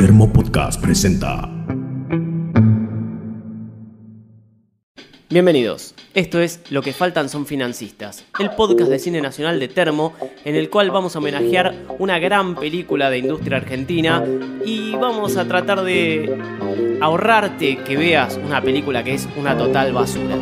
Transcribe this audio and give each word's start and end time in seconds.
Termo 0.00 0.32
Podcast 0.32 0.80
presenta. 0.80 1.46
Bienvenidos. 5.28 5.94
Esto 6.14 6.40
es 6.40 6.60
Lo 6.70 6.80
que 6.80 6.94
faltan 6.94 7.28
son 7.28 7.44
financistas, 7.44 8.24
el 8.38 8.48
podcast 8.52 8.90
de 8.90 8.98
cine 8.98 9.20
nacional 9.20 9.60
de 9.60 9.68
Termo, 9.68 10.14
en 10.46 10.56
el 10.56 10.70
cual 10.70 10.90
vamos 10.90 11.14
a 11.14 11.18
homenajear 11.18 11.74
una 11.98 12.18
gran 12.18 12.54
película 12.54 13.10
de 13.10 13.18
industria 13.18 13.58
argentina 13.58 14.24
y 14.64 14.92
vamos 14.92 15.36
a 15.36 15.46
tratar 15.46 15.82
de 15.82 16.98
ahorrarte 17.02 17.76
que 17.84 17.98
veas 17.98 18.40
una 18.42 18.62
película 18.62 19.04
que 19.04 19.12
es 19.12 19.28
una 19.36 19.54
total 19.54 19.92
basura. 19.92 20.38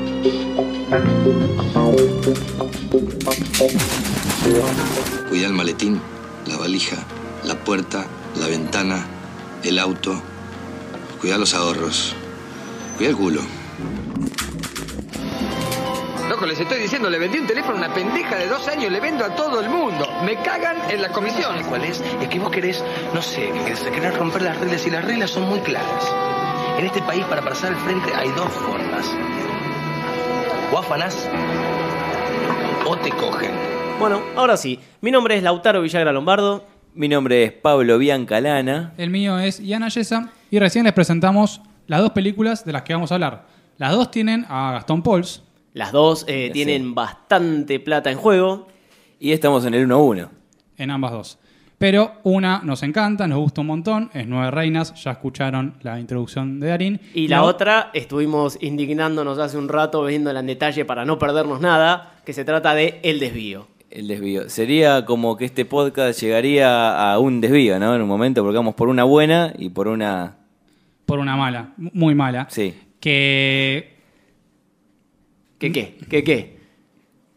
Cuida 5.29 5.47
el 5.49 5.53
maletín, 5.53 6.01
la 6.47 6.57
valija, 6.59 7.05
la 7.45 7.57
puerta, 7.57 8.07
la 8.39 8.47
ventana, 8.47 9.18
el 9.65 9.79
auto. 9.79 10.21
Cuida 11.21 11.39
los 11.39 11.55
ahorros. 11.55 12.15
Cuida 12.97 13.11
el 13.11 13.17
culo. 13.17 13.41
Loco, 16.29 16.47
les 16.47 16.61
estoy 16.61 16.81
diciendo, 16.81 17.09
le 17.09 17.19
vendí 17.19 17.39
un 17.39 17.47
teléfono 17.47 17.77
a 17.77 17.87
una 17.87 17.95
pendeja 17.95 18.37
de 18.37 18.49
dos 18.49 18.69
años, 18.69 18.93
le 18.93 19.01
vendo 19.01 19.25
a 19.25 19.35
todo 19.35 19.61
el 19.61 19.69
mundo. 19.69 20.09
Me 20.25 20.37
cagan 20.43 20.77
en 20.91 21.03
las 21.03 21.11
comisiones. 21.13 21.67
¿Cuál 21.67 21.85
es? 21.85 22.03
Es 22.21 22.29
que 22.29 22.39
vos 22.39 22.51
querés, 22.51 22.85
no 23.15 23.23
sé, 23.23 23.51
que 23.51 23.65
querés, 23.65 23.81
querés 23.81 24.17
romper 24.17 24.43
las 24.43 24.59
reglas 24.59 24.87
y 24.87 24.91
las 24.91 25.05
reglas 25.05 25.31
son 25.31 25.45
muy 25.45 25.61
claras. 25.61 26.15
En 26.79 26.85
este 26.85 27.03
país 27.03 27.25
para 27.25 27.43
pasar 27.43 27.73
al 27.73 27.81
frente 27.81 28.15
hay 28.15 28.29
dos 28.31 28.51
formas. 28.51 29.11
O 30.73 30.79
afanás 30.79 31.29
o 32.87 32.97
te 32.97 33.11
cogen. 33.11 33.51
Bueno, 33.99 34.23
ahora 34.37 34.57
sí, 34.57 34.79
mi 35.01 35.11
nombre 35.11 35.37
es 35.37 35.43
Lautaro 35.43 35.83
Villagra 35.83 36.13
Lombardo. 36.13 36.65
Mi 36.95 37.09
nombre 37.09 37.45
es 37.45 37.53
Pablo 37.53 37.99
Biancalana. 37.99 38.93
El 38.97 39.11
mío 39.11 39.39
es 39.39 39.61
Iana 39.61 39.89
Yesa 39.89 40.31
y 40.51 40.59
recién 40.59 40.85
les 40.85 40.93
presentamos 40.93 41.61
las 41.87 42.01
dos 42.01 42.11
películas 42.11 42.65
de 42.65 42.73
las 42.73 42.83
que 42.83 42.93
vamos 42.95 43.13
a 43.13 43.15
hablar. 43.15 43.47
Las 43.77 43.93
dos 43.93 44.11
tienen 44.11 44.45
a 44.49 44.73
Gastón 44.73 45.03
Pauls. 45.03 45.43
Las 45.75 45.93
dos 45.93 46.25
eh, 46.29 46.47
Sí. 46.47 46.53
tienen 46.53 46.95
bastante 46.95 47.79
plata 47.79 48.11
en 48.11 48.19
juego. 48.19 48.67
Y 49.21 49.33
estamos 49.33 49.65
en 49.65 49.75
el 49.75 49.87
1-1. 49.89 50.29
en 50.77 50.91
ambas 50.91 51.11
dos. 51.13 51.39
Pero 51.79 52.13
una 52.25 52.61
nos 52.65 52.83
encanta, 52.83 53.27
nos 53.29 53.39
gusta 53.39 53.61
un 53.61 53.69
montón, 53.69 54.11
es 54.15 54.27
Nueve 54.27 54.51
Reinas, 54.51 54.95
ya 55.01 55.13
escucharon 55.13 55.75
la 55.83 55.99
introducción 56.01 56.59
de 56.59 56.69
Darín. 56.69 57.01
Y 57.15 57.29
la 57.29 57.43
otra, 57.45 57.91
estuvimos 57.95 58.59
indignándonos 58.61 59.39
hace 59.39 59.59
un 59.59 59.69
rato, 59.69 60.05
viéndola 60.05 60.41
en 60.41 60.47
detalle 60.47 60.85
para 60.85 61.05
no 61.05 61.19
perdernos 61.21 61.61
nada, 61.61 62.15
que 62.25 62.33
se 62.33 62.45
trata 62.45 62.75
de 62.75 62.99
El 63.05 63.21
Desvío. 63.21 63.67
El 63.91 64.07
desvío. 64.09 64.49
Sería 64.51 65.05
como 65.07 65.37
que 65.37 65.45
este 65.47 65.65
podcast 65.65 66.21
llegaría 66.21 67.13
a 67.13 67.19
un 67.19 67.41
desvío, 67.41 67.79
¿no? 67.79 67.95
En 67.95 68.03
un 68.03 68.09
momento, 68.09 68.43
porque 68.43 68.57
vamos 68.59 68.75
por 68.75 68.89
una 68.89 69.05
buena 69.05 69.55
y 69.59 69.71
por 69.71 69.89
una. 69.89 70.37
Por 71.07 71.19
una 71.19 71.37
mala, 71.37 71.73
muy 71.79 72.15
mala. 72.15 72.47
Sí. 72.51 72.75
Que 73.01 73.97
¿Qué 75.59 75.73
qué? 75.73 75.97
¿Qué 76.11 76.23
qué? 76.23 76.59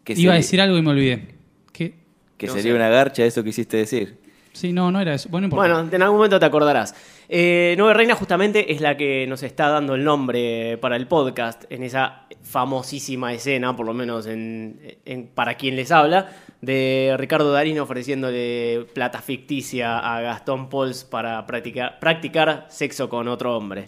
Que 0.03 0.13
iba 0.13 0.33
a 0.33 0.35
decir 0.35 0.59
algo 0.59 0.77
y 0.77 0.81
me 0.81 0.89
olvidé. 0.89 1.35
Que 1.71 1.93
que 2.37 2.47
No 2.47 2.53
sería 2.53 2.71
sé. 2.71 2.75
una 2.75 2.89
garcha, 2.89 3.23
eso 3.23 3.43
quisiste 3.43 3.77
decir. 3.77 4.17
sí, 4.51 4.73
no, 4.73 4.91
no 4.91 4.99
era 4.99 5.13
eso. 5.13 5.29
Bueno, 5.29 5.47
no 5.47 5.53
importa. 5.53 5.73
Bueno, 5.75 5.89
en 5.95 6.01
algún 6.01 6.17
momento 6.17 6.39
te 6.39 6.45
acordarás. 6.45 6.93
Eh, 7.29 7.75
Nueve 7.77 7.93
Reina 7.93 8.15
justamente 8.15 8.73
es 8.73 8.81
la 8.81 8.97
que 8.97 9.25
nos 9.27 9.43
está 9.43 9.69
dando 9.69 9.95
el 9.95 10.03
nombre 10.03 10.77
para 10.79 10.95
el 10.97 11.07
podcast 11.07 11.63
en 11.69 11.83
esa 11.83 12.27
famosísima 12.41 13.33
escena, 13.33 13.75
por 13.75 13.85
lo 13.85 13.93
menos 13.93 14.25
en, 14.27 14.79
en- 15.05 15.27
para 15.27 15.55
quien 15.55 15.75
les 15.75 15.91
habla, 15.91 16.29
de 16.61 17.15
Ricardo 17.17 17.51
Darín 17.51 17.79
ofreciéndole 17.79 18.85
plata 18.93 19.21
ficticia 19.21 19.97
a 19.99 20.21
Gastón 20.21 20.69
Pauls 20.69 21.03
para 21.05 21.45
practicar, 21.45 21.99
practicar 21.99 22.65
sexo 22.69 23.07
con 23.09 23.27
otro 23.27 23.55
hombre. 23.55 23.87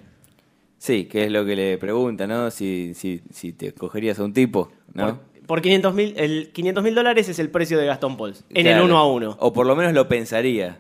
Sí, 0.77 1.05
que 1.05 1.25
es 1.25 1.31
lo 1.31 1.45
que 1.45 1.55
le 1.55 1.77
pregunta, 1.77 2.27
¿no? 2.27 2.51
Si, 2.51 2.93
si, 2.93 3.21
si 3.31 3.53
te 3.53 3.73
cogerías 3.73 4.19
a 4.19 4.23
un 4.23 4.33
tipo, 4.33 4.71
¿no? 4.93 5.07
Por, 5.07 5.45
por 5.47 5.61
500 5.61 5.93
mil, 5.93 6.13
el 6.17 6.51
500 6.53 6.83
mil 6.83 6.95
dólares 6.95 7.29
es 7.29 7.39
el 7.39 7.49
precio 7.49 7.77
de 7.77 7.85
Gastón 7.85 8.15
Pauls, 8.17 8.43
en 8.49 8.63
Claro. 8.63 8.79
el 8.79 8.85
uno 8.89 8.97
a 8.97 9.07
uno. 9.11 9.37
O 9.39 9.51
por 9.53 9.65
lo 9.65 9.75
menos 9.75 9.93
lo 9.93 10.07
pensaría. 10.07 10.79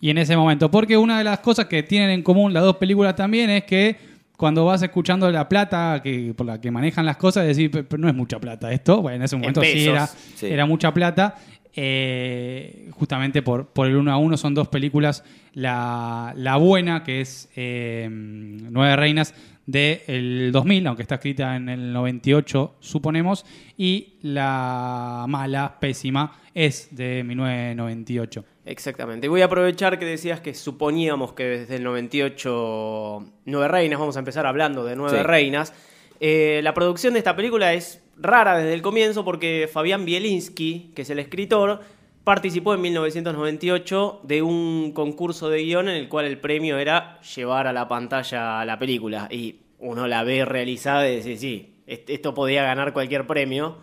Y 0.00 0.10
en 0.10 0.18
ese 0.18 0.36
momento, 0.36 0.70
porque 0.70 0.96
una 0.96 1.18
de 1.18 1.24
las 1.24 1.38
cosas 1.40 1.66
que 1.66 1.82
tienen 1.82 2.10
en 2.10 2.22
común 2.22 2.52
las 2.52 2.62
dos 2.62 2.76
películas 2.76 3.16
también 3.16 3.48
es 3.50 3.64
que 3.64 3.96
cuando 4.36 4.66
vas 4.66 4.82
escuchando 4.82 5.30
la 5.30 5.48
plata 5.48 6.00
que, 6.02 6.34
por 6.36 6.46
la 6.46 6.60
que 6.60 6.70
manejan 6.70 7.06
las 7.06 7.16
cosas, 7.16 7.46
decís, 7.46 7.70
"Pe- 7.70 7.84
pero 7.84 8.02
no 8.02 8.08
es 8.08 8.14
mucha 8.14 8.38
plata 8.38 8.70
esto. 8.70 9.00
Bueno, 9.00 9.16
en 9.16 9.22
ese 9.22 9.36
momento 9.36 9.62
sí 9.62 9.72
pesos. 9.72 9.88
era, 9.88 10.06
Sí. 10.06 10.46
era 10.46 10.66
mucha 10.66 10.92
plata. 10.92 11.36
Eh, 11.78 12.88
justamente 12.92 13.42
por, 13.42 13.66
por 13.66 13.86
el 13.86 13.96
uno 13.96 14.10
a 14.12 14.16
uno 14.16 14.36
son 14.36 14.54
dos 14.54 14.68
películas. 14.68 15.22
La, 15.52 16.32
la 16.36 16.56
buena, 16.56 17.04
que 17.04 17.20
es 17.20 17.50
eh, 17.54 18.08
Nueve 18.10 18.96
Reinas, 18.96 19.34
del 19.66 20.52
2000, 20.52 20.86
aunque 20.86 21.02
está 21.02 21.16
escrita 21.16 21.56
en 21.56 21.68
el 21.68 21.92
98, 21.92 22.76
suponemos. 22.80 23.44
Y 23.76 24.14
la 24.22 25.26
mala, 25.28 25.78
pésima, 25.80 26.38
es 26.54 26.88
de 26.96 27.22
1998. 27.24 28.44
Exactamente. 28.64 29.26
Y 29.26 29.28
voy 29.28 29.42
a 29.42 29.46
aprovechar 29.46 29.98
que 29.98 30.04
decías 30.04 30.40
que 30.40 30.54
suponíamos 30.54 31.32
que 31.34 31.44
desde 31.44 31.76
el 31.76 31.84
98 31.84 33.24
Nueve 33.44 33.68
Reinas, 33.68 33.98
vamos 33.98 34.16
a 34.16 34.20
empezar 34.20 34.46
hablando 34.46 34.84
de 34.84 34.96
Nueve 34.96 35.18
Sí. 35.18 35.22
Reinas. 35.22 35.72
Eh, 36.20 36.60
la 36.62 36.72
producción 36.72 37.12
de 37.12 37.18
esta 37.18 37.36
película 37.36 37.74
es 37.74 38.02
rara 38.18 38.56
desde 38.58 38.74
el 38.74 38.82
comienzo 38.82 39.24
porque 39.24 39.68
Fabián 39.72 40.04
Bielinski, 40.04 40.92
que 40.94 41.02
es 41.02 41.10
el 41.10 41.18
escritor, 41.18 41.80
participó 42.24 42.74
en 42.74 42.80
1998 42.80 44.20
de 44.24 44.42
un 44.42 44.92
concurso 44.92 45.48
de 45.48 45.62
guion 45.62 45.88
en 45.88 45.96
el 45.96 46.08
cual 46.08 46.24
el 46.26 46.38
premio 46.38 46.78
era 46.78 47.20
llevar 47.20 47.66
a 47.66 47.72
la 47.72 47.88
pantalla 47.88 48.64
la 48.64 48.78
película. 48.78 49.28
Y 49.30 49.56
uno 49.78 50.06
la 50.06 50.24
ve 50.24 50.44
realizada 50.44 51.08
y 51.08 51.16
dice, 51.16 51.36
sí, 51.36 51.74
est- 51.86 52.08
esto 52.10 52.34
podía 52.34 52.62
ganar 52.64 52.92
cualquier 52.92 53.26
premio. 53.26 53.76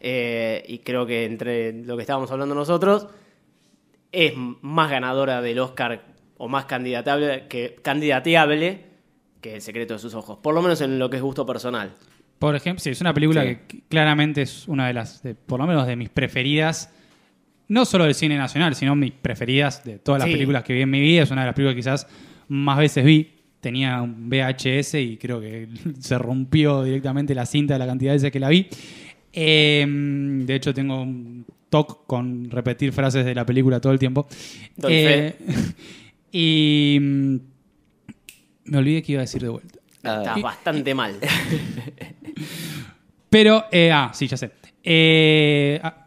Eh, 0.00 0.62
y 0.68 0.78
creo 0.80 1.06
que 1.06 1.24
entre 1.24 1.72
lo 1.84 1.96
que 1.96 2.02
estábamos 2.02 2.30
hablando 2.30 2.54
nosotros, 2.54 3.06
es 4.12 4.34
más 4.36 4.90
ganadora 4.90 5.40
del 5.40 5.58
Oscar 5.58 6.04
o 6.38 6.48
más 6.48 6.66
candidatable 6.66 7.46
candidateable 7.82 8.84
que 9.40 9.54
El 9.56 9.62
secreto 9.62 9.94
de 9.94 10.00
sus 10.00 10.14
ojos. 10.14 10.38
Por 10.38 10.54
lo 10.54 10.60
menos 10.62 10.80
en 10.80 10.98
lo 10.98 11.08
que 11.08 11.16
es 11.18 11.22
gusto 11.22 11.46
personal. 11.46 11.94
Por 12.38 12.54
ejemplo, 12.54 12.80
sí, 12.82 12.90
es 12.90 13.00
una 13.00 13.14
película 13.14 13.42
Sí. 13.44 13.56
que 13.66 13.80
claramente 13.88 14.42
es 14.42 14.68
una 14.68 14.86
de 14.86 14.92
las, 14.94 15.22
de- 15.22 15.34
por 15.34 15.58
lo 15.60 15.66
menos 15.66 15.86
de 15.86 15.96
mis 15.96 16.08
preferidas, 16.10 16.90
no 17.68 17.84
solo 17.84 18.04
del 18.04 18.14
cine 18.14 18.36
nacional, 18.36 18.74
sino 18.74 18.94
mis 18.94 19.12
preferidas 19.12 19.82
de 19.84 19.98
todas 19.98 20.20
las 20.20 20.28
Sí. 20.28 20.34
películas 20.34 20.62
que 20.62 20.72
vi 20.74 20.82
en 20.82 20.90
mi 20.90 21.00
vida. 21.00 21.22
Es 21.22 21.30
una 21.30 21.40
de 21.42 21.46
las 21.46 21.54
películas 21.54 21.74
que 21.74 21.80
quizás 21.80 22.06
más 22.48 22.78
veces 22.78 23.04
vi. 23.04 23.32
Tenía 23.60 24.00
un 24.02 24.28
VHS 24.28 24.94
y 25.02 25.16
creo 25.16 25.40
que 25.40 25.68
se 25.98 26.18
rompió 26.18 26.84
directamente 26.84 27.34
la 27.34 27.46
cinta 27.46 27.74
de 27.74 27.78
la 27.80 27.86
cantidad 27.86 28.12
de 28.12 28.16
veces 28.18 28.30
que 28.30 28.38
la 28.40 28.48
vi. 28.50 28.68
Eh, 29.32 29.84
de 29.88 30.54
hecho, 30.54 30.72
tengo 30.72 31.02
un 31.02 31.44
toque 31.68 31.94
con 32.06 32.48
repetir 32.50 32.92
frases 32.92 33.24
de 33.24 33.34
la 33.34 33.44
película 33.44 33.80
todo 33.80 33.92
el 33.92 33.98
tiempo. 33.98 34.28
Eh, 34.88 35.34
y 36.32 36.98
mm, 37.00 37.36
me 38.66 38.78
olvidé 38.78 39.02
que 39.02 39.12
iba 39.12 39.20
a 39.20 39.24
decir 39.24 39.42
de 39.42 39.48
vuelta. 39.48 39.78
Ah. 40.06 40.22
Está 40.22 40.36
bastante 40.40 40.94
mal. 40.94 41.16
Pero, 43.30 43.64
eh, 43.70 43.92
ah, 43.92 44.10
sí, 44.14 44.26
ya 44.26 44.36
sé. 44.36 44.50
Eh, 44.82 45.78
ah, 45.82 46.06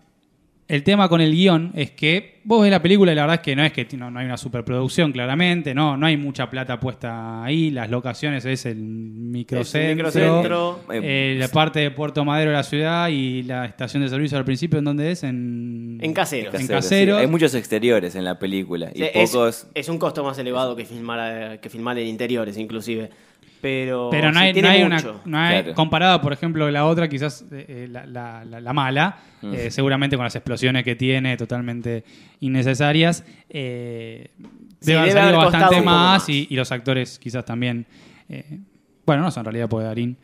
el 0.70 0.84
tema 0.84 1.10
con 1.10 1.20
el 1.20 1.32
guion 1.32 1.72
es 1.76 1.92
que 1.92 2.42
vos 2.44 2.62
ves 2.62 2.70
la 2.70 2.80
película 2.80 3.12
y 3.12 3.16
la 3.16 3.24
verdad 3.24 3.38
es 3.38 3.42
que 3.42 3.56
no 3.56 3.64
es 3.64 3.74
que 3.74 3.88
no, 3.98 4.12
no 4.12 4.20
hay 4.20 4.28
una 4.28 4.38
superproducción, 4.38 5.12
claramente, 5.12 5.74
no, 5.74 5.98
no 5.98 6.06
hay 6.06 6.16
mucha 6.16 6.48
plata 6.48 6.80
puesta 6.80 7.44
ahí, 7.44 7.72
las 7.72 7.90
locaciones 7.90 8.46
es 8.46 8.68
el 8.68 8.76
microcentro, 8.76 10.06
microcentro. 10.06 10.80
eh, 10.94 11.38
la 11.40 11.48
parte 11.48 11.80
de 11.80 11.90
Puerto 11.90 12.24
Madero 12.24 12.52
de 12.52 12.58
la 12.58 12.64
ciudad 12.64 13.10
y 13.10 13.42
la 13.42 13.66
estación 13.66 14.04
de 14.04 14.10
servicio 14.10 14.38
al 14.38 14.46
principio, 14.46 14.78
¿en 14.78 14.86
dónde 14.86 15.12
es? 15.12 15.24
En, 15.24 15.98
En 16.02 16.14
Caseros. 16.14 16.54
En 16.54 16.62
Casero, 16.62 16.82
sí. 16.82 16.88
Caseros. 16.88 17.20
Hay 17.20 17.28
muchos 17.28 17.56
exteriores 17.56 18.14
en 18.14 18.24
la 18.24 18.38
película 18.38 18.92
y 18.94 19.02
es, 19.02 19.32
pocos. 19.32 19.68
es 19.74 19.90
un 19.90 19.98
costo 19.98 20.24
más 20.24 20.38
elevado 20.38 20.76
que 20.76 20.86
filmar, 20.86 21.60
que 21.60 21.70
filmar 21.70 21.98
en 21.98 22.08
interiores, 22.08 22.58
inclusive. 22.58 23.10
Pero, 23.62 24.10
Pero 24.10 24.32
no 24.32 24.40
sí, 24.40 24.46
hay, 24.46 24.54
tiene 24.54 24.68
no 24.68 24.74
hay 24.74 24.84
mucho. 24.86 25.12
una. 25.12 25.22
no 25.26 25.38
hay- 25.38 25.62
Claro. 25.64 25.76
Comparada, 25.76 26.22
por 26.22 26.32
ejemplo, 26.32 26.70
la 26.72 26.86
otra, 26.86 27.10
quizás 27.10 27.46
eh, 27.52 27.66
eh, 27.68 27.88
la, 27.90 28.06
la- 28.06 28.46
la- 28.46 28.62
la 28.62 28.74
mala, 28.74 29.18
Mm. 29.42 29.54
eh, 29.54 29.72
seguramente 29.72 30.16
con 30.16 30.24
las 30.24 30.36
explosiones 30.36 30.84
que 30.84 30.96
tiene, 30.96 31.36
totalmente 31.38 32.04
innecesarias. 32.40 33.26
eh, 33.50 34.30
Sí, 34.82 34.88
debe 34.88 35.00
haber 35.00 35.12
salido 35.12 35.38
bastante 35.38 35.76
más, 35.82 35.86
más. 36.22 36.30
Y, 36.30 36.48
y 36.50 36.56
los 36.56 36.72
actores 36.72 37.20
quizás 37.20 37.44
también. 37.46 37.86
eh, 38.30 38.60
bueno, 39.06 39.24
no 39.24 39.32
son 39.32 39.42
en 39.42 39.46
realidad 39.46 39.68
por 39.70 39.84
Darín. 39.84 40.16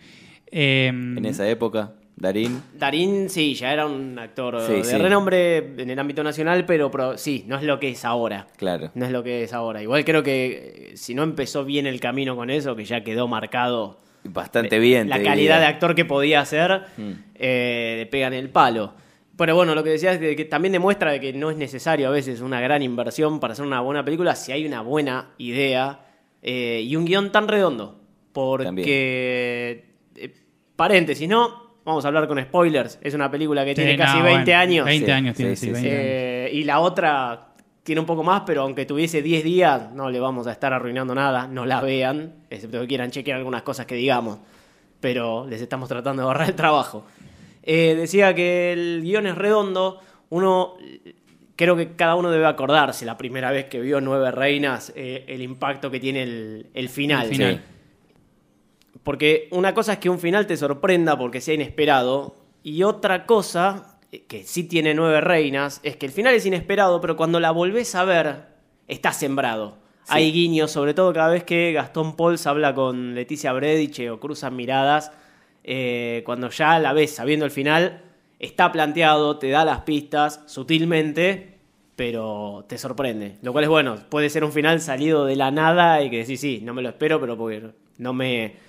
Eh, 0.52 0.88
En 0.88 1.26
esa 1.26 1.48
época, 1.50 1.94
Darín. 2.18 2.62
Darín, 2.74 3.30
sí, 3.30 3.56
ya 3.56 3.74
era 3.74 3.86
un 3.86 4.18
actor 4.18 4.62
Sí, 4.62 4.74
de 4.74 4.84
sí. 4.86 4.98
renombre 4.98 5.58
en 5.78 5.90
el 5.90 6.00
ámbito 6.00 6.24
nacional, 6.24 6.66
pero, 6.66 7.18
sí, 7.18 7.44
no 7.48 7.58
es 7.58 7.64
lo 7.64 7.78
que 7.80 7.90
es 7.90 8.06
ahora. 8.06 8.48
Claro. 8.56 8.92
No 8.96 9.06
es 9.06 9.12
lo 9.12 9.22
que 9.22 9.44
es 9.44 9.52
ahora. 9.54 9.82
Igual 9.84 10.06
creo 10.06 10.24
que 10.24 10.92
eh, 10.94 10.98
si 10.98 11.14
no 11.14 11.24
empezó 11.24 11.66
bien 11.66 11.86
el 11.88 12.00
camino 12.00 12.36
con 12.38 12.50
eso, 12.50 12.76
que 12.76 12.86
ya 12.86 13.04
quedó 13.04 13.28
marcado 13.28 14.00
Bastante 14.24 14.80
bien. 14.80 15.10
la 15.10 15.22
calidad 15.22 15.60
de 15.60 15.66
actor 15.66 15.94
que 15.94 16.06
podía 16.06 16.40
hacer, 16.40 16.84
Mm. 16.98 17.12
eh, 17.36 17.96
le 18.00 18.06
pegan 18.06 18.34
el 18.34 18.50
palo. 18.50 18.94
Pero 19.38 19.54
bueno, 19.54 19.76
lo 19.76 19.84
que 19.84 19.90
decía 19.90 20.14
es 20.14 20.36
que 20.38 20.46
también 20.46 20.72
demuestra 20.72 21.12
de 21.12 21.20
que 21.20 21.34
no 21.34 21.52
es 21.52 21.58
necesario 21.58 22.08
a 22.08 22.12
veces 22.12 22.40
una 22.40 22.62
gran 22.62 22.82
inversión 22.82 23.42
para 23.42 23.52
hacer 23.52 23.66
una 23.66 23.82
buena 23.82 24.06
película 24.06 24.34
si 24.36 24.54
hay 24.54 24.66
una 24.66 24.80
buena 24.80 25.32
idea 25.38 26.00
eh, 26.42 26.82
y 26.88 26.96
un 26.96 27.04
guion 27.04 27.34
tan 27.34 27.50
redondo. 27.50 28.00
Porque, 28.32 29.84
eh, 30.16 30.34
paréntesis, 30.76 31.28
¿no? 31.28 31.65
Vamos 31.86 32.04
a 32.04 32.08
hablar 32.08 32.28
con 32.28 32.42
spoilers. 32.42 33.00
Es 33.02 33.14
una 33.14 33.30
película 33.30 33.64
que 33.64 33.72
Sí, 33.72 33.76
tiene 33.76 33.96
casi 33.96 34.18
no, 34.18 34.24
20 34.24 34.44
bueno, 34.44 34.60
años. 34.60 34.86
20 34.86 35.06
Sí, 35.06 35.12
años 35.12 35.36
tiene, 35.36 35.56
sí, 35.56 35.68
sí, 35.68 35.68
sí, 35.68 35.72
20 35.74 35.90
años. 35.90 36.02
Eh, 36.02 36.50
y 36.54 36.64
la 36.64 36.80
otra 36.80 37.48
tiene 37.84 38.02
un 38.02 38.08
poco 38.08 38.24
más, 38.24 38.42
pero 38.46 38.64
aunque 38.64 38.86
tuviese 38.88 39.22
10 39.22 39.44
días, 39.44 39.92
no 39.94 40.10
le 40.10 40.20
vamos 40.20 40.48
a 40.48 40.52
estar 40.52 40.74
arruinando 40.74 41.14
nada. 41.14 41.48
No 41.48 41.66
la 41.68 41.82
vean, 41.82 42.34
excepto 42.50 42.82
que 42.82 42.88
quieran 42.88 43.12
chequear 43.12 43.38
algunas 43.38 43.62
cosas 43.62 43.86
que 43.86 43.94
digamos. 43.96 44.40
Pero 45.00 45.46
les 45.48 45.62
estamos 45.62 45.88
tratando 45.88 46.24
de 46.24 46.28
ahorrar 46.28 46.50
el 46.50 46.56
trabajo. 46.56 47.06
Eh, 47.62 47.94
decía 47.96 48.34
que 48.34 48.74
el 48.74 49.02
guion 49.04 49.28
es 49.28 49.36
redondo. 49.36 50.00
Uno, 50.30 50.74
creo 51.56 51.76
que 51.76 51.92
cada 51.92 52.16
uno 52.16 52.32
debe 52.32 52.48
acordarse 52.48 53.06
la 53.06 53.18
primera 53.18 53.52
vez 53.52 53.66
que 53.66 53.80
vio 53.80 54.02
Nueve 54.02 54.32
Reinas, 54.32 54.92
eh, 54.96 55.24
el 55.28 55.44
impacto 55.44 55.92
que 55.92 56.00
tiene 56.00 56.24
el, 56.24 56.68
el 56.74 56.90
final. 56.90 57.28
El 57.28 57.32
final. 57.32 57.64
Porque 59.06 59.48
una 59.52 59.76
cosa 59.76 59.94
es 59.94 60.00
que 60.00 60.10
un 60.10 60.18
final 60.18 60.48
te 60.48 60.58
sorprenda 60.58 61.16
porque 61.16 61.40
sea 61.40 61.54
inesperado, 61.54 62.38
y 62.64 62.82
otra 62.82 63.28
cosa, 63.28 64.00
eh, 64.12 64.24
que 64.28 64.44
sí 64.44 64.64
tiene 64.64 64.96
nueve 64.96 65.22
reinas, 65.22 65.80
es 65.84 65.96
que 65.96 66.08
el 66.08 66.12
final 66.12 66.34
es 66.34 66.44
inesperado, 66.48 67.00
pero 67.02 67.16
cuando 67.16 67.40
la 67.40 67.52
volvés 67.52 67.94
a 67.94 68.04
ver, 68.04 68.48
está 68.88 69.14
sembrado. 69.14 69.78
Hay 70.08 70.32
guiños, 70.32 70.72
sobre 70.72 70.96
todo 70.96 71.14
cada 71.14 71.30
vez 71.30 71.44
que 71.44 71.72
Gastón 71.72 72.16
Pauls 72.16 72.48
habla 72.48 72.74
con 72.74 73.14
Leticia 73.14 73.54
Brediche 73.54 74.10
o 74.10 74.20
cruzan 74.20 74.56
miradas, 74.56 75.12
eh, 75.64 76.24
cuando 76.26 76.50
ya 76.50 76.80
la 76.80 76.92
ves 76.92 77.14
sabiendo 77.14 77.46
el 77.46 77.52
final, 77.52 78.02
está 78.40 78.72
planteado, 78.72 79.38
te 79.38 79.52
da 79.52 79.66
las 79.66 79.82
pistas 79.82 80.42
sutilmente, 80.48 81.60
pero 81.96 82.66
te 82.68 82.80
sorprende. 82.80 83.38
Lo 83.44 83.52
cual 83.52 83.66
es 83.66 83.70
bueno, 83.70 83.98
puede 84.10 84.32
ser 84.32 84.44
un 84.44 84.52
final 84.52 84.82
salido 84.82 85.26
de 85.26 85.36
la 85.36 85.52
nada 85.52 86.02
y 86.02 86.10
que 86.10 86.18
decís, 86.18 86.42
sí, 86.42 86.62
no 86.64 86.74
me 86.74 86.82
lo 86.82 86.90
espero, 86.90 87.20
pero 87.20 87.38
porque 87.38 87.70
no 88.00 88.14
me, 88.14 88.65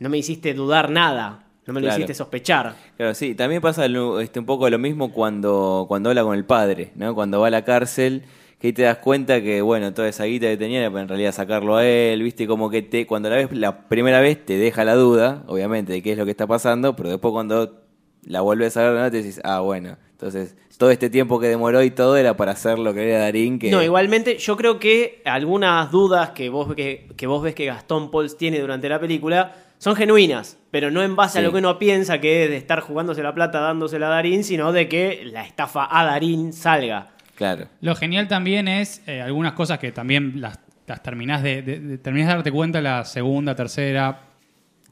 no 0.00 0.08
me 0.08 0.18
hiciste 0.18 0.52
dudar 0.54 0.90
nada, 0.90 1.44
no 1.66 1.72
me 1.74 1.80
lo 1.80 1.86
Claro. 1.86 1.98
hiciste 2.00 2.14
sospechar. 2.14 2.74
Claro, 2.96 3.14
sí. 3.14 3.34
También 3.36 3.60
pasa 3.62 3.86
lo- 3.86 4.18
este, 4.20 4.40
un 4.40 4.46
poco 4.46 4.68
lo 4.68 4.78
mismo 4.78 5.12
cuando, 5.12 5.84
cuando 5.86 6.08
habla 6.08 6.24
con 6.24 6.34
el 6.34 6.44
padre, 6.44 6.90
¿no? 6.96 7.14
Cuando 7.14 7.38
va 7.40 7.46
a 7.46 7.50
la 7.50 7.64
cárcel, 7.64 8.22
que 8.58 8.66
ahí 8.68 8.72
te 8.72 8.82
das 8.82 8.98
cuenta 8.98 9.40
que, 9.40 9.62
bueno, 9.62 9.94
toda 9.94 10.08
esa 10.08 10.24
guita 10.24 10.46
que 10.48 10.56
tenía 10.56 10.80
era 10.80 10.90
para 10.90 11.02
en 11.02 11.08
realidad 11.08 11.32
sacarlo 11.32 11.76
a 11.76 11.86
él, 11.86 12.22
¿viste? 12.22 12.46
Como 12.46 12.68
que 12.70 12.82
te, 12.82 13.06
cuando 13.06 13.30
la 13.30 13.36
ves 13.36 13.52
la 13.52 13.88
primera 13.88 14.20
vez 14.20 14.44
te 14.44 14.56
deja 14.58 14.84
la 14.84 14.94
duda, 14.96 15.44
obviamente, 15.46 15.92
de 15.92 16.02
qué 16.02 16.12
es 16.12 16.18
lo 16.18 16.24
que 16.24 16.30
está 16.32 16.46
pasando, 16.46 16.96
pero 16.96 17.08
después 17.10 17.32
cuando 17.32 17.82
la 18.24 18.40
vuelves 18.42 18.76
a 18.76 18.82
ver, 18.90 19.00
¿no? 19.00 19.10
te 19.10 19.18
decís, 19.18 19.40
ah, 19.44 19.60
bueno. 19.60 19.96
Entonces, 20.12 20.54
todo 20.76 20.90
este 20.90 21.08
tiempo 21.08 21.40
que 21.40 21.46
demoró 21.48 21.82
y 21.82 21.90
todo 21.90 22.18
era 22.18 22.36
para 22.36 22.52
hacer 22.52 22.78
lo 22.78 22.92
que 22.92 23.08
era 23.08 23.20
Darín, 23.20 23.58
que... 23.58 23.70
No, 23.70 23.82
igualmente 23.82 24.36
yo 24.36 24.56
creo 24.58 24.78
que 24.78 25.22
algunas 25.24 25.90
dudas 25.90 26.30
que 26.30 26.50
vos, 26.50 26.74
que, 26.74 27.08
que 27.16 27.26
vos 27.26 27.42
ves 27.42 27.54
que 27.54 27.64
Gastón 27.64 28.10
Pauls 28.10 28.36
tiene 28.36 28.60
durante 28.60 28.88
la 28.90 29.00
película 29.00 29.54
son 29.80 29.96
genuinas, 29.96 30.58
pero 30.70 30.90
no 30.90 31.02
en 31.02 31.16
base 31.16 31.38
a 31.38 31.42
lo 31.42 31.52
que 31.52 31.58
uno 31.58 31.78
piensa 31.78 32.20
que 32.20 32.44
es 32.44 32.50
de 32.50 32.56
estar 32.58 32.80
jugándose 32.80 33.22
la 33.22 33.34
plata 33.34 33.60
dándosela 33.60 34.08
a 34.08 34.10
Darín, 34.10 34.44
sino 34.44 34.72
de 34.72 34.88
que 34.88 35.22
la 35.32 35.42
estafa 35.46 35.88
a 35.90 36.04
Darín 36.04 36.52
salga. 36.52 37.08
Claro. 37.34 37.66
Lo 37.80 37.94
genial 37.96 38.28
también 38.28 38.68
es 38.68 39.02
eh, 39.06 39.22
algunas 39.22 39.54
cosas 39.54 39.78
que 39.78 39.90
también 39.90 40.34
las, 40.42 40.58
las 40.86 41.02
terminás 41.02 41.42
de, 41.42 41.62
de- 41.62 41.80
de- 41.80 41.96
terminás 41.98 42.28
de 42.28 42.34
darte 42.34 42.52
cuenta 42.52 42.82
la 42.82 43.06
segunda, 43.06 43.56
tercera, 43.56 44.20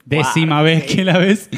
décima 0.07 0.63
vez 0.63 0.85
sí. 0.87 0.97
que 0.97 1.05
la 1.05 1.19
ves, 1.19 1.51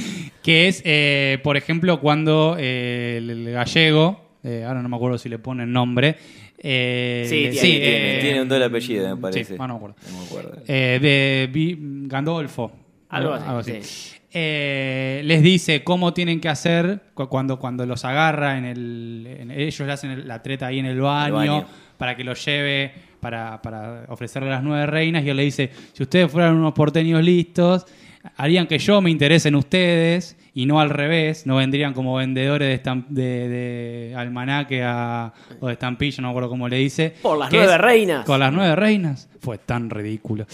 que 0.43 0.67
es, 0.67 0.83
eh, 0.85 1.39
por 1.45 1.57
ejemplo, 1.57 2.01
cuando 2.01 2.57
eh, 2.59 3.19
el, 3.19 3.31
el 3.31 3.53
gallego, 3.53 4.35
eh, 4.43 4.65
ahora 4.67 4.83
no 4.83 4.89
me 4.89 4.97
acuerdo 4.97 5.19
si 5.19 5.29
le 5.29 5.39
ponen 5.39 5.73
nombre, 5.73 6.17
eh, 6.59 7.25
Sí, 7.29 7.37
tiene, 7.37 7.53
Sí, 7.55 7.61
tiene, 7.69 8.19
eh, 8.19 8.21
tiene 8.21 8.43
un 8.43 8.49
doble 8.49 8.65
apellido, 8.67 9.15
me 9.17 9.23
parece. 9.23 9.45
Sí, 9.45 9.55
ah, 9.59 9.67
no 9.69 9.75
me 9.75 9.77
acuerdo. 9.79 9.97
No 10.13 10.19
me 10.19 10.27
acuerdo. 10.27 10.63
Eh, 10.67 10.99
de 11.01 11.79
Gandolfo. 12.09 12.73
Algo 13.11 13.35
así, 13.35 13.73
sí. 13.83 14.17
Eh, 14.33 15.23
les 15.25 15.43
dice 15.43 15.83
cómo 15.83 16.15
tienen 16.15 16.41
que 16.41 16.49
hacer 16.49 17.01
cu- 17.15 17.29
cuando, 17.29 17.59
cuando 17.59 17.85
los 17.85 18.05
agarra 18.05 18.57
en 18.59 18.65
el. 18.65 19.27
en- 19.41 19.51
ellos 19.51 19.81
le 19.81 19.93
hacen 19.93 20.29
la 20.29 20.41
treta 20.43 20.67
ahí 20.69 20.79
en 20.79 20.87
el 20.87 21.01
baño, 21.01 21.35
baño. 21.35 21.67
para 21.99 22.17
que 22.17 22.23
los 22.23 22.45
lleve 22.45 22.93
para, 23.21 23.61
para 23.61 24.05
ofrecerle 24.09 24.49
a 24.51 24.53
las 24.53 24.63
nueve 24.63 24.87
reinas. 24.87 25.25
Y 25.25 25.31
él 25.31 25.37
le 25.37 25.43
dice: 25.43 25.71
Si 25.93 26.03
ustedes 26.05 26.31
fueran 26.31 26.55
unos 26.55 26.73
porteños 26.75 27.21
listos, 27.25 27.87
harían 28.37 28.69
que 28.69 28.79
yo 28.79 29.01
me 29.01 29.11
interese 29.11 29.49
en 29.49 29.57
ustedes 29.57 30.37
y 30.55 30.67
no 30.67 30.81
al 30.81 30.91
revés. 30.91 31.47
No 31.47 31.57
vendrían 31.57 31.93
como 31.95 32.17
vendedores 32.17 32.81
de, 32.83 32.99
de, 33.09 33.49
de 33.49 34.15
almanaque 34.17 34.83
a- 34.83 35.33
o 35.61 35.67
de 35.69 35.73
estampillo, 35.75 36.23
no 36.23 36.29
me 36.29 36.31
acuerdo 36.33 36.49
cómo 36.49 36.69
le 36.69 36.77
dice. 36.77 37.15
Por 37.23 37.39
las 37.39 37.51
Que 37.51 37.57
nueve 37.59 37.73
es- 37.75 37.81
reinas. 37.81 38.25
Con 38.25 38.41
las 38.41 38.53
nueve 38.53 38.75
reinas. 38.77 39.29
Fue 39.41 39.57
tan 39.57 39.89
ridículo. 39.89 40.45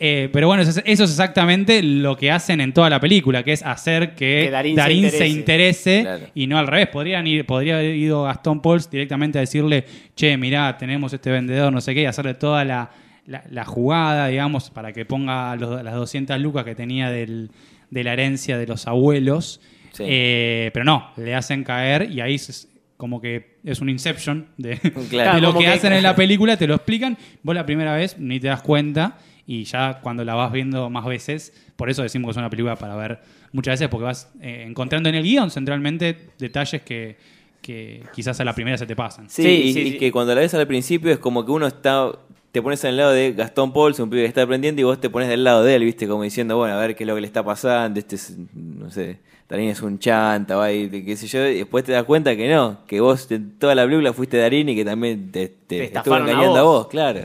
Eh, 0.00 0.28
pero 0.32 0.48
bueno, 0.48 0.62
eso 0.64 0.70
es, 0.72 0.82
eso 0.84 1.04
es 1.04 1.10
exactamente 1.10 1.80
lo 1.82 2.16
que 2.16 2.32
hacen 2.32 2.60
en 2.60 2.72
toda 2.72 2.90
la 2.90 2.98
película, 2.98 3.44
que 3.44 3.52
es 3.52 3.62
hacer 3.62 4.14
que, 4.16 4.44
Que 4.46 4.50
Darín 4.50 4.74
Darín, 4.74 5.04
se 5.10 5.18
se 5.18 5.28
interese. 5.28 5.98
interese 5.98 6.00
Claro. 6.02 6.32
y 6.34 6.46
no 6.48 6.58
al 6.58 6.66
revés. 6.66 6.88
Podrían 6.88 7.24
ir, 7.28 7.46
podría 7.46 7.76
haber 7.76 7.94
ido 7.94 8.24
Gastón 8.24 8.60
Pauls 8.60 8.90
directamente 8.90 9.38
a 9.38 9.42
decirle, 9.42 9.84
che, 10.16 10.36
mirá, 10.36 10.76
tenemos 10.76 11.12
este 11.12 11.30
vendedor, 11.30 11.72
no 11.72 11.80
sé 11.80 11.94
qué, 11.94 12.02
y 12.02 12.06
hacerle 12.06 12.34
toda 12.34 12.64
la, 12.64 12.90
la- 13.26 13.44
la 13.48 13.64
jugada, 13.64 14.26
digamos, 14.26 14.70
para 14.70 14.92
que 14.92 15.04
ponga 15.04 15.54
los- 15.54 15.80
las 15.84 15.94
200 15.94 16.40
lucas 16.40 16.64
que 16.64 16.74
tenía 16.74 17.10
del- 17.10 17.48
de 17.92 18.02
la 18.04 18.12
herencia 18.14 18.58
de 18.58 18.66
los 18.66 18.88
abuelos. 18.88 19.60
Sí. 19.92 20.02
Eh, 20.06 20.70
pero 20.74 20.84
no, 20.84 21.10
le 21.16 21.34
hacen 21.34 21.62
caer 21.62 22.10
y 22.10 22.20
ahí 22.20 22.34
es 22.34 22.68
como 22.96 23.20
que 23.20 23.58
es 23.64 23.80
un 23.80 23.88
inception 23.88 24.48
de, 24.56 24.76
Claro. 25.10 25.34
de 25.36 25.40
lo 25.42 25.52
que, 25.52 25.60
que- 25.60 25.66
hacen 25.68 25.92
en 25.92 26.02
la 26.10 26.16
película, 26.16 26.56
te 26.56 26.66
lo 26.66 26.74
explican, 26.74 27.16
vos 27.42 27.54
la 27.54 27.64
primera 27.66 27.94
vez 27.94 28.16
ni 28.18 28.40
te 28.40 28.48
das 28.48 28.62
cuenta 28.62 29.18
y 29.46 29.64
ya 29.64 30.00
cuando 30.02 30.24
la 30.24 30.34
vas 30.34 30.50
viendo 30.52 30.88
más 30.88 31.04
veces, 31.04 31.52
por 31.76 31.90
eso 31.90 32.02
decimos 32.02 32.28
que 32.28 32.30
es 32.32 32.36
una 32.38 32.48
película 32.48 32.76
para 32.76 32.94
ver 32.96 33.20
muchas 33.52 33.72
veces, 33.74 33.88
porque 33.88 34.04
vas 34.04 34.32
eh, 34.40 34.64
encontrando 34.66 35.08
en 35.08 35.16
el 35.16 35.24
guion 35.24 35.50
centralmente 35.50 36.30
detalles 36.38 36.80
que, 36.82 37.16
que 37.60 38.02
quizás 38.14 38.40
a 38.40 38.44
la 38.44 38.54
primera 38.54 38.78
se 38.78 38.86
te 38.86 38.96
pasan. 38.96 39.28
Sí, 39.28 39.42
Sí, 39.42 39.48
y, 39.48 39.72
sí, 39.74 39.80
y 39.80 39.90
sí. 39.92 39.98
que 39.98 40.10
cuando 40.12 40.34
la 40.34 40.40
ves 40.40 40.54
al 40.54 40.66
principio 40.66 41.10
es 41.12 41.18
como 41.18 41.44
que 41.44 41.50
uno 41.52 41.66
está. 41.66 42.10
Te 42.52 42.60
pones 42.60 42.84
el 42.84 42.98
lado 42.98 43.12
de 43.12 43.32
Gastón 43.32 43.72
Pauls, 43.72 43.98
un 43.98 44.10
pibe 44.10 44.22
que 44.22 44.28
está 44.28 44.42
aprendiendo, 44.42 44.80
y 44.82 44.84
vos 44.84 45.00
te 45.00 45.08
pones 45.08 45.28
del 45.28 45.42
lado 45.42 45.64
de 45.64 45.74
él, 45.74 45.84
¿viste? 45.84 46.06
Como 46.06 46.22
diciendo, 46.22 46.58
bueno, 46.58 46.74
a 46.74 46.78
ver 46.78 46.94
qué 46.94 47.04
es 47.04 47.08
lo 47.08 47.14
que 47.14 47.22
le 47.22 47.26
está 47.26 47.42
pasando. 47.42 47.98
Este 47.98 48.16
es, 48.16 48.36
no 48.54 48.90
sé, 48.90 49.20
Darín 49.48 49.70
es 49.70 49.80
un 49.80 49.98
chanta, 49.98 50.56
va 50.56 50.70
y 50.70 50.88
qué 51.04 51.16
sé 51.16 51.26
yo. 51.26 51.46
Y 51.46 51.54
después 51.58 51.82
te 51.84 51.92
das 51.92 52.04
cuenta 52.04 52.36
que 52.36 52.50
no, 52.50 52.80
que 52.86 53.00
vos 53.00 53.30
en 53.30 53.58
toda 53.58 53.74
la 53.74 53.84
película 53.84 54.12
fuiste 54.12 54.36
Darín 54.36 54.68
y 54.68 54.76
que 54.76 54.84
también 54.84 55.32
te, 55.32 55.48
te, 55.48 55.54
Te 55.66 55.84
estuvo 55.84 55.98
estafaron 55.98 56.28
a 56.28 56.32
engañando 56.32 56.58
a 56.58 56.62
vos. 56.62 56.86
claro. 56.88 57.20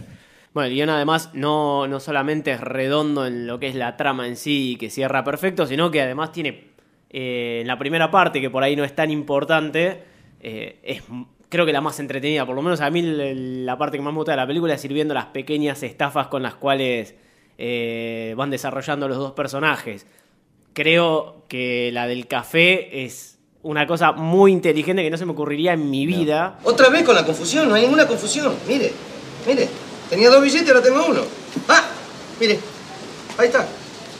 Bueno, 0.53 0.69
el 0.69 0.74
guion 0.74 0.89
además 0.89 1.31
no, 1.33 1.88
no 1.88 2.00
solamente 2.00 2.51
es 2.51 2.62
redondo 2.62 3.27
en 3.27 3.46
lo 3.46 3.60
que 3.60 3.67
es 3.67 3.75
la 3.75 3.96
trama 3.96 4.27
en 4.27 4.36
sí 4.38 4.72
y 4.72 4.75
que 4.77 4.89
cierra 4.89 5.24
perfecto, 5.24 5.67
sino 5.67 5.91
que 5.91 6.01
además 6.01 6.31
tiene 6.31 6.69
eh, 7.12 7.60
en 7.62 7.67
la 7.67 7.77
primera 7.77 8.10
parte, 8.10 8.41
que 8.41 8.50
por 8.50 8.63
ahí 8.63 8.75
no 8.75 8.84
es 8.84 8.96
tan 8.96 9.12
importante, 9.12 10.03
eh, 10.39 10.79
es 10.84 11.03
creo 11.50 11.66
que 11.66 11.74
la 11.74 11.82
más 11.82 12.00
entretenida. 12.00 12.46
Por 12.46 12.56
lo 12.56 12.62
menos 12.62 12.82
a 12.82 12.89
mí 12.89 13.01
la 13.01 13.77
parte 13.77 13.98
que 13.98 14.04
más 14.04 14.13
me 14.13 14.18
gusta 14.18 14.32
de 14.32 14.38
la 14.38 14.48
película 14.48 14.74
es 14.74 14.86
ir 14.86 14.94
viendo 14.94 15.13
las 15.13 15.27
pequeñas 15.27 15.84
estafas 15.84 16.27
con 16.27 16.44
las 16.44 16.56
cuales 16.56 17.16
eh, 17.58 18.34
van 18.38 18.50
desarrollando 18.50 19.08
los 19.08 19.18
dos 19.18 19.32
personajes. 19.34 20.06
Creo 20.74 21.44
que 21.48 21.89
la 21.92 22.08
del 22.08 22.27
café 22.27 23.04
es 23.04 23.39
una 23.63 23.88
cosa 23.88 24.12
muy 24.12 24.51
inteligente 24.51 25.04
que 25.04 25.10
no 25.10 25.18
se 25.18 25.25
me 25.25 25.32
ocurriría 25.32 25.74
en 25.74 25.89
mi 25.89 26.06
vida. 26.06 26.60
Otra 26.63 26.89
vez 26.89 27.04
con 27.04 27.16
la 27.16 27.25
confusión, 27.25 27.68
no 27.68 27.75
hay 27.75 27.82
ninguna 27.84 28.08
confusión. 28.08 28.56
Mire, 28.68 28.92
mire. 29.46 29.68
Tenía 30.10 30.30
dos 30.30 30.42
billetes, 30.42 30.70
ahora 30.70 30.82
tengo 30.82 31.06
uno. 31.06 31.22
¡Ah! 31.68 31.84
Mire, 32.39 32.60
ahí 33.38 33.48
está. 33.48 33.68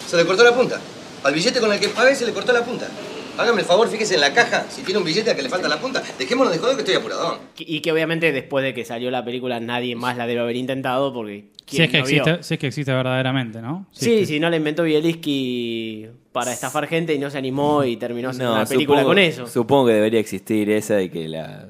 Se 0.06 0.18
le 0.18 0.26
cortó 0.26 0.44
la 0.44 0.54
punta. 0.54 0.80
Al 1.24 1.34
billete 1.34 1.60
con 1.60 1.72
el 1.72 1.80
que 1.80 1.90
pagué 1.90 2.14
se 2.16 2.26
le 2.26 2.34
cortó 2.34 2.52
la 2.52 2.64
punta. 2.64 2.88
Hágame 3.38 3.62
el 3.62 3.67
favor, 3.67 3.88
fíjese 3.88 4.15
en 4.15 4.22
la 4.22 4.34
caja. 4.34 4.65
Si 4.70 4.82
tiene 4.82 5.00
un 5.00 5.06
billete 5.06 5.29
al 5.29 5.36
que 5.36 5.44
le 5.44 5.50
falta 5.50 5.67
la 5.67 5.79
punta, 5.79 6.01
dejémonos 6.17 6.51
de 6.51 6.60
joder 6.60 6.75
que 6.75 6.82
estoy 6.82 6.96
apuradón. 6.96 7.38
Y 7.58 7.82
que 7.82 7.91
obviamente 7.91 8.32
después 8.32 8.63
de 8.63 8.74
que 8.74 8.84
salió 8.86 9.12
la 9.12 9.24
película 9.24 9.60
nadie 9.60 9.96
más 9.96 10.17
la 10.17 10.25
debe 10.27 10.41
haber 10.41 10.56
intentado 10.56 11.13
porque... 11.13 11.51
Si 11.67 11.82
es, 11.84 11.89
que 11.89 12.00
existe, 12.00 12.41
si 12.44 12.53
es 12.53 12.60
que 12.62 12.67
existe 12.67 12.94
verdaderamente, 12.94 13.62
¿no? 13.62 13.88
Si 13.91 14.06
Sí, 14.06 14.13
es 14.13 14.20
que- 14.22 14.25
sí, 14.25 14.39
no 14.39 14.50
la 14.50 14.56
inventó 14.56 14.84
Bielisky 14.84 16.08
para 16.32 16.53
estafar 16.53 16.88
gente 16.88 17.13
y 17.13 17.20
no 17.20 17.29
se 17.29 17.38
animó 17.38 17.84
y 17.84 17.98
terminó 17.98 18.29
haciendo 18.29 18.51
No, 18.51 18.56
una 18.62 18.65
película 18.65 19.00
supongo, 19.00 19.10
con 19.15 19.20
eso. 19.20 19.48
Supongo 19.48 19.88
que 19.88 19.94
debería 19.94 20.20
existir 20.22 20.70
esa 20.70 21.01
y 21.01 21.10
que 21.10 21.27
la. 21.27 21.67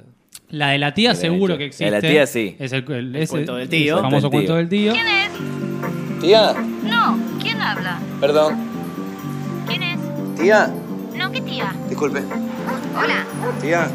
La 0.49 0.69
de 0.69 0.77
la 0.77 0.93
tía 0.93 1.09
de 1.09 1.15
seguro 1.15 1.57
que 1.57 1.65
existe. 1.65 1.89
La 1.89 1.97
de 1.99 2.07
la 2.07 2.09
tía, 2.13 2.27
sí. 2.27 2.55
Es 2.59 2.71
el, 2.73 2.85
el- 2.91 3.15
El 3.15 3.21
ese- 3.23 3.31
cuento 3.31 3.55
del 3.55 3.67
tío. 3.69 3.95
El 3.97 4.01
famoso 4.03 4.29
Cuento 4.29 4.55
del 4.55 4.69
tío. 4.69 4.93
¿Quién 4.93 5.07
es? 5.07 5.31
Tía, 6.21 6.53
No, 6.83 7.19
¿quién 7.41 7.59
habla? 7.59 7.99
perdón. 8.21 8.55
¿Quién 9.67 9.81
es? 9.83 9.97
Tía, 10.39 10.71
No, 11.17 11.31
¿qué 11.31 11.41
tía? 11.41 11.73
disculpe. 11.89 12.19
Hola. 12.95 13.25
Tía, 13.61 13.87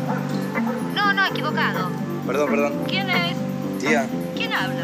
No, 0.94 1.12
no, 1.12 1.26
equivocado. 1.26 1.90
perdón, 2.26 2.50
perdón. 2.50 2.72
¿Quién 2.88 3.08
es? 3.10 3.36
Tía. 3.80 4.06
¿Quién 4.36 4.52
habla? 4.52 4.82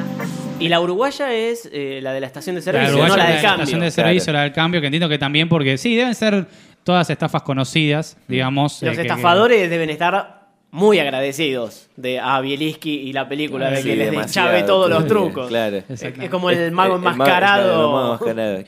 Y 0.61 0.69
la 0.69 0.81
uruguaya 0.81 1.33
es 1.33 1.69
eh, 1.73 2.01
la 2.03 2.13
de 2.13 2.21
la 2.21 2.27
estación 2.27 2.57
de 2.57 2.61
La 2.61 2.65
servicio, 2.65 2.89
uruguaya, 2.91 3.09
no 3.13 3.17
la 3.17 3.23
la 3.25 3.29
del 3.31 3.37
de 3.39 3.43
cambio. 3.43 3.63
estación 3.65 3.81
de 3.81 3.91
Claro. 3.93 4.09
servicio, 4.09 4.33
la 4.33 4.43
del 4.43 4.53
cambio, 4.53 4.81
que 4.81 4.87
entiendo 4.89 5.09
que 5.09 5.19
también 5.19 5.49
porque 5.49 5.79
sí, 5.79 5.95
deben 5.97 6.15
ser 6.15 6.47
todas 6.85 7.09
estafas 7.11 7.43
conocidas, 7.43 8.17
digamos. 8.27 8.83
Los 8.83 8.93
eh, 8.95 8.97
que- 8.97 9.03
estafadores 9.03 9.71
deben 9.71 9.91
estar 9.91 10.38
muy 10.71 10.99
agradecidos 10.99 11.89
de 11.97 12.21
a 12.21 12.41
Bielisky 12.43 12.91
y 12.91 13.13
la 13.15 13.27
película 13.27 13.71
de 13.71 13.79
Sí, 13.83 13.89
que 13.89 13.97
les 13.97 14.11
deschave 14.11 14.65
todos 14.65 14.91
los 14.91 15.07
trucos. 15.07 15.49
Claro. 15.49 15.79
Es, 15.89 16.03
es 16.03 16.29
como 16.31 16.51
el 16.51 16.71
mago 16.73 16.97
enmascarado. 16.97 18.19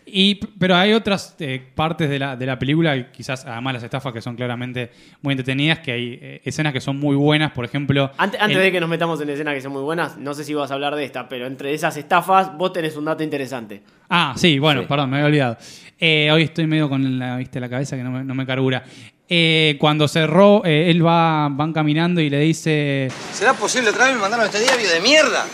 Y, 0.07 0.37
pero 0.59 0.77
hay 0.77 0.93
otras 0.95 1.37
eh, 1.41 1.63
partes 1.75 2.09
de 2.09 2.19
la, 2.19 2.37
de 2.37 2.47
la 2.47 2.59
película, 2.59 2.97
y 2.97 3.05
quizás 3.13 3.45
además 3.45 3.75
las 3.75 3.83
estafas 3.83 4.13
que 4.13 4.21
son 4.23 4.35
claramente 4.37 4.91
muy 5.23 5.33
entretenidas, 5.33 5.81
que 5.81 5.93
hay 5.93 6.19
eh, 6.21 6.41
escenas 6.45 6.73
que 6.73 6.81
son 6.81 6.99
muy 6.99 7.17
buenas, 7.17 7.53
por 7.53 7.65
ejemplo... 7.65 8.11
Antes, 8.17 8.41
antes 8.41 8.57
el- 8.57 8.63
de 8.65 8.73
que 8.73 8.81
nos 8.81 8.89
metamos 8.89 9.21
en 9.21 9.31
escenas 9.31 9.55
que 9.55 9.61
son 9.61 9.73
muy 9.73 9.83
buenas, 9.83 10.17
no 10.17 10.33
sé 10.35 10.45
si 10.45 10.55
vas 10.55 10.71
a 10.71 10.75
hablar 10.75 10.95
de 10.97 11.05
esta, 11.05 11.29
pero 11.29 11.47
entre 11.47 11.75
esas 11.75 11.97
estafas 11.97 12.57
vos 12.57 12.73
tenés 12.73 12.97
un 12.97 13.05
dato 13.05 13.23
interesante. 13.23 13.83
Ah, 14.09 14.33
sí, 14.37 14.59
bueno, 14.59 14.81
Sí. 14.83 14.87
perdón, 14.89 15.11
me 15.11 15.17
había 15.19 15.27
olvidado. 15.27 15.57
Eh, 15.99 16.31
hoy 16.33 16.45
estoy 16.45 16.67
medio 16.67 16.89
con 16.89 17.19
la, 17.19 17.37
¿viste, 17.37 17.61
la 17.61 17.69
cabeza 17.69 17.97
que 17.97 18.03
no 18.03 18.11
me, 18.11 18.25
no 18.25 18.35
me 18.35 18.47
carbura. 18.47 18.83
Eh, 19.33 19.77
cuando 19.79 20.09
cerró, 20.09 20.63
eh, 20.65 20.91
él 20.91 21.07
va 21.07 21.49
van 21.51 21.73
caminando 21.73 22.21
y 22.21 22.29
le 22.29 22.41
dice... 22.41 23.09
¿Será 23.33 23.55
posible 23.55 23.91
otra 23.91 24.07
vez 24.07 24.15
me 24.17 24.21
mandaron 24.21 24.45
este 24.47 24.59
diario 24.61 24.89
de 24.91 24.99
mierda? 25.01 25.47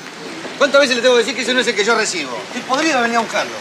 ¿Cuántas 0.57 0.81
veces 0.81 0.97
le 0.97 1.03
tengo 1.03 1.15
que 1.17 1.21
decir 1.21 1.35
que 1.35 1.43
ese 1.43 1.53
no 1.53 1.61
es 1.61 1.69
el 1.69 1.75
que 1.75 1.85
yo 1.85 1.95
recibo? 1.95 2.31
Estoy 2.49 2.63
podrido 2.63 2.97
de 2.97 3.03
venir 3.03 3.17
a 3.19 3.21
buscarlo. 3.21 3.53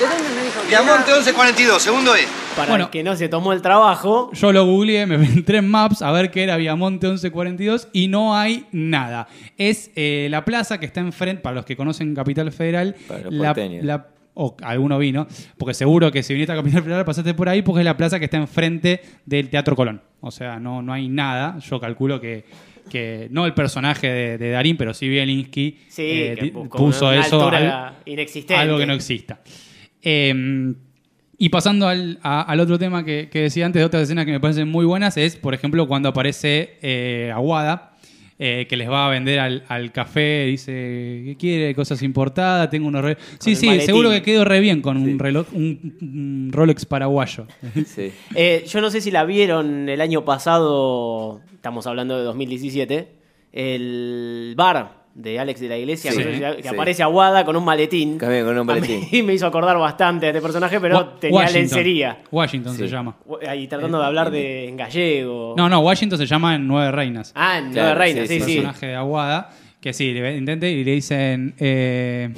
¿De 0.00 0.06
dónde 0.06 0.28
me 0.34 0.42
dijo 0.46 0.60
que 0.62 0.68
Diamante 0.68 1.10
era? 1.10 1.16
1142, 1.18 1.80
segundo 1.82 2.16
E. 2.16 2.26
Para 2.56 2.70
Bueno. 2.70 2.84
el 2.86 2.90
que 2.90 3.04
no 3.04 3.14
se 3.14 3.28
tomó 3.28 3.52
el 3.52 3.62
trabajo, 3.62 4.30
Yo 4.32 4.50
lo 4.50 4.64
googleé, 4.66 5.06
me 5.06 5.14
entré 5.14 5.58
en 5.58 5.68
Maps 5.68 6.02
a 6.02 6.10
ver 6.10 6.32
qué 6.32 6.42
era 6.42 6.56
Viamonte 6.56 7.06
1142 7.06 7.86
y 7.92 8.08
no 8.08 8.34
hay 8.36 8.66
nada. 8.72 9.28
Es 9.56 9.90
eh, 9.94 10.26
la 10.30 10.44
plaza 10.44 10.80
que 10.80 10.86
está 10.86 10.98
enfrente, 10.98 11.42
para 11.42 11.54
los 11.54 11.64
que 11.64 11.76
conocen 11.76 12.14
Capital 12.16 12.50
Federal, 12.50 12.96
la, 13.30 13.54
la- 13.82 14.06
o 14.34 14.56
alguno 14.62 14.98
vino, 14.98 15.26
porque 15.58 15.74
seguro 15.74 16.10
que 16.12 16.22
si 16.22 16.32
viniste 16.34 16.52
a 16.52 16.56
Capital 16.56 16.82
Federal 16.82 17.04
pasaste 17.04 17.34
por 17.34 17.48
ahí 17.48 17.62
porque 17.62 17.80
es 17.80 17.84
la 17.84 17.96
plaza 17.96 18.18
que 18.18 18.26
está 18.26 18.36
enfrente 18.36 19.00
del 19.26 19.48
Teatro 19.50 19.74
Colón. 19.76 20.00
O 20.20 20.30
sea, 20.30 20.58
no, 20.60 20.82
no 20.82 20.92
hay 20.92 21.08
nada. 21.08 21.58
Yo 21.58 21.80
calculo 21.80 22.20
que, 22.20 22.44
que 22.88 23.28
no 23.30 23.46
el 23.46 23.54
personaje 23.54 24.08
de, 24.08 24.38
de 24.38 24.50
Darín, 24.50 24.76
pero 24.76 24.94
sí 24.94 25.08
Bielinski 25.08 25.78
sí, 25.88 26.02
eh, 26.06 26.52
puso 26.70 27.12
eso. 27.12 27.48
al- 27.50 27.94
inexistente. 28.06 28.54
algo 28.56 28.78
que 28.78 28.86
no 28.86 28.92
exista. 28.94 29.40
Eh, 30.02 30.74
y 31.42 31.48
pasando 31.48 31.88
al, 31.88 32.18
a- 32.22 32.42
al 32.42 32.60
otro 32.60 32.78
tema 32.78 33.02
que, 33.04 33.28
que 33.30 33.40
decía 33.42 33.64
antes, 33.66 33.80
de 33.80 33.86
otras 33.86 34.02
escenas 34.02 34.26
que 34.26 34.32
me 34.32 34.40
parecen 34.40 34.68
muy 34.68 34.84
buenas, 34.84 35.16
es, 35.16 35.36
por 35.36 35.54
ejemplo, 35.54 35.88
cuando 35.88 36.10
aparece 36.10 36.76
eh, 36.82 37.32
Aguada, 37.34 37.89
eh, 38.42 38.66
que 38.66 38.76
les 38.78 38.88
va 38.88 39.06
a 39.06 39.10
vender 39.10 39.38
al, 39.38 39.64
al 39.68 39.92
café, 39.92 40.46
dice, 40.46 40.72
¿qué 41.26 41.36
quiere? 41.38 41.74
Cosas 41.74 42.02
importadas, 42.02 42.70
tengo 42.70 42.88
unos... 42.88 43.04
re-". 43.04 43.18
Sí, 43.38 43.54
sí, 43.54 43.66
maletín. 43.66 43.86
seguro 43.86 44.10
que 44.10 44.22
quedo 44.22 44.46
re 44.46 44.60
bien 44.60 44.80
con 44.80 44.96
un 44.96 45.18
reloj, 45.18 45.46
un, 45.52 45.98
un 46.00 46.50
Rolex 46.50 46.86
paraguayo. 46.86 47.46
Sí. 47.84 48.10
Eh, 48.34 48.64
yo 48.66 48.80
no 48.80 48.90
sé 48.90 49.02
si 49.02 49.10
la 49.10 49.24
vieron 49.24 49.90
el 49.90 50.00
año 50.00 50.24
pasado, 50.24 51.42
estamos 51.52 51.86
hablando 51.86 52.16
de 52.16 52.24
2017, 52.24 53.08
el 53.52 54.54
bar 54.56 54.99
de 55.14 55.38
Alex 55.40 55.60
de 55.60 55.68
la 55.68 55.76
Iglesia, 55.76 56.12
Sí, 56.12 56.18
que 56.22 56.56
sí. 56.62 56.68
aparece 56.68 57.02
Aguada 57.02 57.44
con 57.44 57.56
un 57.56 57.64
maletín. 57.64 58.16
Cambia 58.16 58.44
con 58.44 58.56
un 58.58 58.66
maletín. 58.66 59.06
Mí 59.10 59.22
me 59.24 59.34
hizo 59.34 59.46
acordar 59.46 59.76
bastante 59.78 60.26
a 60.26 60.28
este 60.30 60.40
personaje, 60.40 60.80
pero 60.80 60.96
Wa- 60.96 61.18
tenía 61.18 61.36
Washington. 61.40 61.60
lencería. 61.62 62.18
Washington 62.30 62.76
se 62.76 62.86
llama. 62.88 63.16
Ahí 63.46 63.66
tratando 63.66 63.98
de 63.98 64.04
hablar 64.06 64.30
de 64.30 64.68
en 64.68 64.76
gallego. 64.76 65.54
No, 65.56 65.68
no, 65.68 65.80
Washington 65.80 66.18
se 66.18 66.26
llama 66.26 66.54
en 66.54 66.66
Nueve 66.66 66.92
Reinas. 66.92 67.32
Ah, 67.34 67.58
en 67.58 67.72
Claro, 67.72 67.88
Nueva 67.88 67.94
Reina, 67.94 68.22
sí, 68.22 68.28
sí, 68.28 68.40
sí. 68.40 68.54
personaje 68.56 68.86
de 68.86 68.94
Aguada, 68.94 69.50
que 69.80 69.92
sí, 69.92 70.12
le 70.12 70.36
intente 70.36 70.70
y 70.70 70.84
le 70.84 70.92
dicen, 70.92 71.54
eh, 71.58 72.30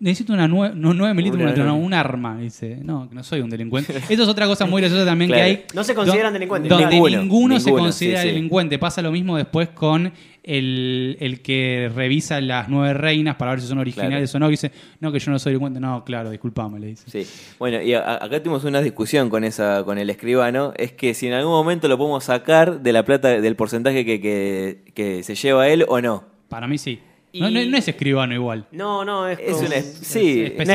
necesito 0.00 0.32
una 0.32 0.48
nue- 0.48 0.74
no, 0.74 0.92
9 0.94 1.14
milímetros, 1.14 1.56
no, 1.58 1.76
un 1.76 1.94
arma. 1.94 2.38
Dice, 2.38 2.78
no, 2.82 3.08
que 3.08 3.14
no 3.14 3.22
soy 3.22 3.40
un 3.40 3.50
delincuente. 3.50 3.96
Eso 4.08 4.22
es 4.22 4.28
otra 4.28 4.46
cosa 4.46 4.66
muy 4.66 4.80
graciosa 4.82 5.04
también 5.04 5.30
Claro. 5.30 5.44
que 5.44 5.50
hay. 5.50 5.64
No 5.74 5.84
se 5.84 5.94
consideran 5.94 6.32
delincuentes. 6.32 6.68
Donde 6.70 6.86
Ninguno, 6.88 7.18
ninguno, 7.20 7.60
se 7.60 7.70
considera 7.70 8.22
sí, 8.22 8.28
delincuente. 8.28 8.78
Pasa 8.78 9.02
lo 9.02 9.12
mismo 9.12 9.36
después 9.36 9.68
con 9.68 10.12
el, 10.42 11.16
el 11.20 11.42
que 11.42 11.90
revisa 11.94 12.40
las 12.40 12.68
nueve 12.70 12.94
reinas 12.94 13.36
para 13.36 13.50
ver 13.52 13.60
si 13.60 13.66
son 13.66 13.78
originales 13.78 14.34
o 14.34 14.38
no. 14.38 14.48
dice, 14.48 14.72
no, 15.00 15.12
que 15.12 15.18
yo 15.18 15.30
no 15.30 15.38
soy 15.38 15.52
delincuente. 15.52 15.80
No, 15.80 16.02
claro, 16.04 16.30
disculpame, 16.30 16.80
le 16.80 16.86
dice. 16.88 17.04
Sí. 17.10 17.54
Bueno, 17.58 17.80
y 17.82 17.92
a- 17.92 18.14
acá 18.24 18.42
tuvimos 18.42 18.64
una 18.64 18.80
discusión 18.80 19.28
con 19.28 19.44
esa, 19.44 19.84
con 19.84 19.98
el 19.98 20.08
escribano, 20.10 20.72
es 20.76 20.92
que 20.92 21.12
si 21.14 21.26
en 21.26 21.34
algún 21.34 21.52
momento 21.52 21.88
lo 21.88 21.98
podemos 21.98 22.24
sacar 22.24 22.80
de 22.80 22.92
la 22.92 23.04
plata, 23.04 23.28
del 23.40 23.54
porcentaje 23.54 24.04
que, 24.06 24.20
que, 24.20 24.84
que 24.94 25.22
se 25.22 25.34
lleva 25.34 25.68
él 25.68 25.84
o 25.86 26.00
no. 26.00 26.24
Para 26.48 26.66
mí 26.66 26.78
sí. 26.78 26.98
Y- 27.32 27.40
No, 27.40 27.50
no- 27.50 27.64
no 27.64 27.76
es 27.76 27.86
escribano 27.88 28.34
igual. 28.34 28.66
No, 28.72 29.04
no, 29.04 29.28
es, 29.28 29.38
Es 29.38 29.56
sí, 29.58 29.66
una 29.66 29.76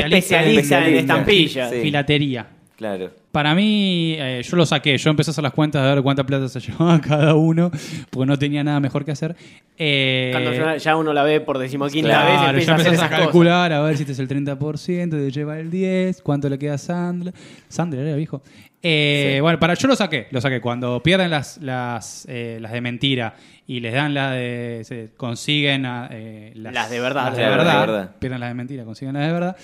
especialista 0.01 0.85
en 0.87 0.95
estampillas. 0.95 1.69
Sí. 1.71 1.81
Filatería. 1.81 2.47
claro. 2.77 3.11
Para 3.31 3.53
mí, 3.53 4.15
eh, 4.17 4.41
yo 4.49 4.55
lo 4.55 4.65
saqué. 4.65 4.97
Yo 4.97 5.09
empecé 5.09 5.29
a 5.29 5.33
hacer 5.33 5.43
las 5.43 5.51
cuentas 5.51 5.83
de 5.83 5.93
ver 5.93 6.01
cuánta 6.01 6.25
plata 6.25 6.47
se 6.47 6.59
llevaba 6.71 7.01
cada 7.01 7.35
uno, 7.35 7.69
porque 8.09 8.25
no 8.25 8.39
tenía 8.39 8.63
nada 8.63 8.79
mejor 8.79 9.03
que 9.03 9.11
hacer. 9.11 9.35
Eh, 9.77 10.29
Cuando 10.31 10.77
ya, 10.77 10.95
uno 10.95 11.11
la 11.11 11.23
ve 11.23 11.41
por 11.41 11.57
decimoquinta 11.57 12.07
Claro, 12.11 12.31
vez, 12.31 12.49
empieza 12.49 12.65
ya 12.67 12.71
a 12.71 12.75
hacer 12.77 12.87
a, 12.93 12.95
cosas. 12.95 13.09
calcular 13.09 13.73
a 13.73 13.81
ver 13.81 13.97
si 13.97 14.03
este 14.03 14.13
es 14.13 14.19
el 14.19 14.29
30%, 14.29 15.09
te 15.09 15.31
lleva 15.31 15.59
el 15.59 15.69
10%, 15.69 16.21
cuánto 16.23 16.47
le 16.47 16.57
queda 16.57 16.75
a 16.75 16.77
Sandler. 16.77 17.33
Sandler 17.67 18.07
era 18.07 18.15
viejo. 18.15 18.41
Eh, 18.87 19.39
Bueno, 19.41 19.57
para, 19.59 19.73
yo 19.73 19.87
lo 19.87 19.95
saqué, 19.95 20.27
lo 20.29 20.39
saqué. 20.39 20.61
Cuando 20.61 21.01
pierden 21.01 21.31
las, 21.31 21.57
las, 21.57 22.25
eh, 22.29 22.59
las 22.61 22.71
de 22.71 22.81
mentira 22.81 23.33
y 23.65 23.79
les 23.79 23.93
dan 23.93 24.13
la 24.13 24.31
de. 24.31 24.81
se 24.83 25.09
consiguen 25.17 25.85
a, 25.87 26.07
eh, 26.11 26.51
Las 26.55 26.89
de 26.91 26.99
verdad. 26.99 27.25
Las 27.29 27.37
de 27.37 27.43
verdad, 27.45 27.73
de 27.81 27.87
verdad. 27.87 28.11
Pierden 28.19 28.39
las 28.39 28.49
de 28.49 28.53
mentira, 28.53 28.83
consiguen 28.85 29.15
las 29.15 29.25
de 29.25 29.33
verdad. 29.33 29.55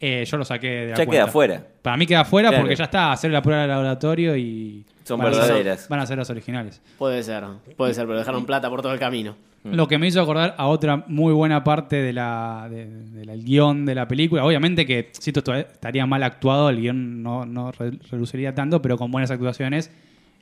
eh, 0.00 0.24
yo 0.26 0.36
lo 0.38 0.44
saqué 0.46 0.66
de 0.68 0.82
la 0.86 0.96
Ya 0.96 1.04
cuenta. 1.04 1.12
queda 1.12 1.26
fuera. 1.28 1.62
Para 1.82 1.96
mí 1.98 2.06
queda 2.06 2.24
fuera 2.24 2.48
Claro. 2.48 2.62
porque 2.64 2.76
ya 2.76 2.84
está, 2.84 3.12
hacer 3.12 3.30
la 3.30 3.42
prueba 3.42 3.62
de 3.62 3.68
laboratorio 3.68 4.36
y. 4.36 4.84
Son 5.04 5.18
van 5.18 5.28
a 5.28 5.32
ser- 5.34 5.42
verdaderas. 5.42 5.88
van 5.88 6.00
a 6.00 6.06
ser 6.06 6.16
las 6.16 6.30
originales. 6.30 6.80
Puede 6.96 7.22
ser, 7.22 7.44
puede 7.76 7.92
ser, 7.92 8.06
pero 8.06 8.18
dejaron 8.18 8.46
plata 8.46 8.70
por 8.70 8.80
todo 8.82 8.94
el 8.94 8.98
camino. 8.98 9.36
Lo 9.64 9.86
que 9.86 9.96
me 9.98 10.08
hizo 10.08 10.20
acordar 10.20 10.54
a 10.58 10.66
otra 10.66 11.04
muy 11.06 11.32
buena 11.32 11.62
parte 11.62 11.96
de 11.96 12.12
la, 12.12 12.66
de- 12.68 12.86
de 12.86 13.24
la- 13.24 13.32
del 13.32 13.44
guion 13.44 13.86
de 13.86 13.94
la 13.94 14.08
película. 14.08 14.44
Obviamente 14.44 14.84
que 14.86 15.10
si 15.12 15.30
esto 15.30 15.54
estaría 15.54 16.04
mal 16.06 16.22
actuado, 16.24 16.68
el 16.68 16.80
guion 16.80 17.22
no, 17.22 17.46
no 17.46 17.70
re- 17.70 17.98
reluciría 18.10 18.54
tanto, 18.54 18.82
pero 18.82 18.98
con 18.98 19.10
buenas 19.12 19.30
actuaciones, 19.30 19.90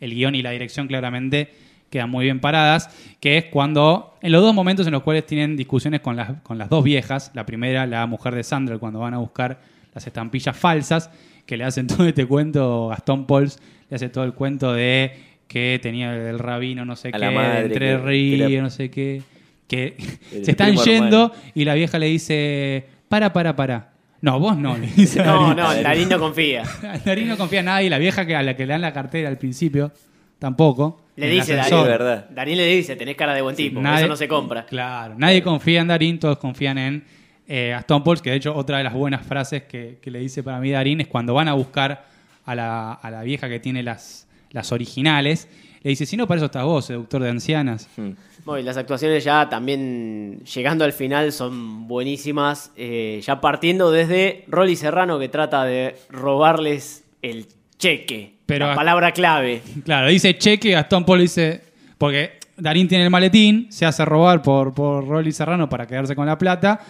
el 0.01 0.15
guion 0.15 0.35
y 0.35 0.43
la 0.43 0.51
dirección 0.53 0.87
claramente 0.87 1.51
quedan 1.91 2.09
muy 2.09 2.25
bien 2.25 2.41
paradas, 2.41 2.89
que 3.21 3.37
es 3.37 3.45
cuando, 3.47 4.15
en 4.23 4.33
los 4.33 4.41
dos 4.43 4.55
momentos 4.55 4.87
en 4.87 4.93
los 4.93 5.03
cuales 5.03 5.27
tienen 5.27 5.57
discusiones 5.57 6.01
con 6.01 6.17
las, 6.17 6.41
con 6.43 6.57
las 6.57 6.71
dos 6.71 6.83
viejas, 6.85 7.31
la 7.35 7.45
primera, 7.45 7.87
la 7.87 8.07
mujer 8.07 8.35
de 8.35 8.43
Sandra, 8.45 8.79
cuando 8.79 9.01
van 9.01 9.13
a 9.13 9.19
buscar 9.19 9.61
las 9.93 10.07
estampillas 10.07 10.57
falsas, 10.57 11.11
que 11.45 11.57
le 11.57 11.65
hacen 11.65 11.89
todo 11.89 12.07
este 12.07 12.25
cuento, 12.27 12.89
Gastón 12.89 13.27
Pauls 13.27 13.59
le 13.91 13.97
hace 13.97 14.09
todo 14.09 14.23
el 14.25 14.35
cuento 14.35 14.73
de 14.73 15.13
que 15.51 15.81
tenía 15.83 16.15
el 16.15 16.39
rabino 16.39 16.85
no 16.85 16.95
sé 16.95 17.09
A 17.09 17.11
qué, 17.11 17.19
la 17.19 17.31
madre, 17.33 17.63
entre 17.67 17.99
que- 18.01 18.61
no 18.63 18.71
sé 18.71 18.89
qué, 18.89 19.21
que 19.67 19.97
se 20.45 20.53
están 20.53 20.77
yendo 20.77 21.25
hermano. 21.25 21.33
y 21.57 21.65
la 21.65 21.75
vieja 21.75 21.99
le 21.99 22.07
dice, 22.07 22.87
para, 23.09 23.33
para, 23.33 23.57
para. 23.57 23.91
No, 24.21 24.39
vos 24.39 24.57
no, 24.57 24.79
le 24.79 24.87
dice 24.87 25.25
No, 25.25 25.49
Darín. 25.55 25.57
no, 25.57 25.83
Darín 25.83 26.09
no 26.09 26.19
confía. 26.21 26.63
Darín 27.05 27.27
no 27.27 27.37
confía 27.37 27.59
en 27.61 27.65
nadie, 27.67 27.91
la 27.91 27.99
vieja 27.99 28.25
que 28.27 28.37
a 28.37 28.45
la 28.45 28.55
que 28.55 28.65
le 28.65 28.75
dan 28.75 28.81
la 28.83 28.93
cartera 28.93 29.29
al 29.29 29.39
principio, 29.39 29.91
tampoco. 30.39 31.07
Le 31.17 31.29
dice 31.29 31.59
ascensor. 31.59 31.89
Darín. 31.89 31.99
Verdad. 31.99 32.31
Darín 32.31 32.57
le 32.57 32.67
dice, 32.67 32.95
tenés 32.95 33.17
cara 33.17 33.35
de 33.35 33.43
buen 33.43 33.57
tipo, 33.57 33.81
Nadie- 33.81 34.01
eso 34.03 34.09
no 34.09 34.17
se 34.17 34.29
compra. 34.29 34.67
Claro, 34.67 35.15
nadie 35.19 35.43
confía 35.43 35.81
en 35.81 35.89
Darín, 35.89 36.19
todos 36.21 36.39
confían 36.39 36.79
en 36.79 37.05
eh, 37.49 37.75
Aston 37.75 38.05
Pauls, 38.05 38.23
que 38.23 38.31
de 38.31 38.37
hecho 38.37 38.55
otra 38.55 38.79
de 38.79 38.85
las 38.85 38.93
buenas 38.95 39.27
frases 39.27 39.65
que, 39.65 39.99
que 40.01 40.13
le 40.13 40.21
dice 40.21 40.45
para 40.45 40.61
mí 40.61 40.71
Darín 40.71 41.01
es 41.01 41.09
cuando 41.09 41.35
van 41.35 41.49
a 41.49 41.55
buscar 41.55 42.05
a 42.45 42.55
la, 42.55 42.93
a 42.93 43.11
la 43.11 43.23
vieja 43.25 43.49
que 43.49 43.59
tiene 43.59 43.83
las, 43.83 44.29
las 44.51 44.73
originales, 44.73 45.49
le 45.83 45.91
dice, 45.91 46.05
si 46.05 46.17
no, 46.17 46.27
para 46.27 46.39
eso 46.39 46.47
estás 46.47 46.65
vos, 46.65 46.85
seductor 46.85 47.23
de 47.23 47.31
ancianas. 47.31 47.89
Hmm. 47.97 48.11
Bueno, 48.45 48.61
y 48.61 48.63
las 48.65 48.77
actuaciones 48.77 49.25
ya 49.25 49.49
también 49.49 50.41
llegando 50.45 50.85
al 50.85 50.93
final 50.93 51.33
son 51.33 51.87
buenísimas. 51.89 52.73
eh, 52.77 53.21
ya 53.25 53.41
partiendo 53.41 53.91
desde 53.91 54.45
Rolly 54.49 54.77
Serrano 54.77 55.19
que 55.19 55.29
trata 55.29 55.65
de 55.65 55.97
robarles 56.11 57.05
el 57.23 57.47
cheque. 57.79 58.35
Pero- 58.47 58.69
la 58.69 58.75
palabra 58.75 59.13
clave. 59.13 59.63
Claro, 59.85 60.09
dice 60.09 60.37
cheque, 60.37 60.71
Gastón 60.73 61.05
Paul 61.05 61.21
dice, 61.21 61.63
porque 61.99 62.33
Darín 62.57 62.89
tiene 62.89 63.05
el 63.05 63.11
maletín, 63.11 63.71
se 63.71 63.87
hace 63.87 64.05
robar 64.05 64.43
por, 64.43 64.75
por 64.75 65.07
Rolly 65.07 65.33
Serrano 65.33 65.69
para 65.69 65.87
quedarse 65.87 66.15
con 66.17 66.27
la 66.27 66.37
plata, 66.37 66.81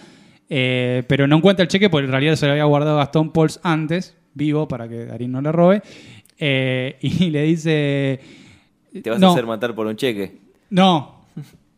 eh, 0.49 1.03
pero 1.07 1.27
no 1.27 1.37
encuentra 1.37 1.63
el 1.63 1.69
cheque 1.69 1.89
porque 1.89 2.05
en 2.05 2.11
realidad 2.11 2.35
se 2.35 2.45
lo 2.45 2.51
había 2.53 2.65
guardado 2.65 2.97
Gastón 2.97 3.31
Pauls 3.31 3.59
antes, 3.63 4.17
vivo, 4.33 4.67
para 4.67 4.87
que 4.89 5.05
Darín 5.05 5.31
no 5.31 5.41
le 5.41 5.51
robe, 5.51 5.81
eh, 6.41 6.97
y 7.01 7.29
le 7.29 7.43
dice, 7.43 8.19
Te 9.01 9.09
vas 9.09 9.19
No. 9.19 9.29
a 9.29 9.31
hacer 9.31 9.45
matar 9.45 9.73
por 9.73 9.87
un 9.87 9.95
cheque. 9.95 10.33
no, 10.69 11.21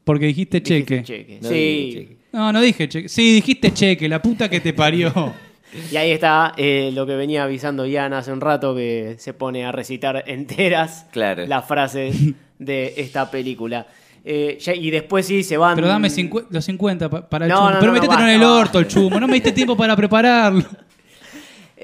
porque 0.03 0.25
dijiste 0.25 0.60
Dijiste 0.60 1.03
cheque. 1.03 1.03
cheque. 1.03 1.39
No 1.41 1.50
sí. 1.50 1.53
dije 1.55 1.91
cheque. 2.00 2.17
No, 2.34 2.51
no 2.51 2.60
dije 2.62 2.89
cheque. 2.89 3.08
Sí, 3.10 3.34
dijiste 3.36 3.72
cheque, 3.74 4.10
la 4.10 4.22
puta 4.22 4.50
que 4.50 4.60
te 4.60 4.74
parió. 4.74 5.13
Y 5.91 5.96
ahí 5.98 6.12
está 6.12 6.53
eh, 6.55 6.91
lo 6.93 7.08
que 7.08 7.15
venía 7.15 7.46
avisando 7.46 7.84
Ian 7.88 8.13
hace 8.13 8.32
un 8.32 8.41
rato, 8.41 8.75
que 8.75 9.15
se 9.17 9.34
pone 9.34 9.65
a 9.65 9.72
recitar 9.72 10.24
enteras 10.27 11.08
Claro. 11.12 11.48
las 11.48 11.65
frases 11.67 12.15
de 12.60 12.93
esta 12.98 13.32
película. 13.32 13.88
Eh, 14.24 14.60
ya- 14.62 14.75
y 14.75 14.91
después 14.91 15.25
sí 15.25 15.41
se 15.41 15.58
van. 15.58 15.74
Pero 15.74 15.88
dame 15.88 16.10
cincu- 16.10 16.46
los 16.51 16.63
50 16.63 17.10
pa- 17.10 17.27
para 17.27 17.46
el 17.46 17.50
No, 17.51 17.58
chumo. 17.58 17.70
no, 17.72 17.79
Pero 17.79 17.91
no, 17.91 17.98
no, 17.98 18.01
métetelo 18.03 18.22
en 18.29 18.36
el 18.36 18.43
orto 18.43 18.77
el 18.77 18.88
chumo. 18.88 19.20
No 19.20 19.27
me 19.27 19.34
diste 19.34 19.51
tiempo 19.51 19.75
para 19.75 19.96
prepararlo. 19.96 20.63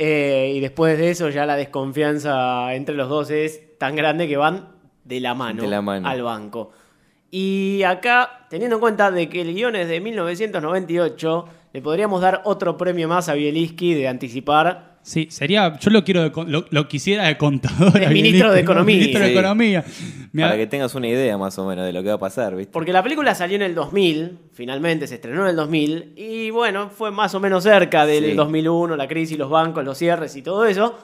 Eh, 0.02 0.54
y 0.56 0.62
después 0.62 0.98
de 0.98 1.10
eso 1.10 1.28
ya 1.28 1.46
la 1.46 1.58
desconfianza 1.58 2.74
entre 2.74 2.96
los 2.96 3.10
dos 3.10 3.30
es 3.32 3.78
tan 3.78 3.98
grande 3.98 4.30
que 4.30 4.38
van 4.38 4.70
de 5.04 5.20
la 5.20 5.34
mano, 5.34 5.62
De 5.62 5.68
la 5.68 5.82
mano. 5.82 6.08
al 6.08 6.22
banco. 6.24 6.72
Y 7.32 7.84
acá, 7.84 8.48
teniendo 8.50 8.78
en 8.78 8.80
cuenta 8.80 9.12
de 9.12 9.28
que 9.28 9.42
el 9.42 9.54
guion 9.54 9.76
es 9.76 9.90
de 9.90 10.00
1998, 10.00 11.46
le 11.74 11.82
podríamos 11.82 12.22
dar 12.22 12.44
otro 12.46 12.78
premio 12.78 13.10
más 13.10 13.28
a 13.28 13.34
Bielisky 13.34 13.94
de 13.94 14.08
anticipar. 14.08 14.89
Sí, 15.02 15.28
sería. 15.32 15.78
Yo 15.80 15.90
lo 15.92 16.04
quiero 16.04 16.22
de 16.30 16.32
lo, 16.52 16.66
lo 16.70 16.88
quisiera 16.88 17.26
de 17.28 17.38
contador. 17.38 17.94
Ministro 17.94 18.10
Bielitsky, 18.10 18.42
de 18.42 18.48
¿no? 18.48 18.56
Economía. 18.58 18.96
Ministro 18.98 19.22
de. 19.24 19.32
Economía. 19.32 19.86
Me 20.32 20.44
Para 20.44 20.54
ha- 20.54 20.58
que 20.58 20.68
tengas 20.68 20.94
una 20.94 21.08
idea 21.08 21.38
más 21.38 21.58
o 21.58 21.66
menos 21.68 21.86
de 21.86 21.94
lo 21.94 22.04
que 22.04 22.10
va 22.10 22.16
a 22.16 22.20
pasar, 22.20 22.56
¿viste? 22.56 22.72
Porque 22.72 22.94
la 22.94 23.02
película 23.02 23.34
salió 23.34 23.56
en 23.56 23.64
el 23.64 23.74
2000, 23.74 24.38
finalmente 24.54 25.08
se 25.08 25.16
estrenó 25.16 25.44
en 25.44 25.50
el 25.50 25.56
2000, 25.56 26.14
y 26.16 26.52
bueno, 26.52 26.90
fue 26.90 27.10
más 27.12 27.34
o 27.34 27.40
menos 27.40 27.64
cerca 27.64 28.06
del 28.06 28.26
Sí. 28.26 28.34
2001, 28.34 28.96
la 28.96 29.08
crisis, 29.08 29.38
los 29.38 29.50
bancos, 29.50 29.84
los 29.84 29.98
cierres 29.98 30.36
y 30.36 30.42
todo 30.44 30.66
eso. 30.66 30.98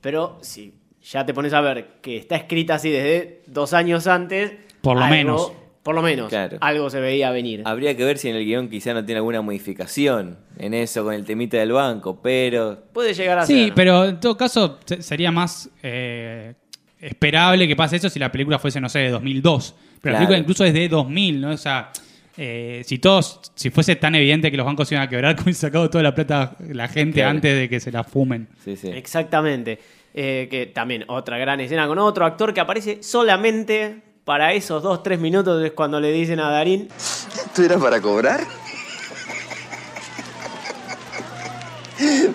Pero 0.00 0.38
si 0.42 0.74
ya 1.02 1.26
te 1.26 1.34
pones 1.34 1.52
a 1.54 1.60
ver 1.60 1.94
que 2.02 2.16
está 2.18 2.36
escrita 2.36 2.74
así 2.76 2.90
desde 2.90 3.42
dos 3.46 3.72
años 3.72 4.06
antes. 4.06 4.52
Por 4.80 4.96
lo 4.96 5.02
algo- 5.04 5.16
menos. 5.16 5.52
Por 5.88 5.94
lo 5.94 6.02
menos. 6.02 6.28
Claro. 6.28 6.58
Algo 6.60 6.90
se 6.90 7.00
veía 7.00 7.30
venir. 7.30 7.62
Habría 7.64 7.96
que 7.96 8.04
ver 8.04 8.18
si 8.18 8.28
en 8.28 8.36
el 8.36 8.44
guion 8.44 8.68
quizá 8.68 8.92
no 8.92 9.02
tiene 9.06 9.20
alguna 9.20 9.40
modificación 9.40 10.36
en 10.58 10.74
eso 10.74 11.02
con 11.02 11.14
el 11.14 11.24
temita 11.24 11.56
del 11.56 11.72
banco, 11.72 12.20
pero 12.20 12.82
Puede 12.92 13.14
llegar 13.14 13.38
a 13.38 13.46
Sí, 13.46 13.64
ser. 13.64 13.74
pero 13.74 14.04
en 14.04 14.20
todo 14.20 14.36
caso 14.36 14.78
se- 14.84 15.00
sería 15.00 15.32
más 15.32 15.70
eh, 15.82 16.52
esperable 17.00 17.66
que 17.66 17.74
pase 17.74 17.96
eso 17.96 18.10
si 18.10 18.18
la 18.18 18.30
película 18.30 18.58
fuese, 18.58 18.82
no 18.82 18.90
sé, 18.90 18.98
de 18.98 19.08
2002. 19.10 19.74
Pero 19.78 19.86
la 19.94 20.00
Claro. 20.02 20.16
película 20.18 20.38
incluso 20.38 20.64
es 20.66 20.74
de 20.74 20.88
2000, 20.90 21.40
¿no? 21.40 21.50
O 21.52 21.56
sea, 21.56 21.90
eh, 22.36 22.82
si 22.84 22.98
todos, 22.98 23.40
si 23.54 23.70
fuese 23.70 23.96
tan 23.96 24.14
evidente 24.14 24.50
que 24.50 24.58
los 24.58 24.66
bancos 24.66 24.92
iban 24.92 25.04
a 25.04 25.08
quebrar, 25.08 25.36
como 25.36 25.44
hubiese 25.46 25.60
sacado 25.62 25.88
toda 25.88 26.04
la 26.04 26.14
plata 26.14 26.54
la 26.68 26.88
gente 26.88 27.20
Claro. 27.20 27.30
antes 27.30 27.58
de 27.58 27.68
que 27.70 27.80
se 27.80 27.90
la 27.90 28.04
fumen. 28.04 28.46
sí, 28.62 28.76
sí. 28.76 28.88
Exactamente. 28.88 29.78
Eh, 30.14 30.48
que 30.50 30.66
también 30.66 31.04
otra 31.06 31.38
gran 31.38 31.60
escena 31.60 31.86
con 31.86 31.98
otro 31.98 32.24
actor 32.26 32.52
que 32.52 32.60
aparece 32.60 33.02
solamente 33.02 34.00
para 34.28 34.52
esos 34.52 34.82
dos, 34.82 35.02
tres 35.02 35.18
minutos 35.18 35.64
es 35.64 35.72
cuando 35.72 35.98
le 35.98 36.12
dicen 36.12 36.38
a 36.38 36.50
Darín, 36.50 36.86
¿Esto 36.98 37.62
era 37.62 37.78
para 37.78 37.98
cobrar? 37.98 38.40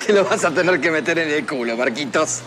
Te 0.03 0.11
lo 0.11 0.25
vas 0.25 0.43
a 0.43 0.49
tener 0.49 0.81
que 0.81 0.89
meter 0.89 1.19
en 1.19 1.29
el 1.29 1.45
culo, 1.45 1.77
Marquitos. 1.77 2.41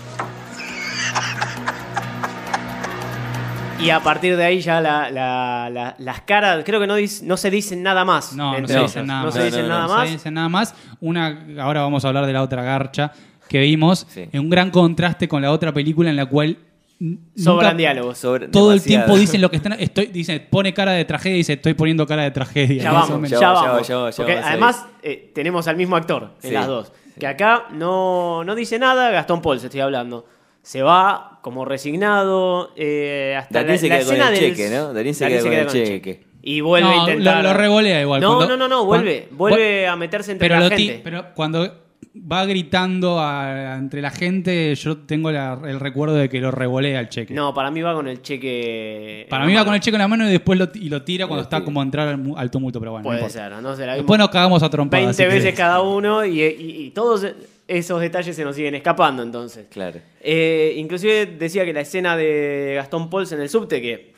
y 3.79 3.91
a 3.91 4.01
partir 4.01 4.37
de 4.37 4.45
ahí 4.45 4.61
ya 4.61 4.81
la- 4.81 5.11
la- 5.13 5.71
la- 5.71 5.95
las 5.99 6.23
caras, 6.23 6.65
creo 6.67 6.81
que 6.81 6.89
no, 6.89 7.37
se 7.37 7.51
dicen 7.53 7.85
nada 7.85 8.05
más. 8.05 8.33
No, 8.33 8.59
no 8.59 8.67
se 8.67 8.81
dicen 8.81 9.07
nada 9.07 9.21
No 9.21 9.27
más. 9.27 9.35
se 9.35 9.45
dicen 9.45 9.69
nada 9.69 9.83
no, 9.83 9.87
No 9.89 9.95
más. 9.95 10.07
se 10.09 10.13
dice 10.15 10.31
nada 10.33 10.49
más. 10.49 10.75
Una, 11.01 11.47
ahora 11.61 11.83
vamos 11.83 12.05
a 12.05 12.09
hablar 12.09 12.27
de 12.27 12.33
la 12.33 12.43
otra 12.43 12.65
garcha 12.65 13.13
que 13.49 13.61
vimos, 13.61 14.09
Sí. 14.11 14.29
en 14.33 14.41
un 14.41 14.51
gran 14.51 14.73
contraste 14.73 15.29
con 15.29 15.41
la 15.41 15.53
otra 15.53 15.73
película 15.73 16.11
en 16.11 16.17
la 16.17 16.27
cual 16.27 16.59
Sobran 16.99 17.73
nunca- 17.73 17.75
diálogos. 17.75 18.19
Sobre- 18.19 18.49
todo 18.49 18.73
el 18.73 18.83
tiempo 18.83 19.17
dicen 19.19 19.41
lo 19.43 19.51
que 19.51 19.57
están 19.57 19.75
estoy 19.75 20.07
dice 20.07 20.41
pone 20.41 20.73
cara 20.73 20.93
de 20.93 21.05
tragedia 21.05 21.35
y 21.35 21.39
dice 21.39 21.53
estoy 21.55 21.75
poniendo 21.75 22.07
cara 22.07 22.23
de 22.23 22.31
tragedia 22.31 22.83
Ya 22.85 22.93
vamos, 22.93 23.29
ya, 23.29 23.39
Ya 23.39 23.53
va, 23.53 23.83
ya 23.83 23.97
vamos. 23.97 24.17
Porque 24.17 24.33
además 24.39 24.87
eh, 25.03 25.31
tenemos 25.35 25.69
al 25.69 25.77
mismo 25.77 25.97
actor 25.97 26.31
en 26.43 26.49
Sí, 26.49 26.55
las 26.55 26.67
dos. 26.67 26.93
sí. 27.05 27.21
Que 27.21 27.27
acá 27.27 27.67
no, 27.73 28.45
no 28.45 28.55
dice 28.55 28.79
nada, 28.79 29.11
Gastón 29.11 29.43
Paul 29.43 29.61
se 29.61 29.67
estoy 29.67 29.81
hablando. 29.81 30.27
Se 30.63 30.83
va 30.83 31.39
como 31.43 31.65
resignado 31.65 32.73
eh, 32.77 33.37
hasta 33.39 33.63
Darín 33.63 33.73
la, 33.73 33.79
se 33.79 33.89
la 33.89 33.95
queda 33.97 34.05
con 34.07 34.15
escena 34.15 34.29
el 34.35 34.41
del- 34.41 34.57
cheque, 34.57 34.71
¿no? 34.75 34.93
Darín 34.93 35.15
se 35.15 35.25
Darín 35.25 35.39
queda 35.51 35.67
con 35.67 35.77
el 35.77 35.85
cheque. 35.87 36.27
Y 36.43 36.61
vuelve 36.61 36.89
No, 36.89 36.95
a 36.95 37.11
intentar... 37.11 37.43
lo- 37.43 37.51
lo 37.51 37.55
revolea 37.57 38.01
igual. 38.01 38.21
No, 38.21 38.37
Cuando- 38.37 38.57
no, 38.57 38.69
no, 38.69 38.77
no, 38.77 38.85
vuelve. 38.85 39.29
Vuelve 39.33 39.87
a 39.87 39.97
meterse 39.97 40.33
entre 40.33 40.49
pero 40.49 40.61
la 40.61 40.69
lo 40.69 40.75
ti- 40.77 40.87
gente. 40.89 41.01
pero 41.05 41.27
cuando 41.35 41.86
va 42.31 42.45
gritando 42.47 43.21
a- 43.21 43.77
entre 43.77 44.01
la 44.01 44.11
gente, 44.11 44.75
yo 44.75 44.97
tengo 44.99 45.31
la- 45.31 45.61
el 45.67 45.79
recuerdo 45.81 46.15
de 46.17 46.29
que 46.29 46.41
lo 46.41 46.51
revolea 46.51 46.99
el 47.01 47.09
cheque. 47.09 47.35
No, 47.35 47.53
para 47.55 47.71
mí 47.71 47.83
va 47.83 47.95
con 47.95 48.09
el 48.09 48.23
cheque... 48.23 49.27
Para 49.29 49.45
mí 49.47 49.55
va 49.55 49.65
con 49.65 49.75
el 49.75 49.81
cheque 49.81 49.97
en 49.97 50.01
la 50.03 50.09
mano 50.09 50.27
y 50.29 50.33
después 50.33 50.59
lo, 50.59 50.69
y 50.75 50.89
lo 50.89 51.03
tira 51.03 51.27
cuando 51.27 51.43
está 51.43 51.63
como 51.63 51.81
a 51.81 51.85
entrar 51.85 52.09
al, 52.09 52.19
mu- 52.19 52.37
al 52.37 52.51
tumulto, 52.51 52.79
pero 52.81 52.93
bueno. 52.93 53.03
no 53.05 53.09
Puede 53.11 53.21
importa. 53.21 53.49
ser, 53.51 53.63
no 53.63 53.77
sé, 53.77 53.83
la 53.87 53.93
vimos 53.95 54.05
Después 54.05 54.19
nos 54.19 54.29
cagamos 54.31 54.63
a 54.63 54.71
trompadas. 54.71 55.05
20 55.17 55.23
si 55.23 55.25
veces 55.27 55.41
querés. 55.43 55.57
cada 55.59 55.83
uno 55.83 56.25
y, 56.25 56.41
y- 56.43 56.87
y 56.87 56.91
todos 56.91 57.27
esos 57.69 58.01
detalles 58.01 58.35
se 58.35 58.45
nos 58.45 58.57
siguen 58.57 58.75
escapando 58.77 59.23
entonces. 59.23 59.67
Claro. 59.71 60.01
Eh, 60.21 60.75
inclusive 60.77 61.27
decía 61.27 61.65
que 61.65 61.73
la 61.73 61.81
escena 61.81 62.17
de 62.17 62.73
Gastón 62.77 63.11
Pauls 63.11 63.31
en 63.33 63.41
el 63.41 63.49
subte, 63.49 63.81
que 63.83 64.13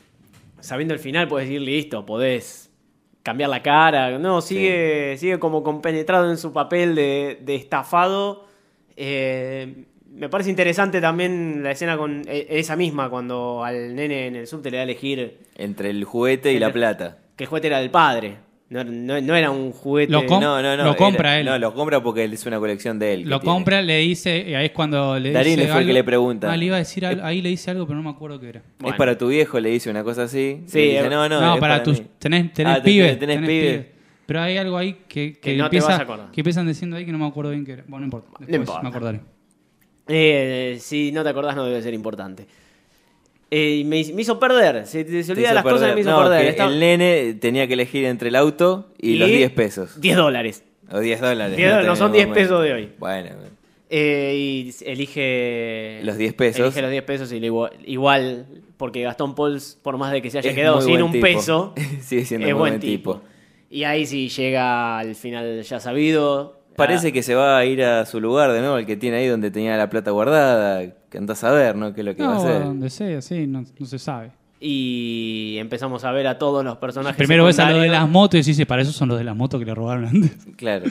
sabiendo 0.61 0.95
el 0.95 1.01
final 1.01 1.29
puedes 1.29 1.49
decir, 1.49 1.63
listo, 1.63 2.05
podés 2.07 2.68
cambiar 3.23 3.51
la 3.51 3.63
cara. 3.63 4.19
No, 4.19 4.41
sigue, 4.41 5.17
sigue 5.19 5.39
como 5.39 5.63
compenetrado 5.63 6.31
en 6.31 6.39
su 6.39 6.53
papel 6.53 6.95
de, 6.95 7.39
de 7.43 7.55
estafado. 7.55 8.47
Eh, 8.97 9.85
me 10.11 10.29
parece 10.29 10.51
interesante 10.51 11.01
también 11.01 11.63
la 11.63 11.71
escena 11.71 11.97
con 11.97 12.23
eh, 12.27 12.47
esa 12.51 12.75
misma, 12.77 13.11
cuando 13.11 13.63
al 13.63 13.95
nene 13.95 14.27
en 14.27 14.37
el 14.37 14.47
subte 14.47 14.71
le 14.71 14.79
da 14.79 14.81
a 14.83 14.85
elegir 14.85 15.39
Entre 15.57 15.91
el 15.91 16.05
juguete 16.05 16.53
y 16.53 16.59
la 16.59 16.73
plata. 16.73 17.19
que 17.37 17.45
el 17.45 17.49
juguete 17.49 17.69
era 17.69 17.79
del 17.81 17.91
padre. 17.91 18.39
No, 18.71 18.85
no- 18.85 19.19
no 19.21 19.35
era 19.35 19.51
un 19.51 19.73
juguete. 19.73 20.13
Lo 20.13 20.23
No, 20.25 20.61
no, 20.61 20.77
no. 20.77 20.85
Lo 20.85 20.95
compra 20.97 21.31
era- 21.31 21.41
él. 21.41 21.47
No, 21.47 21.59
lo 21.59 21.73
compra 21.75 22.03
porque 22.03 22.25
es 22.25 22.45
una 22.45 22.59
colección 22.59 22.99
de 22.99 23.15
él. 23.15 23.23
Lo 23.23 23.41
tiene. 23.41 23.55
compra, 23.55 23.81
le 23.81 23.97
dice, 23.99 24.45
y 24.47 24.55
ahí 24.55 24.67
es 24.67 24.73
cuando 24.73 25.19
le 25.19 25.33
Darín 25.33 25.57
dice 25.57 25.69
fue 25.73 25.81
el 25.81 25.87
que 25.87 25.93
le 25.95 26.05
pregunta. 26.05 26.53
Ah, 26.53 26.57
le 26.57 26.67
iba 26.67 26.77
a 26.77 26.81
decir 26.81 27.07
algo, 27.07 27.25
ahí 27.25 27.41
le 27.41 27.49
dice 27.49 27.71
algo, 27.71 27.87
pero 27.87 27.97
no 27.97 28.03
me 28.03 28.11
acuerdo 28.11 28.39
qué 28.39 28.51
era. 28.51 28.63
Bueno. 28.79 28.95
Es 28.95 28.99
para 28.99 29.17
tu 29.17 29.29
viejo, 29.29 29.59
le 29.59 29.71
dice 29.71 29.89
una 29.89 30.05
cosa 30.05 30.25
así. 30.25 30.61
Sí, 30.67 30.81
dice, 30.81 30.99
eh, 30.99 31.09
no, 31.09 31.29
no, 31.31 31.41
No, 31.41 31.55
es 31.55 31.61
para, 31.61 31.83
tus. 31.83 31.99
mí". 32.01 32.07
Tenés, 32.19 32.53
tenés 32.53 32.73
Ah, 32.75 32.83
te- 32.83 32.91
pibe. 32.91 33.17
tenés 33.17 33.39
pibe. 33.41 33.93
Pero 34.27 34.43
hay 34.43 34.59
algo 34.59 34.77
ahí 34.77 34.99
que, 35.09 35.33
que, 35.39 35.57
no 35.57 35.65
empieza, 35.65 36.07
que 36.31 36.41
empiezan 36.43 36.67
diciendo 36.67 36.99
ahí 36.99 37.07
que 37.07 37.13
no 37.13 37.17
me 37.19 37.27
acuerdo 37.27 37.53
bien 37.53 37.65
qué 37.65 37.73
era. 37.73 37.85
Bueno, 37.89 38.01
no 38.01 38.05
importa. 38.05 38.29
Después 38.41 38.59
importa. 38.61 38.83
me 38.83 38.89
acordaré. 38.91 39.21
Eh, 40.07 40.77
si 40.81 41.11
no 41.13 41.23
te 41.23 41.31
acordás, 41.31 41.57
no 41.57 41.65
debe 41.65 41.81
ser 41.83 41.95
importante. 41.95 42.47
Eh, 43.51 43.77
y 43.81 43.85
me, 43.85 44.05
me 44.15 44.23
hizo 44.23 44.39
perder. 44.39 44.87
Se, 44.87 45.23
se 45.25 45.33
olvida 45.33 45.55
las 45.55 45.63
cosas 45.63 45.79
perder. 45.81 45.91
que 45.91 45.95
me 45.97 46.01
hizo 46.03 46.11
No, 46.11 46.23
perder. 46.23 46.43
que 46.43 46.49
Estaba- 46.51 46.71
El 46.73 46.81
nene 46.81 47.35
tenía 47.41 47.67
que 47.67 47.73
elegir 47.75 48.05
entre 48.05 48.29
el 48.29 48.37
auto 48.37 48.93
y, 48.99 49.17
los 49.17 49.29
10 49.29 49.51
pesos. 49.53 50.01
10 50.01 50.17
dólares. 50.17 50.65
O 50.91 51.01
10 51.01 51.21
dólares. 51.21 51.57
10 51.57 51.69
dólares, 51.71 51.87
no 51.87 51.97
son 51.97 52.13
10 52.13 52.25
tenemos 52.25 52.39
pesos 52.39 52.63
de 52.63 52.73
hoy. 52.73 52.89
Bueno, 52.99 53.31
Eh, 53.91 54.35
y 54.37 54.75
elige. 54.85 56.01
Los 56.03 56.17
10 56.19 56.35
pesos. 56.35 56.61
Elige 56.61 56.83
los 56.83 56.91
10 56.91 57.03
pesos 57.05 57.33
y 57.33 57.41
le 57.41 57.47
igual, 57.47 57.73
igual, 57.87 58.47
porque 58.77 59.03
Gastón 59.03 59.35
Pauls, 59.35 59.79
por 59.83 59.97
más 59.97 60.13
de 60.13 60.21
que 60.21 60.31
se 60.31 60.39
haya 60.39 60.51
Es 60.51 60.57
quedado 60.57 60.81
sin 60.83 61.03
un 61.03 61.13
tipo. 61.13 61.23
peso, 61.27 61.75
Sigue 62.03 62.25
siendo 62.27 62.47
es 62.47 62.53
buen 62.55 62.73
buen 62.75 62.81
tipo. 62.81 63.15
tipo. 63.17 63.29
Y 63.71 63.85
ahí 63.85 64.07
sí 64.07 64.29
llega 64.29 64.99
al 64.99 65.15
final 65.15 65.63
ya 65.63 65.81
sabido. 65.81 66.58
Parece 66.79 67.09
Ah, 67.09 67.13
que 67.13 67.23
se 67.23 67.35
va 67.35 67.59
a 67.59 67.65
ir 67.67 67.83
a 67.85 68.07
su 68.07 68.21
lugar 68.21 68.53
de 68.53 68.61
nuevo, 68.61 68.79
el 68.79 68.87
que 68.87 68.97
tiene 68.97 69.19
ahí 69.19 69.27
donde 69.27 69.51
tenía 69.51 69.77
la 69.77 69.91
plata 69.91 70.11
guardada. 70.13 70.83
Que 71.11 71.19
andás 71.19 71.43
a 71.45 71.51
ver, 71.51 71.77
¿no? 71.77 71.93
¿Qué 71.93 72.01
es 72.01 72.05
lo 72.07 72.15
que 72.17 72.23
va 72.23 72.31
a 72.31 72.35
No, 72.35 72.41
hacer? 72.41 72.65
donde 72.65 72.89
sea, 72.91 73.21
sí, 73.21 73.47
no, 73.47 73.65
no 73.79 73.87
se 73.87 73.99
sabe. 73.99 74.31
Y 74.61 75.57
empezamos 75.59 76.05
a 76.05 76.13
ver 76.13 76.27
a 76.27 76.39
todos 76.39 76.65
los 76.65 76.77
personajes. 76.79 77.17
Primero 77.17 77.45
ves 77.45 77.59
a 77.59 77.71
lo 77.71 77.79
de 77.79 77.89
las 77.89 78.09
motos 78.09 78.47
y 78.47 78.51
decís, 78.53 78.67
para 78.67 78.83
eso 78.83 78.93
son 78.93 79.09
los 79.09 79.19
de 79.19 79.25
las 79.25 79.37
motos 79.37 79.59
que 79.61 79.67
le 79.67 79.75
robaron 79.75 80.07
antes. 80.07 80.33
Claro. 80.57 80.87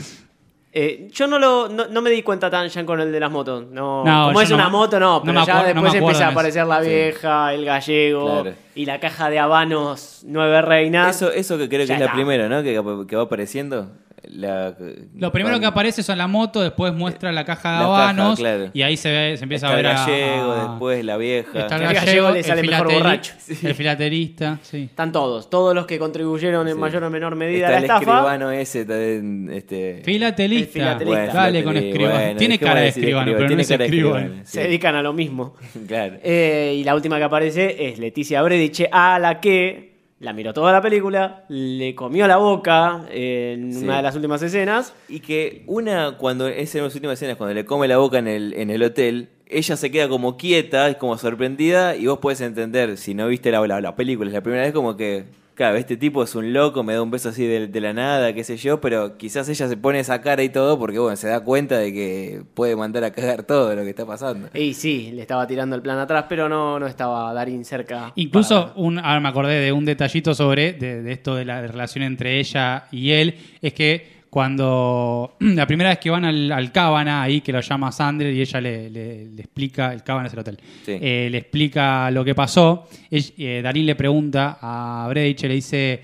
Eh, 0.73 1.07
yo 1.11 1.25
no, 1.27 1.39
lo, 1.39 1.69
no, 1.69 1.87
no 1.87 2.01
me 2.01 2.09
di 2.11 2.21
cuenta 2.21 2.51
tan 2.51 2.67
ya 2.67 2.85
con 2.85 2.99
el 2.99 3.11
de 3.11 3.19
las 3.19 3.31
motos. 3.31 3.65
No, 3.71 4.03
No, 4.05 4.27
como 4.27 4.41
es 4.41 4.49
no 4.49 4.55
una 4.57 4.69
moto, 4.69 4.99
no, 4.99 5.19
no 5.19 5.23
pero 5.23 5.45
ya 5.45 5.59
acuerdo- 5.59 5.73
no 5.73 5.81
después 5.81 5.95
empieza 5.95 6.27
a 6.27 6.31
aparecer 6.31 6.67
la 6.67 6.83
Sí. 6.83 6.89
vieja, 6.89 7.53
el 7.53 7.65
gallego 7.65 8.41
Claro. 8.41 8.53
y 8.75 8.85
la 8.85 8.99
caja 8.99 9.29
de 9.29 9.39
habanos 9.39 10.21
Nueve 10.27 10.61
Reinas. 10.61 11.15
Eso, 11.15 11.31
eso 11.31 11.57
que 11.57 11.67
creo 11.67 11.81
que 11.81 11.87
Ya 11.87 11.93
es 11.95 11.99
la 11.99 12.05
está. 12.07 12.15
primera, 12.15 12.47
¿no? 12.47 12.61
Que, 12.61 12.79
que 13.07 13.15
va 13.15 13.23
apareciendo. 13.23 13.89
La, 14.29 14.75
Lo 15.15 15.31
primero 15.31 15.59
que 15.59 15.65
aparece 15.67 16.03
son 16.03 16.17
la 16.17 16.27
moto, 16.27 16.61
después 16.61 16.91
muestra 16.93 17.31
la 17.31 17.45
caja 17.45 17.73
de 17.73 17.77
La 17.79 17.85
habanos 17.85 18.39
caja, 18.39 18.41
claro. 18.57 18.71
y 18.73 18.81
ahí 18.81 18.97
se 18.97 19.09
ve, 19.11 19.37
se 19.37 19.43
empieza 19.43 19.67
Está 19.67 19.75
a 19.75 19.79
el 19.79 19.85
ver 19.85 19.95
a- 19.95 20.05
gallego, 20.05 20.51
a- 20.51 20.69
después 20.69 21.05
la 21.05 21.17
vieja. 21.17 21.59
Está 21.59 21.75
el 21.75 21.81
gallego, 21.83 22.05
gallego 22.05 22.29
le 22.31 22.39
el, 22.39 22.45
sale 22.45 22.61
mejor 22.63 22.87
filateri- 22.87 22.97
borracho. 22.97 23.33
el 23.63 23.75
filaterista, 23.75 24.59
sí. 24.63 24.83
Están 24.89 25.11
todos, 25.11 25.49
todos 25.49 25.73
los 25.75 25.85
que 25.85 25.97
contribuyeron 25.99 26.67
en 26.67 26.73
Sí. 26.73 26.79
mayor 26.79 27.03
o 27.03 27.09
menor 27.09 27.35
medida 27.35 27.67
Está 27.67 27.67
a 27.67 27.71
la 27.71 27.77
el 27.77 27.83
estafa. 27.83 28.01
escribano 28.01 28.51
ese 28.51 28.85
también, 28.85 29.49
este... 29.53 30.01
Filatelista. 30.03 30.65
El 30.67 30.71
filatelista. 30.73 31.21
Bueno, 31.25 31.33
Dale 31.33 31.63
con 31.63 31.77
escribano. 31.77 32.19
bueno, 32.19 32.37
Tiene 32.39 32.59
cara 32.59 32.79
de 32.81 32.87
escribano, 32.89 33.31
pero 33.37 33.49
no 33.49 33.61
es 33.61 33.71
escribano. 33.71 34.17
escribano, 34.17 34.41
Se 34.45 34.61
dedican 34.63 34.95
a 34.95 35.01
lo 35.01 35.13
mismo. 35.13 35.53
Claro. 35.87 36.15
Eh, 36.23 36.75
y 36.79 36.83
la 36.83 36.95
última 36.95 37.17
que 37.17 37.23
aparece 37.23 37.87
es 37.87 37.97
Leticia 37.99 38.41
Brediche, 38.41 38.89
a 38.91 39.19
la 39.19 39.39
que 39.39 39.96
la 40.19 40.33
miró 40.33 40.53
toda 40.53 40.71
la 40.71 40.81
película, 40.81 41.43
le 41.47 41.93
comió 41.93 42.27
la 42.27 42.37
boca 42.37 43.05
en 43.11 43.71
Sí. 43.73 43.83
una 43.83 43.97
de 43.97 44.03
las 44.03 44.15
últimas 44.15 44.41
escenas. 44.41 44.93
Y 45.07 45.19
que 45.19 45.63
una, 45.67 46.17
cuando 46.17 46.47
es 46.47 46.73
en 46.75 46.83
las 46.83 46.95
últimas 46.95 47.13
escenas, 47.15 47.37
cuando 47.37 47.53
le 47.53 47.65
come 47.65 47.87
la 47.87 47.97
boca 47.97 48.17
en 48.17 48.27
el, 48.27 48.53
en 48.53 48.69
el 48.71 48.81
hotel, 48.83 49.29
ella 49.45 49.77
se 49.77 49.91
queda 49.91 50.09
como 50.09 50.35
quieta, 50.35 50.89
es 50.89 50.97
como 50.97 51.17
sorprendida, 51.17 51.95
y 51.95 52.07
vos 52.07 52.17
podés 52.19 52.41
entender, 52.41 52.97
si 52.97 53.13
no 53.13 53.27
viste 53.27 53.51
la, 53.51 53.65
la, 53.67 53.79
la 53.79 53.95
película, 53.95 54.29
es 54.29 54.33
la 54.33 54.41
primera 54.41 54.63
vez 54.63 54.73
como 54.73 54.97
que, 54.97 55.25
claro, 55.57 55.75
este 55.75 55.97
tipo 55.97 56.23
es 56.23 56.33
un 56.35 56.53
loco, 56.53 56.83
me 56.83 56.93
da 56.93 57.01
un 57.01 57.11
beso 57.11 57.29
así 57.29 57.45
de, 57.45 57.67
de 57.67 57.81
la 57.81 57.91
nada, 57.91 58.31
qué 58.33 58.43
sé 58.45 58.55
yo, 58.55 58.79
pero 58.79 59.17
quizás 59.17 59.49
ella 59.49 59.67
se 59.67 59.75
pone 59.75 59.99
esa 59.99 60.21
cara 60.21 60.43
y 60.43 60.49
todo 60.49 60.79
porque, 60.79 60.99
bueno, 60.99 61.17
se 61.17 61.27
da 61.27 61.41
cuenta 61.41 61.77
de 61.79 61.91
que 61.91 62.41
puede 62.53 62.75
mandar 62.75 63.03
a 63.03 63.11
cagar 63.11 63.43
todo 63.43 63.75
lo 63.75 63.83
que 63.83 63.89
está 63.89 64.05
pasando. 64.05 64.47
Y 64.53 64.73
sí, 64.75 65.11
le 65.13 65.23
estaba 65.23 65.45
tirando 65.47 65.75
el 65.75 65.81
plan 65.81 65.97
atrás, 65.99 66.25
pero 66.29 66.47
no, 66.47 66.79
no 66.79 66.87
estaba 66.87 67.33
Darín 67.33 67.65
cerca. 67.65 68.13
Incluso, 68.15 68.67
para- 68.67 68.73
un, 68.79 68.99
ahora 68.99 69.19
me 69.19 69.29
acordé 69.29 69.59
de 69.59 69.71
un 69.71 69.83
detallito 69.83 70.33
sobre 70.35 70.73
de, 70.73 71.01
de 71.01 71.11
esto 71.11 71.35
de 71.35 71.43
la 71.43 71.61
relación 71.65 72.03
entre 72.05 72.39
ella 72.39 72.85
y 72.91 73.11
él, 73.11 73.35
es 73.61 73.73
que 73.73 74.16
cuando 74.29 75.35
la 75.39 75.65
primera 75.67 75.89
vez 75.89 75.99
que 75.99 76.09
van 76.09 76.25
al, 76.25 76.51
al 76.51 76.71
Cábana, 76.71 77.21
ahí 77.21 77.41
que 77.41 77.51
lo 77.51 77.61
llama 77.61 77.91
Sandra 77.91 78.29
y 78.29 78.39
ella 78.41 78.61
le, 78.61 78.89
le- 78.89 79.25
le 79.29 79.41
explica, 79.41 79.93
el 79.93 80.03
Cábana 80.03 80.27
es 80.27 80.33
el 80.33 80.39
hotel, 80.39 80.57
Sí. 80.85 80.97
Eh, 80.99 81.27
le 81.31 81.37
explica 81.37 82.09
lo 82.11 82.23
que 82.25 82.35
pasó, 82.35 82.87
eh, 83.11 83.61
Darín 83.63 83.85
le 83.85 83.95
pregunta 83.95 84.57
a 84.61 85.05
Bredich, 85.09 85.43
le 85.43 85.53
dice, 85.55 86.01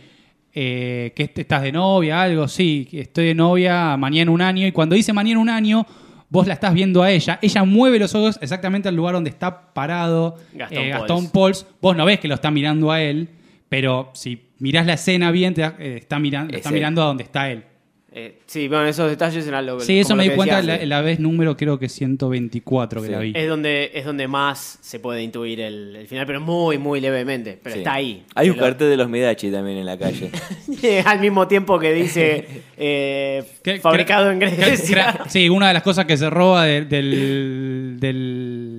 eh, 0.53 1.11
¿qué 1.15 1.31
estás 1.35 1.61
de 1.63 1.71
novia? 1.71 2.21
Algo, 2.21 2.47
sí, 2.47 2.87
estoy 2.91 3.25
de 3.27 3.35
novia 3.35 3.97
mañana 3.97 4.31
un 4.31 4.41
año, 4.41 4.65
y 4.67 4.71
cuando 4.71 4.95
dice 4.95 5.13
mañana 5.13 5.39
un 5.39 5.49
año, 5.49 5.85
vos 6.29 6.47
la 6.47 6.53
estás 6.55 6.73
viendo 6.73 7.03
a 7.03 7.11
ella, 7.11 7.37
ella 7.41 7.63
mueve 7.63 7.99
los 7.99 8.15
ojos 8.15 8.39
exactamente 8.41 8.87
al 8.89 8.95
lugar 8.95 9.13
donde 9.13 9.29
está 9.29 9.71
parado 9.73 10.37
Gastón 10.53 10.83
eh. 10.83 10.89
Gastón 10.89 11.29
Pauls, 11.31 11.65
vos 11.81 11.95
no 11.95 12.05
ves 12.05 12.19
que 12.19 12.27
lo 12.27 12.35
está 12.35 12.49
mirando 12.49 12.91
a 12.91 13.01
él, 13.01 13.29
pero 13.69 14.09
si 14.13 14.41
mirás 14.59 14.85
la 14.85 14.93
escena 14.93 15.29
bien, 15.31 15.53
te 15.53 15.63
está, 15.97 16.17
mirando, 16.19 16.51
Es 16.53 16.57
está 16.57 16.69
él. 16.69 16.75
mirando 16.75 17.01
a 17.01 17.05
donde 17.05 17.23
está 17.23 17.51
él. 17.51 17.63
Eh, 18.15 18.37
sí, 18.45 18.67
bueno, 18.67 18.85
esos 18.85 19.09
detalles 19.09 19.47
eran 19.47 19.65
lo 19.65 19.77
que. 19.79 19.85
Sí, 19.85 19.99
eso 19.99 20.15
me 20.15 20.23
di 20.23 20.35
cuenta 20.35 20.61
decía 20.61 20.85
la, 20.85 21.01
vez 21.01 21.19
número 21.19 21.57
creo 21.57 21.79
que 21.79 21.89
124 21.89 23.01
que 23.01 23.07
Sí. 23.07 23.11
la 23.11 23.19
vi. 23.19 23.31
Es 23.35 23.47
donde, 23.49 23.89
es 23.95 24.05
donde 24.05 24.27
más 24.27 24.77
se 24.81 24.99
puede 24.99 25.23
intuir 25.23 25.59
el, 25.61 25.95
el 25.95 26.07
final, 26.07 26.27
pero 26.27 26.39
muy, 26.39 26.77
muy 26.77 27.01
levemente. 27.01 27.57
Pero 27.61 27.73
Sí. 27.73 27.79
está 27.79 27.93
ahí. 27.95 28.23
Hay 28.35 28.51
un 28.51 28.57
lo- 28.57 28.61
cartel 28.63 28.89
de 28.91 28.97
los 28.97 29.09
Midachi 29.09 29.49
también 29.49 29.77
en 29.79 29.85
la 29.87 29.97
calle. 29.97 30.29
Al 31.05 31.19
mismo 31.21 31.47
tiempo 31.47 31.79
que 31.79 31.91
dice 31.91 32.45
eh, 32.77 33.43
fabricado 33.81 34.29
en 34.29 34.37
Grecia. 34.39 35.21
sí, 35.27 35.49
una 35.49 35.69
de 35.69 35.73
las 35.73 35.83
cosas 35.83 36.05
que 36.05 36.15
se 36.15 36.29
roba 36.29 36.65
de, 36.65 36.85
del- 36.85 37.97
de 37.99 38.13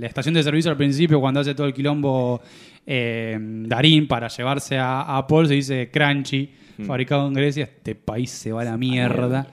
la 0.00 0.06
estación 0.06 0.34
de 0.34 0.42
servicio 0.44 0.70
al 0.70 0.76
principio, 0.76 1.20
cuando 1.20 1.40
hace 1.40 1.54
todo 1.56 1.66
el 1.66 1.74
quilombo 1.74 2.40
eh, 2.86 3.36
Darín 3.40 4.06
para 4.06 4.28
llevarse 4.28 4.78
a, 4.78 5.16
a 5.16 5.26
Paul, 5.26 5.48
se 5.48 5.54
dice 5.54 5.90
Crunchy, 5.90 6.50
Hmm. 6.76 6.84
fabricado 6.86 7.26
en 7.28 7.34
Grecia. 7.34 7.64
Este 7.64 7.94
país 7.94 8.30
se 8.30 8.52
va 8.52 8.62
a 8.62 8.64
la 8.64 8.76
mierda. 8.76 9.46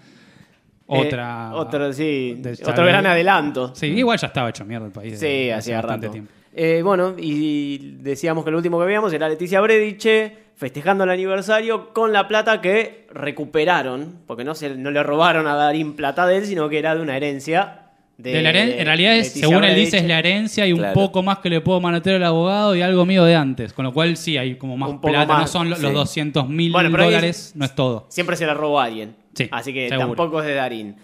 Otra. 0.88 1.51
Eh, 1.51 1.55
otro, 1.55 1.93
sí, 1.93 2.36
de- 2.39 2.51
otro 2.65 2.86
gran 2.86 3.05
adelanto. 3.05 3.73
Sí, 3.75 3.88
igual 3.88 4.17
ya 4.19 4.27
estaba 4.27 4.49
hecho 4.49 4.65
mierda 4.65 4.88
el 4.88 4.91
país. 4.91 5.17
Sí, 5.19 5.49
hacía 5.49 5.77
bastante 5.77 6.07
rato. 6.07 6.12
tiempo. 6.13 6.31
Eh, 6.53 6.81
bueno, 6.84 7.15
y 7.17 7.95
decíamos 8.01 8.43
que 8.43 8.51
lo 8.51 8.57
último 8.57 8.77
que 8.77 8.86
veíamos 8.86 9.13
era 9.13 9.29
Leticia 9.29 9.62
Brediche 9.62 10.36
festejando 10.57 11.05
el 11.05 11.10
aniversario 11.10 11.93
con 11.93 12.12
la 12.12 12.27
plata 12.27 12.60
que 12.60 13.07
recuperaron, 13.13 14.17
porque 14.27 14.43
no, 14.43 14.53
se, 14.53 14.75
no 14.75 14.91
le 14.91 15.01
robaron 15.01 15.47
a 15.47 15.55
Darín 15.55 15.95
plata 15.95 16.27
de 16.27 16.38
él, 16.38 16.45
sino 16.45 16.67
que 16.67 16.77
era 16.79 16.93
de 16.93 17.01
una 17.01 17.15
herencia. 17.15 17.81
De, 18.17 18.34
De 18.34 18.41
la 18.43 18.50
en 18.52 18.86
realidad, 18.86 19.15
es, 19.17 19.32
según 19.34 19.63
él 19.63 19.76
dice, 19.76 19.97
es 19.97 20.06
la 20.06 20.19
herencia 20.19 20.67
y 20.67 20.74
un 20.74 20.86
poco 20.93 21.24
más 21.24 21.39
que 21.39 21.50
le 21.50 21.60
puedo 21.62 21.82
manotear 21.82 22.17
al 22.17 22.24
abogado 22.26 22.76
y 22.76 22.82
algo 22.82 23.04
mío 23.06 23.24
de 23.24 23.36
antes. 23.36 23.74
Con 23.74 23.84
lo 23.86 23.93
cual, 23.93 24.15
sí, 24.15 24.38
hay 24.38 24.56
como 24.58 24.78
más 24.78 25.00
plata. 25.02 25.34
no 25.34 25.39
más, 25.39 25.52
son 25.52 25.69
lo- 25.71 25.76
sí. 25.76 25.82
los 25.82 25.93
200 25.93 26.47
mil 26.47 26.71
Bueno, 26.71 26.89
dólares, 26.89 27.54
no 27.56 27.65
es 27.65 27.74
todo. 27.74 28.06
Siempre 28.10 28.36
se 28.36 28.45
la 28.45 28.54
robó 28.54 28.80
a 28.80 28.84
alguien. 28.86 29.15
Sí, 29.34 29.47
Así 29.52 29.74
que 29.74 29.89
seguro. 29.89 30.08
tampoco 30.10 30.41
es 30.41 30.45
de 30.45 30.54
Darín. 30.54 30.95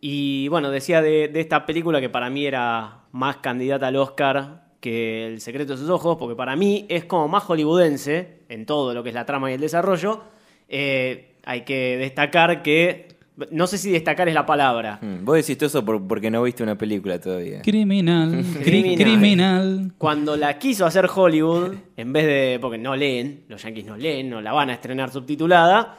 Y 0.00 0.48
bueno, 0.48 0.70
decía 0.70 1.00
de, 1.02 1.28
de 1.28 1.40
esta 1.40 1.66
película 1.66 2.00
que 2.00 2.10
para 2.10 2.28
mí 2.30 2.44
era 2.46 2.98
más 3.12 3.38
candidata 3.38 3.88
al 3.88 3.96
Oscar 3.96 4.64
que 4.80 5.26
El 5.28 5.40
secreto 5.40 5.72
de 5.72 5.78
sus 5.78 5.88
ojos, 5.88 6.16
porque 6.18 6.36
para 6.36 6.56
mí 6.56 6.84
es 6.90 7.06
como 7.06 7.26
más 7.26 7.42
hollywoodense 7.44 8.40
en 8.50 8.66
todo 8.66 8.92
lo 8.92 9.02
que 9.02 9.08
es 9.08 9.14
la 9.14 9.24
trama 9.24 9.50
y 9.50 9.54
el 9.54 9.60
desarrollo. 9.62 10.24
Eh, 10.68 11.36
hay 11.46 11.62
que 11.62 11.96
destacar 11.96 12.62
que. 12.62 13.08
No 13.50 13.66
sé 13.66 13.78
si 13.78 13.90
destacar 13.90 14.28
es 14.28 14.34
la 14.34 14.46
palabra. 14.46 15.00
Mm, 15.02 15.24
Vos 15.24 15.34
decís 15.36 15.58
todo 15.58 15.66
eso 15.66 15.84
por- 15.84 16.06
porque 16.06 16.30
no 16.30 16.42
viste 16.44 16.62
una 16.62 16.78
película 16.78 17.20
todavía. 17.20 17.62
Criminal, 17.62 18.30
cri- 18.44 18.62
Criminal. 18.62 18.96
criminal. 18.96 19.92
Cuando 19.98 20.36
la 20.36 20.56
quiso 20.58 20.86
hacer 20.86 21.08
Hollywood, 21.12 21.74
en 21.96 22.12
vez 22.12 22.26
de. 22.26 22.58
porque 22.60 22.78
no 22.78 22.94
leen, 22.94 23.44
los 23.48 23.62
yankees 23.62 23.86
no 23.86 23.96
leen, 23.96 24.30
no 24.30 24.40
la 24.40 24.52
van 24.52 24.70
a 24.70 24.74
estrenar 24.74 25.10
subtitulada, 25.10 25.98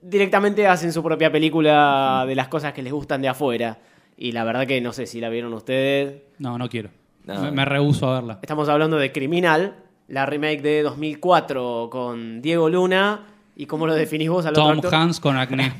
directamente 0.00 0.68
hacen 0.68 0.92
su 0.92 1.02
propia 1.02 1.32
película 1.32 2.24
de 2.28 2.34
las 2.36 2.46
cosas 2.48 2.72
que 2.72 2.82
les 2.82 2.92
gustan 2.92 3.22
de 3.22 3.28
afuera. 3.28 3.78
Y 4.16 4.32
la 4.32 4.44
verdad 4.44 4.66
que 4.66 4.80
no 4.80 4.92
sé 4.92 5.06
si 5.06 5.20
la 5.20 5.28
vieron 5.30 5.52
ustedes. 5.54 6.22
No, 6.38 6.58
no 6.58 6.68
quiero. 6.68 6.90
No. 7.24 7.42
Me, 7.42 7.50
me 7.50 7.64
rehúso 7.64 8.08
a 8.08 8.14
verla. 8.14 8.38
Estamos 8.42 8.68
hablando 8.68 8.96
de 8.98 9.10
Criminal, 9.12 9.74
la 10.08 10.26
remake 10.26 10.62
de 10.62 10.82
2004 10.82 11.88
con 11.90 12.40
Diego 12.40 12.68
Luna. 12.68 13.26
¿Y 13.58 13.66
cómo 13.66 13.88
lo 13.88 13.94
definís 13.96 14.30
vos 14.30 14.46
al 14.46 14.52
otro 14.52 14.62
Tom 14.62 14.78
actor? 14.78 14.94
Hanks 14.94 15.18
con 15.18 15.36
acné. 15.36 15.72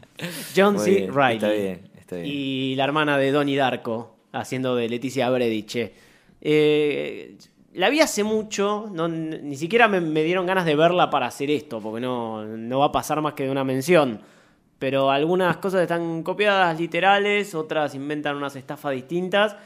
John 0.56 0.76
Muy 0.76 0.84
C. 0.84 0.90
bien, 0.90 1.14
Reilly. 1.14 1.34
Está 1.34 1.50
bien, 1.50 1.90
está 1.98 2.16
bien. 2.16 2.26
Y 2.26 2.74
la 2.76 2.84
hermana 2.84 3.18
de 3.18 3.30
Donnie 3.30 3.58
Darko, 3.58 4.16
haciendo 4.32 4.74
de 4.74 4.88
Leticia 4.88 5.28
Brediche. 5.28 5.92
Eh, 6.40 7.36
la 7.74 7.90
vi 7.90 8.00
hace 8.00 8.24
mucho, 8.24 8.88
no, 8.90 9.06
ni 9.06 9.54
siquiera 9.56 9.86
me, 9.86 10.00
me 10.00 10.22
dieron 10.22 10.46
ganas 10.46 10.64
de 10.64 10.76
verla 10.76 11.10
para 11.10 11.26
hacer 11.26 11.50
esto, 11.50 11.78
porque 11.78 12.00
no, 12.00 12.42
no 12.46 12.78
va 12.78 12.86
a 12.86 12.92
pasar 12.92 13.20
más 13.20 13.34
que 13.34 13.44
de 13.44 13.50
una 13.50 13.64
mención. 13.64 14.18
Pero 14.78 15.10
algunas 15.10 15.58
cosas 15.58 15.82
están 15.82 16.22
copiadas 16.22 16.80
literales, 16.80 17.54
otras 17.54 17.94
inventan 17.94 18.36
unas 18.36 18.56
estafas 18.56 18.92
distintas. 18.92 19.56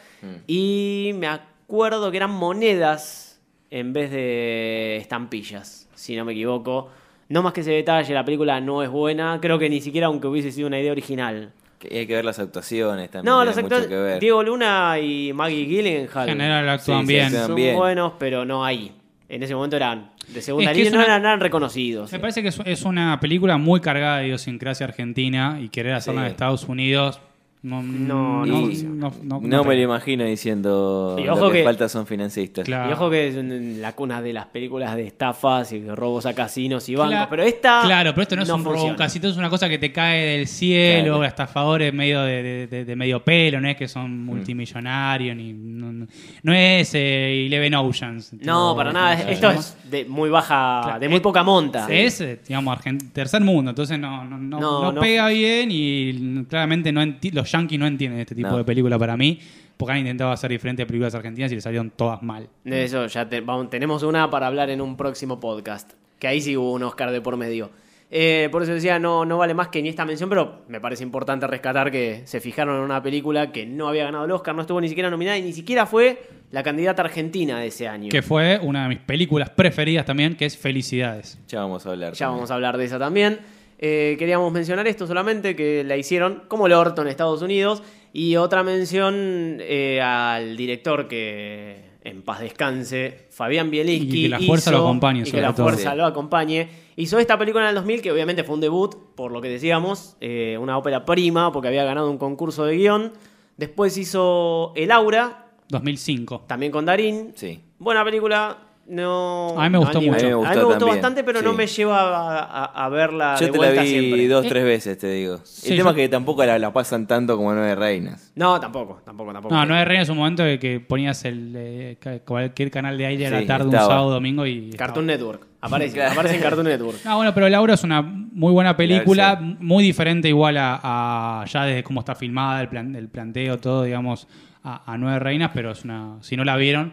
Y 0.48 1.12
me 1.14 1.28
acuerdo 1.28 2.10
que 2.10 2.16
eran 2.16 2.32
monedas 2.32 3.40
en 3.70 3.92
vez 3.92 4.10
de 4.10 4.96
estampillas, 4.96 5.88
si 5.94 6.16
no 6.16 6.24
me 6.24 6.32
equivoco. 6.32 6.90
No 7.30 7.42
más 7.42 7.52
que 7.54 7.62
ese 7.62 7.70
detalle, 7.70 8.12
la 8.12 8.24
película 8.24 8.60
no 8.60 8.82
es 8.82 8.90
buena. 8.90 9.38
Creo 9.40 9.58
que 9.58 9.70
ni 9.70 9.80
siquiera 9.80 10.08
aunque 10.08 10.26
hubiese 10.26 10.52
sido 10.52 10.66
una 10.66 10.78
idea 10.78 10.92
original. 10.92 11.52
Y 11.88 11.96
hay 11.96 12.06
que 12.06 12.14
ver 12.16 12.24
las 12.26 12.38
actuaciones 12.38 13.10
también. 13.10 13.32
No, 13.34 13.42
los 13.44 13.56
actores, 13.56 13.86
que 13.86 13.96
ver. 13.96 14.20
Diego 14.20 14.42
Luna 14.42 14.98
y 14.98 15.32
Maggie 15.32 15.64
Gyllenhaal. 15.64 16.28
En 16.28 16.34
general 16.36 16.68
actúan 16.68 17.06
Sí, 17.06 17.12
bien. 17.14 17.30
son 17.32 17.54
bien. 17.54 17.74
buenos, 17.76 18.12
pero 18.18 18.44
no 18.44 18.62
ahí. 18.64 18.92
En 19.30 19.42
ese 19.42 19.54
momento 19.54 19.76
eran 19.76 20.10
de 20.28 20.42
segunda 20.42 20.72
Es 20.72 20.76
que 20.76 20.82
línea, 20.84 20.88
es 20.88 20.92
no 20.92 20.98
una- 20.98 21.06
eran, 21.06 21.20
eran 21.22 21.40
reconocidos. 21.40 22.12
Me 22.12 22.18
parece 22.18 22.42
que 22.42 22.48
es, 22.48 22.60
es 22.66 22.82
una 22.82 23.18
película 23.20 23.56
muy 23.58 23.80
cargada 23.80 24.18
de 24.18 24.26
idiosincrasia 24.26 24.84
argentina 24.86 25.58
y 25.62 25.68
querer 25.68 25.94
hacerla 25.94 26.22
Sí. 26.22 26.26
en 26.26 26.30
Estados 26.32 26.64
Unidos 26.68 27.20
no, 27.62 27.82
No, 27.82 28.46
no 28.46 28.46
no, 28.46 28.68
no- 28.68 29.12
no- 29.22 29.40
No 29.40 29.48
no 29.48 29.64
me 29.64 29.76
lo 29.76 29.82
imagino 29.82 30.24
diciendo 30.24 31.16
Y 31.18 31.24
lo 31.24 31.34
ojo 31.34 31.50
que, 31.50 31.58
que- 31.58 31.64
falta 31.64 31.88
son 31.88 32.06
financistas. 32.06 32.64
Claro. 32.64 32.88
Y 32.88 32.92
ojo 32.94 33.10
que 33.10 33.28
es 33.28 33.34
la 33.78 33.92
cuna 33.94 34.22
de 34.22 34.32
las 34.32 34.46
películas 34.46 34.96
de 34.96 35.06
estafas 35.06 35.70
y 35.72 35.80
de 35.80 35.94
robos 35.94 36.24
a 36.26 36.34
casinos 36.34 36.88
y 36.88 36.94
bancos. 36.94 37.26
Pero 37.28 37.42
esta. 37.42 37.82
Claro, 37.84 38.12
pero 38.12 38.22
esto 38.22 38.36
no 38.36 38.42
es 38.44 38.48
un 38.48 38.64
robo, 38.64 38.84
un 38.84 38.94
casito, 38.94 39.28
es 39.28 39.36
una 39.36 39.50
cosa 39.50 39.68
que 39.68 39.78
te 39.78 39.92
cae 39.92 40.24
del 40.38 40.46
cielo, 40.46 41.16
Claro. 41.16 41.24
estafadores 41.24 41.92
medio 41.92 42.22
de, 42.22 42.42
de- 42.42 42.66
de- 42.66 42.84
de 42.84 42.96
medio 42.96 43.22
pelo, 43.22 43.60
no 43.60 43.68
es 43.68 43.76
que 43.76 43.88
son 43.88 44.24
multimillonarios, 44.24 45.36
ni 45.36 45.52
no, 45.52 45.92
no- 45.92 46.06
no 46.42 46.52
es 46.54 46.94
eh, 46.94 47.46
Eleven 47.46 47.74
Oceans. 47.74 48.32
No, 48.40 48.74
para 48.76 48.92
nada. 48.92 49.16
¿cómo 49.16 49.26
se 49.28 49.32
Esto 49.34 49.50
es 49.50 49.76
de 49.90 50.04
muy 50.06 50.30
baja, 50.30 50.80
Claro, 50.84 51.00
de 51.00 51.08
muy 51.08 51.16
es- 51.16 51.22
poca 51.22 51.42
monta. 51.42 51.86
Es, 51.90 52.20
eh, 52.20 52.40
digamos, 52.46 52.78
tercer 53.12 53.42
mundo, 53.42 53.70
entonces 53.70 53.98
no, 53.98 54.24
no, 54.24 54.38
no, 54.38 54.60
No, 54.60 54.82
no 54.84 54.92
no. 54.92 55.00
pega 55.00 55.28
bien 55.28 55.68
y 55.70 56.44
claramente 56.48 56.92
no 56.92 57.02
enti- 57.02 57.32
los 57.50 57.60
yankees 57.60 57.78
no 57.78 57.86
entienden 57.86 58.20
este 58.20 58.34
tipo 58.34 58.48
No. 58.50 58.58
de 58.58 58.64
película 58.64 58.98
para 58.98 59.16
mí, 59.16 59.38
porque 59.76 59.92
han 59.92 59.98
intentado 59.98 60.30
hacer 60.30 60.50
diferentes 60.50 60.86
películas 60.86 61.14
argentinas 61.14 61.50
y 61.52 61.54
le 61.56 61.60
salieron 61.60 61.90
todas 61.90 62.22
mal. 62.22 62.48
De 62.64 62.84
eso 62.84 63.06
ya 63.06 63.28
te- 63.28 63.40
vamos, 63.40 63.70
tenemos 63.70 64.02
una 64.02 64.28
para 64.30 64.46
hablar 64.46 64.70
en 64.70 64.80
un 64.80 64.96
próximo 64.96 65.40
podcast. 65.40 65.92
Que 66.18 66.28
ahí 66.28 66.40
sí 66.40 66.56
hubo 66.56 66.72
un 66.74 66.82
Oscar 66.82 67.10
de 67.10 67.20
por 67.20 67.36
medio. 67.36 67.70
Eh, 68.12 68.48
por 68.50 68.62
eso 68.64 68.72
decía, 68.74 68.98
no, 68.98 69.24
no 69.24 69.38
vale 69.38 69.54
más 69.54 69.68
que 69.68 69.80
ni 69.80 69.88
esta 69.88 70.04
mención, 70.04 70.28
pero 70.28 70.62
me 70.68 70.80
parece 70.80 71.04
importante 71.04 71.46
rescatar 71.46 71.92
que 71.92 72.22
se 72.24 72.40
fijaron 72.40 72.76
en 72.76 72.82
una 72.82 73.00
película 73.02 73.52
que 73.52 73.64
no 73.66 73.86
había 73.88 74.02
ganado 74.04 74.24
el 74.24 74.32
Oscar, 74.32 74.52
no 74.54 74.62
estuvo 74.62 74.80
ni 74.80 74.88
siquiera 74.88 75.08
nominada 75.10 75.38
y 75.38 75.42
ni 75.42 75.52
siquiera 75.52 75.86
fue 75.86 76.20
la 76.50 76.64
candidata 76.64 77.02
argentina 77.02 77.60
de 77.60 77.68
ese 77.68 77.86
año. 77.86 78.08
Que 78.10 78.20
fue 78.22 78.58
una 78.60 78.82
de 78.82 78.88
mis 78.88 78.98
películas 78.98 79.50
preferidas 79.50 80.04
también, 80.04 80.34
que 80.34 80.44
es 80.44 80.58
Felicidades. 80.58 81.38
Ya 81.46 81.60
vamos 81.60 81.86
a 81.86 81.90
hablar. 81.90 82.12
Ya 82.14 82.18
también. 82.26 82.36
vamos 82.36 82.50
a 82.50 82.54
hablar 82.54 82.76
de 82.78 82.84
esa 82.84 82.98
también. 82.98 83.38
Eh, 83.82 84.16
queríamos 84.18 84.52
mencionar 84.52 84.86
esto 84.86 85.06
solamente, 85.06 85.56
que 85.56 85.82
la 85.84 85.96
hicieron 85.96 86.42
como 86.48 86.66
el 86.66 86.74
orto 86.74 87.00
en 87.02 87.08
Estados 87.08 87.40
Unidos. 87.40 87.82
Y 88.12 88.36
otra 88.36 88.62
mención 88.62 89.58
eh, 89.60 90.00
al 90.02 90.56
director 90.56 91.08
que 91.08 91.88
en 92.02 92.22
paz 92.22 92.40
descanse, 92.40 93.26
Fabián 93.30 93.70
Bielinski. 93.70 94.18
Y 94.18 94.22
que 94.24 94.28
la 94.28 94.40
fuerza 94.40 94.70
lo 94.70 94.78
acompañe, 94.78 95.22
Y 95.26 95.30
que 95.30 95.40
la 95.40 95.54
todo. 95.54 95.66
fuerza 95.68 95.94
lo 95.94 96.04
acompañe. 96.04 96.68
Hizo 96.96 97.18
esta 97.18 97.38
película 97.38 97.64
en 97.64 97.68
el 97.70 97.74
2000, 97.76 98.02
que 98.02 98.12
obviamente 98.12 98.44
fue 98.44 98.54
un 98.56 98.60
debut, 98.60 98.94
por 99.14 99.32
lo 99.32 99.40
que 99.40 99.48
decíamos, 99.48 100.16
eh, 100.20 100.58
una 100.60 100.76
ópera 100.76 101.04
prima, 101.06 101.50
porque 101.52 101.68
había 101.68 101.84
ganado 101.84 102.10
un 102.10 102.18
concurso 102.18 102.64
de 102.66 102.76
guion. 102.76 103.12
Después 103.56 103.96
hizo 103.96 104.72
El 104.76 104.90
Aura, 104.90 105.46
2005. 105.68 106.44
también 106.46 106.72
con 106.72 106.84
Darín. 106.84 107.32
Sí. 107.36 107.60
Buena 107.78 108.04
película. 108.04 108.58
No, 108.92 109.54
A 109.56 109.62
mí 109.64 109.70
me 109.70 109.78
gustó 109.78 110.00
mucho. 110.00 110.16
A 110.16 110.18
mí 110.18 110.24
me 110.24 110.28
A 110.28 110.30
mí 110.30 110.34
gustó 110.34 110.54
me 110.56 110.62
gustó 110.64 110.78
también, 110.80 110.96
bastante, 110.96 111.22
pero 111.22 111.42
no 111.42 111.52
me 111.52 111.66
lleva 111.68 112.00
a, 112.00 112.38
a- 112.64 112.84
a 112.86 112.88
verla 112.88 113.36
Yo 113.38 113.46
de 113.46 113.52
te 113.52 113.58
la 113.58 113.64
vuelta 113.66 113.82
vi 113.82 113.88
siempre. 113.88 114.28
dos, 114.28 114.44
Eh, 114.44 114.48
tres 114.48 114.64
veces, 114.64 114.98
te 114.98 115.10
digo. 115.12 115.38
sí, 115.44 115.70
el 115.70 115.76
tema 115.76 115.90
yo- 115.90 115.96
es 115.96 116.02
que 116.02 116.08
tampoco 116.08 116.44
la, 116.44 116.58
la 116.58 116.72
pasan 116.72 117.06
tanto 117.06 117.36
como 117.36 117.52
Nueve 117.54 117.76
Reinas. 117.76 118.32
No, 118.34 118.58
tampoco, 118.58 119.00
tampoco, 119.04 119.32
tampoco. 119.32 119.54
No, 119.54 119.64
no 119.64 119.76
es 119.78 119.86
reina 119.86 120.00
en 120.00 120.06
su 120.06 120.14
momento 120.16 120.42
de 120.42 120.58
que 120.58 120.80
ponías 120.80 121.24
el 121.24 121.52
eh, 121.54 121.98
cualquier 122.26 122.70
canal 122.72 122.98
de 122.98 123.06
aire 123.06 123.28
a 123.28 123.30
la 123.30 123.46
tarde, 123.46 123.66
un 123.66 123.72
sábado, 123.72 124.10
domingo 124.10 124.44
y. 124.44 124.70
Cartoon 124.70 125.08
estaba. 125.08 125.32
Network. 125.34 125.46
Aparece, 125.60 125.94
Claro. 125.94 126.12
aparece 126.12 126.34
en 126.36 126.42
Cartoon 126.42 126.66
Network. 126.66 126.98
No, 127.04 127.16
bueno, 127.16 127.32
pero 127.32 127.48
Laura 127.48 127.74
es 127.74 127.84
una 127.84 128.02
muy 128.02 128.50
buena 128.52 128.76
película, 128.76 129.36
Claro, 129.38 129.56
muy 129.60 129.84
diferente 129.84 130.26
igual 130.28 130.56
a, 130.56 130.80
a 130.82 131.44
ya 131.44 131.64
desde 131.64 131.84
cómo 131.84 132.00
está 132.00 132.16
filmada, 132.16 132.60
el, 132.60 132.68
plan, 132.68 132.96
el 132.96 133.08
planteo, 133.08 133.58
todo, 133.58 133.84
digamos, 133.84 134.26
a, 134.64 134.90
a 134.92 134.98
Nueve 134.98 135.20
Reinas, 135.20 135.52
pero 135.54 135.70
es 135.70 135.84
una. 135.84 136.16
Si 136.22 136.34
no 136.36 136.42
la 136.44 136.56
vieron, 136.56 136.92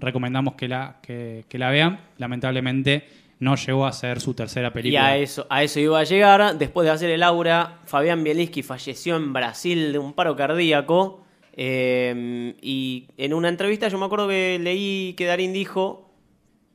recomendamos 0.00 0.54
que 0.54 0.68
la, 0.68 0.98
que, 1.02 1.44
que 1.48 1.58
la 1.58 1.70
vean. 1.70 2.00
Lamentablemente, 2.18 3.06
no 3.38 3.56
llegó 3.56 3.86
a 3.86 3.92
ser 3.92 4.20
su 4.20 4.34
tercera 4.34 4.68
Y 4.68 4.70
película. 4.72 5.06
a 5.06 5.16
eso, 5.16 5.46
a 5.50 5.62
eso 5.62 5.80
iba 5.80 5.98
a 5.98 6.04
llegar. 6.04 6.58
Después 6.58 6.84
de 6.86 6.90
hacer 6.92 7.10
el 7.10 7.22
aura, 7.22 7.78
Fabián 7.86 8.22
Bielinski 8.24 8.62
falleció 8.62 9.16
en 9.16 9.32
Brasil 9.32 9.92
de 9.92 9.98
un 9.98 10.12
paro 10.12 10.36
cardíaco. 10.36 11.24
eh, 11.52 12.54
y 12.62 13.08
en 13.16 13.34
una 13.34 13.48
entrevista 13.48 13.88
yo 13.88 13.98
me 13.98 14.06
acuerdo 14.06 14.28
que 14.28 14.58
leí 14.60 15.14
que 15.16 15.26
Darín 15.26 15.52
dijo 15.52 16.10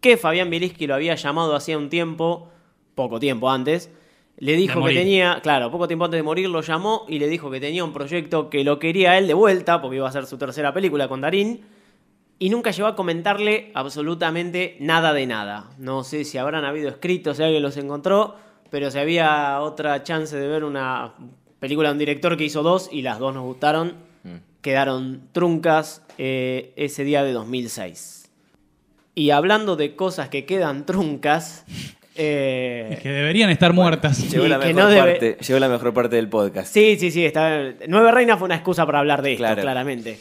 que 0.02 0.18
Fabián 0.18 0.50
Bielinski 0.50 0.86
lo 0.88 0.96
había 0.96 1.16
llamado 1.16 1.56
hacía 1.56 1.78
un 1.78 1.90
tiempo, 1.90 2.50
poco 2.96 3.20
tiempo 3.20 3.50
antes. 3.50 3.92
Le 4.38 4.56
dijo 4.58 4.84
que 4.86 4.94
tenía, 4.94 5.40
claro, 5.42 5.72
poco 5.72 5.88
tiempo 5.88 6.06
antes 6.06 6.18
de 6.18 6.24
morir 6.24 6.50
lo 6.50 6.62
llamó 6.62 7.06
y 7.08 7.20
le 7.20 7.28
dijo 7.28 7.50
que 7.50 7.60
tenía 7.62 7.84
un 7.86 7.94
proyecto 7.94 8.50
que 8.50 8.64
lo 8.66 8.80
quería 8.80 9.18
él 9.18 9.28
de 9.28 9.34
vuelta, 9.34 9.82
porque 9.82 9.96
iba 9.98 10.10
a 10.10 10.12
ser 10.12 10.26
su 10.26 10.38
tercera 10.38 10.74
película 10.74 11.08
con 11.08 11.22
Darín. 11.22 11.62
Y 12.38 12.50
nunca 12.50 12.72
llegó 12.72 12.88
a 12.90 12.96
comentarle 12.96 13.72
absolutamente 13.74 14.76
nada 14.80 15.14
de 15.14 15.26
nada. 15.26 15.70
No 15.78 16.04
sé 16.04 16.26
si 16.26 16.38
habrán 16.38 16.66
habido 16.66 16.90
escritos, 16.90 17.38
si 17.38 17.44
alguien 17.44 17.64
los 17.64 17.78
encontró, 17.78 18.36
pero 18.70 18.92
si 18.92 19.00
había 19.00 19.62
otra 19.62 20.04
chance 20.04 20.36
de 20.36 20.48
ver 20.48 20.64
una 20.66 21.14
película 21.60 21.90
de 21.90 21.94
un 21.94 22.00
director 22.00 22.36
que 22.36 22.44
hizo 22.44 22.62
dos 22.62 22.90
y 22.92 23.02
las 23.04 23.20
dos 23.20 23.34
nos 23.34 23.44
gustaron, 23.44 23.94
quedaron 24.62 25.22
truncas 25.32 26.02
eh, 26.18 26.74
ese 26.76 27.04
día 27.06 27.24
de 27.24 27.32
2006. 27.32 28.30
Y 29.16 29.30
hablando 29.30 29.76
de 29.78 29.96
cosas 29.96 30.28
que 30.28 30.44
quedan 30.46 30.86
truncas, 30.86 31.64
eh, 32.18 33.00
Que 33.02 33.10
deberían 33.12 33.50
estar 33.50 33.72
muertas. 33.72 34.30
Llegó, 34.30 34.48
la 34.48 34.58
mejor 34.58 34.76
no 34.76 34.90
debe- 34.90 35.12
parte, 35.12 35.38
llegó 35.40 35.60
la 35.60 35.70
mejor 35.70 35.94
parte 35.94 36.16
del 36.18 36.28
podcast. 36.28 36.74
sí, 36.74 36.98
sí, 37.00 37.12
sí, 37.12 37.26
está, 37.26 37.62
Nueve 37.88 38.12
Reinas 38.12 38.38
fue 38.40 38.46
una 38.48 38.56
excusa 38.56 38.86
para 38.86 39.00
hablar 39.00 39.22
de 39.22 39.32
esto, 39.34 39.42
Claro. 39.44 39.62
claramente. 39.62 40.20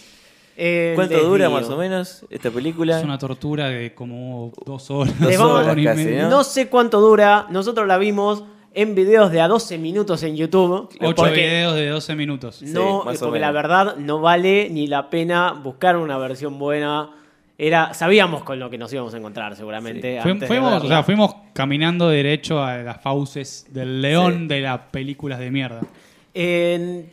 Eh, 0.57 0.93
¿Cuánto 0.95 1.15
desvío. 1.15 1.31
dura 1.31 1.51
más 1.51 1.69
o 1.69 1.77
menos 1.77 2.25
esta 2.31 2.51
película? 2.51 2.99
Es 2.99 3.05
una 3.05 3.19
tortura 3.19 3.69
de 3.69 3.93
como 3.95 4.53
dos 4.65 4.91
horas. 4.91 5.19
Dos 5.19 5.37
horas 5.39 5.77
y 5.77 5.85
casi, 5.85 6.05
media. 6.05 6.29
No 6.29 6.45
sé 6.45 6.69
cuánto 6.69 7.01
dura. 7.01 7.47
Nosotros 7.51 7.87
la 7.89 7.99
vimos 7.99 8.45
en 8.73 8.95
videos 8.95 9.31
de 9.33 9.41
a 9.41 9.49
12 9.49 9.79
minutos 9.79 10.23
en 10.23 10.37
YouTube. 10.37 10.89
Ocho 11.01 11.25
videos 11.25 11.75
de 11.75 11.89
12 11.89 12.15
minutos. 12.17 12.63
No, 12.63 13.05
Sí, 13.13 13.19
porque 13.21 13.39
la 13.41 13.51
verdad 13.53 13.97
no 13.97 14.21
vale 14.21 14.69
ni 14.71 14.87
la 14.87 15.11
pena 15.11 15.53
buscar 15.53 15.97
una 15.97 16.19
versión 16.19 16.59
buena. 16.59 17.11
Era, 17.57 17.95
sabíamos 17.95 18.43
con 18.43 18.59
lo 18.59 18.69
que 18.69 18.77
nos 18.79 18.93
íbamos 18.93 19.15
a 19.15 19.19
encontrar 19.19 19.55
seguramente. 19.55 20.19
Fui- 20.23 20.33
antes 20.33 20.49
de 20.49 20.55
fuimos, 20.57 20.83
o 20.83 20.89
sea, 20.89 21.05
fuimos 21.05 21.35
caminando 21.53 22.09
derecho 22.09 22.61
a 22.63 22.79
las 22.79 23.01
fauces 23.01 23.67
del 23.71 24.03
león 24.03 24.49
de 24.49 24.61
las 24.61 24.81
películas 24.91 25.39
de 25.39 25.51
mierda. 25.53 25.81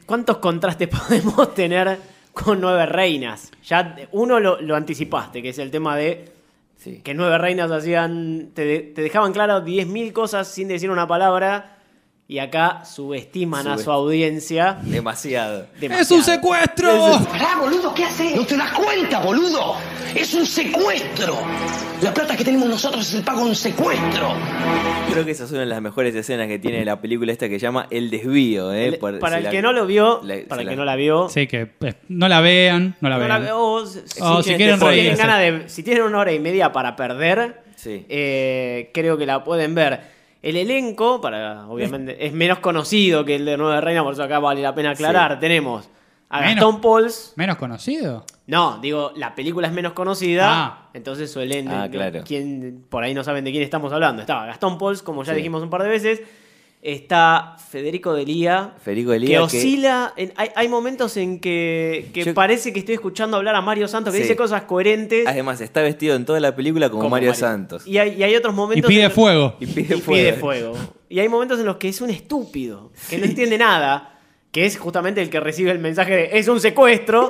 ¿Cuántos 0.05 0.37
contrastes 0.37 0.87
podemos 1.07 1.53
tener 1.53 1.97
con 2.33 2.61
Nueve 2.61 2.85
Reinas? 2.85 3.51
Ya 3.65 3.95
uno 4.11 4.39
lo, 4.39 4.61
lo 4.61 4.75
anticipaste, 4.75 5.41
que 5.41 5.49
es 5.49 5.59
el 5.59 5.71
tema 5.71 5.95
de 5.95 6.31
Sí. 6.77 7.01
que 7.03 7.13
Nueve 7.13 7.37
Reinas 7.37 7.69
hacían, 7.69 8.49
te, 8.55 8.79
te 8.79 9.01
dejaban 9.03 9.33
claro 9.33 9.63
10.000 9.63 10.11
cosas 10.13 10.47
sin 10.47 10.67
decir 10.67 10.89
una 10.89 11.07
palabra 11.07 11.77
y 12.31 12.39
acá 12.39 12.85
subestiman 12.85 13.67
a 13.67 13.77
su 13.77 13.91
audiencia. 13.91 14.77
Demasiado. 14.83 15.67
¡Es 15.81 16.09
un 16.11 16.23
secuestro! 16.23 17.19
Pará, 17.29 17.57
boludo, 17.59 17.93
¿qué 17.93 18.05
haces? 18.05 18.37
¿No 18.37 18.45
te 18.45 18.55
das 18.55 18.71
cuenta, 18.71 19.19
boludo? 19.19 19.75
Es 20.15 20.33
un 20.33 20.45
secuestro. 20.45 21.37
La 22.01 22.13
plata 22.13 22.37
que 22.37 22.45
tenemos 22.45 22.69
nosotros 22.69 23.05
es 23.09 23.15
el 23.15 23.23
pago 23.23 23.41
de 23.43 23.49
un 23.49 23.55
secuestro. 23.55 24.29
Creo 25.11 25.25
que 25.25 25.31
esa 25.31 25.43
es 25.43 25.51
una 25.51 25.59
de 25.59 25.65
las 25.65 25.81
mejores 25.81 26.15
escenas 26.15 26.47
que 26.47 26.57
tiene 26.57 26.85
la 26.85 27.01
película 27.01 27.33
esta 27.33 27.49
que 27.49 27.55
se 27.59 27.63
llama 27.63 27.87
El 27.91 28.09
desvío. 28.09 28.71
¿eh? 28.71 28.87
El- 28.87 28.97
Por- 28.97 29.19
para 29.19 29.39
el 29.39 29.43
la- 29.43 29.49
que 29.49 29.61
no 29.61 29.73
lo 29.73 29.85
vio, 29.85 30.21
la- 30.23 30.37
para 30.47 30.61
el 30.61 30.67
la- 30.67 30.71
que 30.71 30.77
no 30.77 30.85
la 30.85 30.95
vio, 30.95 31.27
Sí, 31.27 31.47
que 31.47 31.67
eh, 31.81 31.93
no 32.07 32.29
la 32.29 32.39
vean, 32.39 32.95
no 33.01 33.09
la 33.09 33.17
no 33.17 33.27
la 33.27 33.39
vean. 33.39 33.51
o 33.57 33.85
si, 33.85 33.99
Oh, 34.21 34.41
si 34.41 34.55
quieren 34.55 34.79
si 34.79 34.85
tienen 34.85 35.03
reírse. 35.03 35.21
ganas 35.21 35.39
de, 35.39 35.63
si 35.69 35.83
tienen 35.83 36.03
una 36.03 36.19
hora 36.19 36.31
y 36.31 36.39
media 36.39 36.71
para 36.71 36.95
perder, 36.95 37.61
Sí. 37.75 38.05
eh, 38.07 38.89
creo 38.93 39.17
que 39.17 39.25
la 39.25 39.43
pueden 39.43 39.75
ver. 39.75 40.20
El 40.41 40.55
elenco, 40.57 41.21
para 41.21 41.67
obviamente, 41.67 42.25
es 42.25 42.33
menos 42.33 42.59
conocido 42.59 43.23
que 43.23 43.35
el 43.35 43.45
de 43.45 43.57
Nueva 43.57 43.79
Reina, 43.81 44.03
por 44.03 44.13
eso 44.13 44.23
acá 44.23 44.39
vale 44.39 44.61
la 44.61 44.73
pena 44.73 44.91
aclarar. 44.91 45.39
Tenemos 45.39 45.87
a 46.29 46.39
Menos. 46.39 46.55
Gastón 46.55 46.81
Pauls. 46.81 47.33
Menos 47.35 47.57
conocido. 47.57 48.25
No, 48.47 48.79
digo, 48.79 49.11
la 49.15 49.35
película 49.35 49.67
es 49.67 49.73
menos 49.73 49.93
conocida, 49.93 50.47
Ah. 50.51 50.89
entonces 50.93 51.31
suelen... 51.31 51.67
Ah, 51.69 51.87
claro. 51.91 52.23
quien, 52.25 52.85
por 52.89 53.03
ahí 53.03 53.13
no 53.13 53.23
saben 53.23 53.43
de 53.43 53.51
quién 53.51 53.63
estamos 53.63 53.93
hablando. 53.93 54.21
Estaba 54.21 54.45
Gastón 54.47 54.77
Pauls, 54.77 55.01
como 55.03 55.23
ya 55.23 55.33
Sí. 55.33 55.37
dijimos 55.37 55.61
un 55.61 55.69
par 55.69 55.83
de 55.83 55.89
veces. 55.89 56.21
Está 56.81 57.57
Federico 57.69 58.13
Delía. 58.13 58.73
Federico 58.83 59.11
Delía, 59.11 59.27
Que 59.27 59.33
que- 59.35 59.57
oscila... 59.57 60.13
en- 60.17 60.33
hay, 60.35 60.49
hay 60.55 60.67
momentos 60.67 61.15
en 61.17 61.39
que, 61.39 62.09
que 62.11 62.23
Yo- 62.23 62.33
parece 62.33 62.73
que 62.73 62.79
estoy 62.79 62.95
escuchando 62.95 63.37
hablar 63.37 63.53
a 63.55 63.61
Mario 63.61 63.87
Santos, 63.87 64.11
que 64.13 64.17
Sí. 64.17 64.23
dice 64.23 64.35
cosas 64.35 64.63
coherentes. 64.63 65.27
Además, 65.27 65.61
está 65.61 65.81
vestido 65.83 66.15
en 66.15 66.25
toda 66.25 66.39
la 66.39 66.55
película 66.55 66.89
como, 66.89 67.03
como 67.03 67.11
Mario, 67.11 67.35
Santos. 67.35 67.85
Y 67.85 67.99
hay, 67.99 68.15
y 68.15 68.23
hay 68.23 68.35
otros 68.35 68.53
Y 68.53 68.57
momentos... 68.57 68.87
pide 68.89 69.03
en- 69.03 69.11
fuego. 69.11 69.55
Y 69.59 69.67
pide 69.67 69.95
y 69.97 70.01
fuego. 70.01 70.21
pide 70.29 70.33
fuego. 70.33 70.73
Y 71.07 71.19
hay 71.19 71.29
momentos 71.29 71.59
en 71.59 71.67
los 71.67 71.77
que 71.77 71.87
es 71.89 72.01
un 72.01 72.09
estúpido, 72.09 72.91
que 73.09 73.17
no 73.19 73.25
entiende 73.25 73.59
nada, 73.59 74.19
que 74.51 74.65
es 74.65 74.77
justamente 74.79 75.21
el 75.21 75.29
que 75.29 75.39
recibe 75.39 75.69
el 75.71 75.79
mensaje 75.79 76.13
de 76.15 76.29
es 76.39 76.47
un 76.47 76.59
secuestro, 76.59 77.29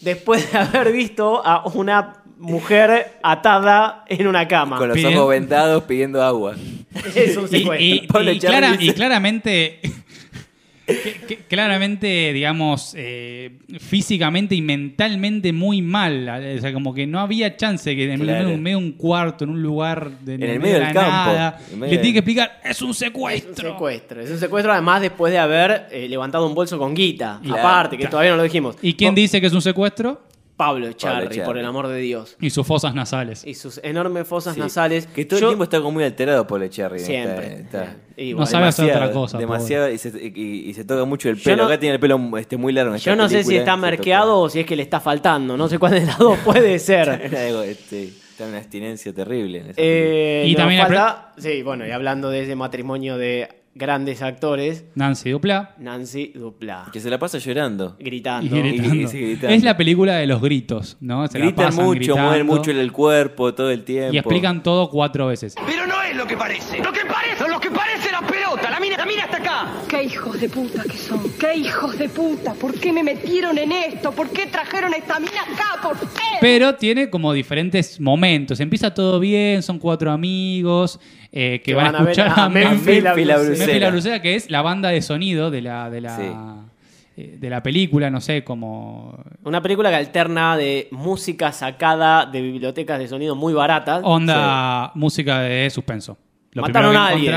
después 0.00 0.52
de 0.52 0.58
haber 0.58 0.92
visto 0.92 1.40
a 1.46 1.66
una 1.72 2.21
mujer 2.42 3.18
atada 3.22 4.04
en 4.08 4.26
una 4.26 4.46
cama. 4.48 4.76
Con 4.76 4.88
los 4.88 5.04
ojos 5.04 5.28
vendados 5.30 5.84
pidiendo 5.84 6.22
agua. 6.22 6.54
Es 7.14 7.36
un 7.36 7.44
Y, 7.44 7.48
secuestro. 7.48 7.76
y- 7.80 8.06
Pablo 8.06 8.32
y 8.32 8.36
Echarri 8.36 8.56
clara- 8.58 8.72
dice- 8.76 8.84
y 8.84 8.94
claramente, 8.94 9.80
que- 10.86 11.20
que- 11.26 11.36
claramente, 11.48 12.32
digamos, 12.34 12.92
eh, 12.98 13.52
físicamente 13.78 14.54
y 14.54 14.60
mentalmente 14.60 15.52
muy 15.52 15.80
mal. 15.80 16.28
O 16.58 16.60
sea, 16.60 16.72
como 16.72 16.92
que 16.92 17.06
no 17.06 17.20
había 17.20 17.56
chance 17.56 17.94
que 17.96 18.12
en 18.12 18.20
Claro. 18.20 18.40
medio, 18.44 18.54
en 18.56 18.64
de 18.64 18.76
un 18.76 18.92
cuarto, 18.92 19.44
en 19.44 19.50
un 19.50 19.62
lugar 19.62 20.10
de, 20.20 20.34
En 20.34 20.42
el 20.42 20.60
medio 20.60 20.74
de 20.74 20.80
del 20.84 20.92
campo, 20.92 21.32
nada, 21.32 21.58
en 21.72 21.80
le 21.80 21.88
tiene 21.88 22.12
que 22.12 22.18
explicar, 22.18 22.60
es 22.64 22.70
un 22.70 22.72
Es 22.72 22.82
un 22.82 22.94
secuestro. 22.94 23.72
secuestro. 23.72 24.20
Es 24.20 24.30
un 24.30 24.38
secuestro, 24.38 24.72
además, 24.72 25.00
después 25.00 25.32
de 25.32 25.38
haber 25.38 25.86
eh, 25.92 26.08
levantado 26.08 26.46
un 26.46 26.54
bolso 26.54 26.76
con 26.78 26.94
guita. 26.94 27.40
Claro, 27.42 27.58
aparte, 27.60 27.96
que 27.96 28.00
claro. 28.02 28.10
todavía 28.10 28.30
no 28.32 28.36
lo 28.38 28.42
dijimos. 28.42 28.76
¿Y 28.82 28.94
quién 28.94 29.14
dice 29.14 29.40
que 29.40 29.46
es 29.46 29.52
un 29.54 29.62
secuestro? 29.62 30.20
Pablo 30.64 30.86
Echarri, 30.88 31.26
Echarri. 31.26 31.40
por 31.44 31.58
el 31.58 31.64
amor 31.64 31.88
de 31.88 31.98
Dios. 31.98 32.36
Y 32.40 32.50
sus 32.50 32.66
fosas 32.66 32.94
nasales. 32.94 33.44
Y 33.44 33.54
sus 33.54 33.80
enormes 33.82 34.28
fosas 34.28 34.54
Sí. 34.54 34.60
nasales. 34.60 35.06
Que 35.06 35.24
todo 35.24 35.40
Yo- 35.40 35.46
el 35.46 35.50
tiempo 35.52 35.64
está 35.64 35.78
como 35.78 35.92
muy 35.92 36.04
alterado 36.04 36.46
por 36.46 36.68
Cherry. 36.68 37.00
Siempre. 37.00 37.54
Está, 37.62 37.96
Y 38.16 38.34
No 38.34 38.44
sabe 38.46 38.66
hacer 38.66 38.90
otra 38.94 39.10
cosa, 39.10 39.38
Demasiado 39.38 39.90
y 39.90 39.96
se, 39.98 40.10
y- 40.22 40.68
y 40.68 40.74
se 40.74 40.84
toca 40.84 41.04
mucho 41.04 41.28
el 41.30 41.36
Yo 41.36 41.44
pelo. 41.44 41.56
no- 41.62 41.68
Acá 41.68 41.80
tiene 41.80 41.94
el 41.94 42.00
pelo 42.00 42.20
este, 42.38 42.56
muy 42.56 42.72
largo. 42.72 42.92
en 42.94 43.00
Yo 43.00 43.16
no 43.16 43.28
sé 43.28 43.42
si 43.42 43.56
está 43.56 43.72
toca- 43.72 43.76
merqueado 43.88 44.38
o 44.38 44.48
si 44.48 44.60
es 44.60 44.66
que 44.66 44.76
le 44.76 44.82
está 44.82 45.00
faltando. 45.00 45.56
No 45.56 45.66
sé 45.68 45.78
cuál 45.78 45.92
de 45.92 46.06
las 46.06 46.18
dos 46.18 46.38
puede 46.44 46.78
ser. 46.78 47.08
Este, 47.64 48.04
está 48.04 48.44
en 48.44 48.50
una 48.50 48.58
abstinencia 48.58 49.12
terrible. 49.12 49.58
en 49.58 49.72
Eh, 49.76 50.44
Y 50.46 50.52
nos 50.52 50.58
también 50.58 50.82
falta, 50.82 51.32
sí, 51.38 51.62
bueno, 51.62 51.86
y 51.86 51.90
hablando 51.90 52.28
de 52.30 52.42
ese 52.42 52.54
matrimonio 52.54 53.16
de 53.16 53.48
grandes 53.74 54.22
actores, 54.22 54.84
Nancy 54.94 55.30
Dupla. 55.30 55.74
Nancy 55.78 56.32
Dupla, 56.34 56.88
que 56.92 57.00
se 57.00 57.10
la 57.10 57.18
pasa 57.18 57.38
llorando. 57.38 57.96
Y 57.98 58.04
gritando. 58.04 58.54
gritando. 58.54 58.94
y 58.94 59.06
sigue 59.08 59.26
gritando. 59.28 59.54
Es 59.54 59.62
la 59.62 59.76
película 59.76 60.16
de 60.16 60.26
los 60.26 60.40
gritos, 60.40 60.96
¿no? 61.00 61.26
Se 61.28 61.38
la 61.38 61.46
Gritan 61.46 61.66
pasan 61.66 61.84
mucho, 61.84 61.98
gritando 61.98 62.22
mueven 62.22 62.46
mucho 62.46 62.70
el 62.70 62.92
cuerpo 62.92 63.54
todo 63.54 63.70
el 63.70 63.84
tiempo. 63.84 64.14
Y 64.14 64.18
explican 64.18 64.62
todo 64.62 64.90
cuatro 64.90 65.26
veces. 65.26 65.54
Pero 65.66 65.86
no 65.86 66.02
es 66.02 66.16
lo 66.16 66.26
que 66.26 66.36
parece. 66.36 66.78
Lo 66.78 66.92
que 66.92 67.04
parece, 67.06 67.48
lo 67.48 67.60
que 67.60 67.70
parece 67.70 68.10
la 68.10 68.20
pelota. 68.20 68.70
La 68.70 68.80
mina, 68.80 68.96
la 68.96 69.06
mina 69.06 69.24
está 69.24 69.38
acá. 69.38 69.72
Qué 69.88 70.04
hijos 70.04 70.40
de 70.40 70.48
puta 70.48 70.82
que 70.84 70.96
son. 70.96 71.32
Qué 71.38 71.54
hijos 71.56 71.98
de 71.98 72.08
puta. 72.08 72.54
¿Por 72.54 72.74
qué 72.78 72.92
me 72.92 73.02
metieron 73.02 73.56
en 73.58 73.72
esto? 73.72 74.12
¿Por 74.12 74.28
qué 74.30 74.46
trajeron 74.46 74.92
a 74.92 74.96
esta 74.96 75.18
mina 75.18 75.42
acá? 75.42 75.80
¿Por 75.82 75.98
qué? 75.98 76.22
Pero 76.40 76.74
tiene 76.74 77.08
como 77.08 77.32
diferentes 77.32 78.00
momentos. 78.00 78.60
Empieza 78.60 78.92
todo 78.92 79.18
bien, 79.20 79.62
son 79.62 79.78
cuatro 79.78 80.10
amigos 80.10 81.00
eh, 81.34 81.60
que, 81.64 81.70
Que 81.70 81.74
van, 81.74 81.92
van 81.92 81.94
a 81.94 81.98
escuchar 82.10 82.28
a 82.28 82.44
a 82.44 82.48
Memphis 82.50 83.02
Memphis 83.02 83.26
la 83.26 83.38
La 83.80 83.90
Blusera, 83.90 84.22
que 84.22 84.34
es 84.34 84.50
la 84.50 84.62
banda 84.62 84.88
de 84.90 85.02
sonido 85.02 85.50
de 85.50 85.62
la, 85.62 85.90
de 85.90 86.00
la, 86.00 86.16
Sí. 86.16 86.22
eh, 87.16 87.36
de 87.38 87.50
la 87.50 87.62
película, 87.62 88.10
no 88.10 88.20
sé, 88.20 88.42
como 88.44 89.22
Una 89.44 89.60
película 89.62 89.90
que 89.90 89.96
alterna 89.96 90.56
de 90.56 90.88
música 90.90 91.52
sacada 91.52 92.26
de 92.26 92.40
bibliotecas 92.40 92.98
de 92.98 93.08
sonido 93.08 93.34
muy 93.36 93.52
baratas. 93.52 94.00
onda 94.04 94.92
música 94.94 95.40
de 95.40 95.68
suspenso. 95.70 96.16
Lo 96.52 96.62
Mataron 96.62 96.90
primero 96.90 97.04
a 97.04 97.08
alguien. 97.08 97.34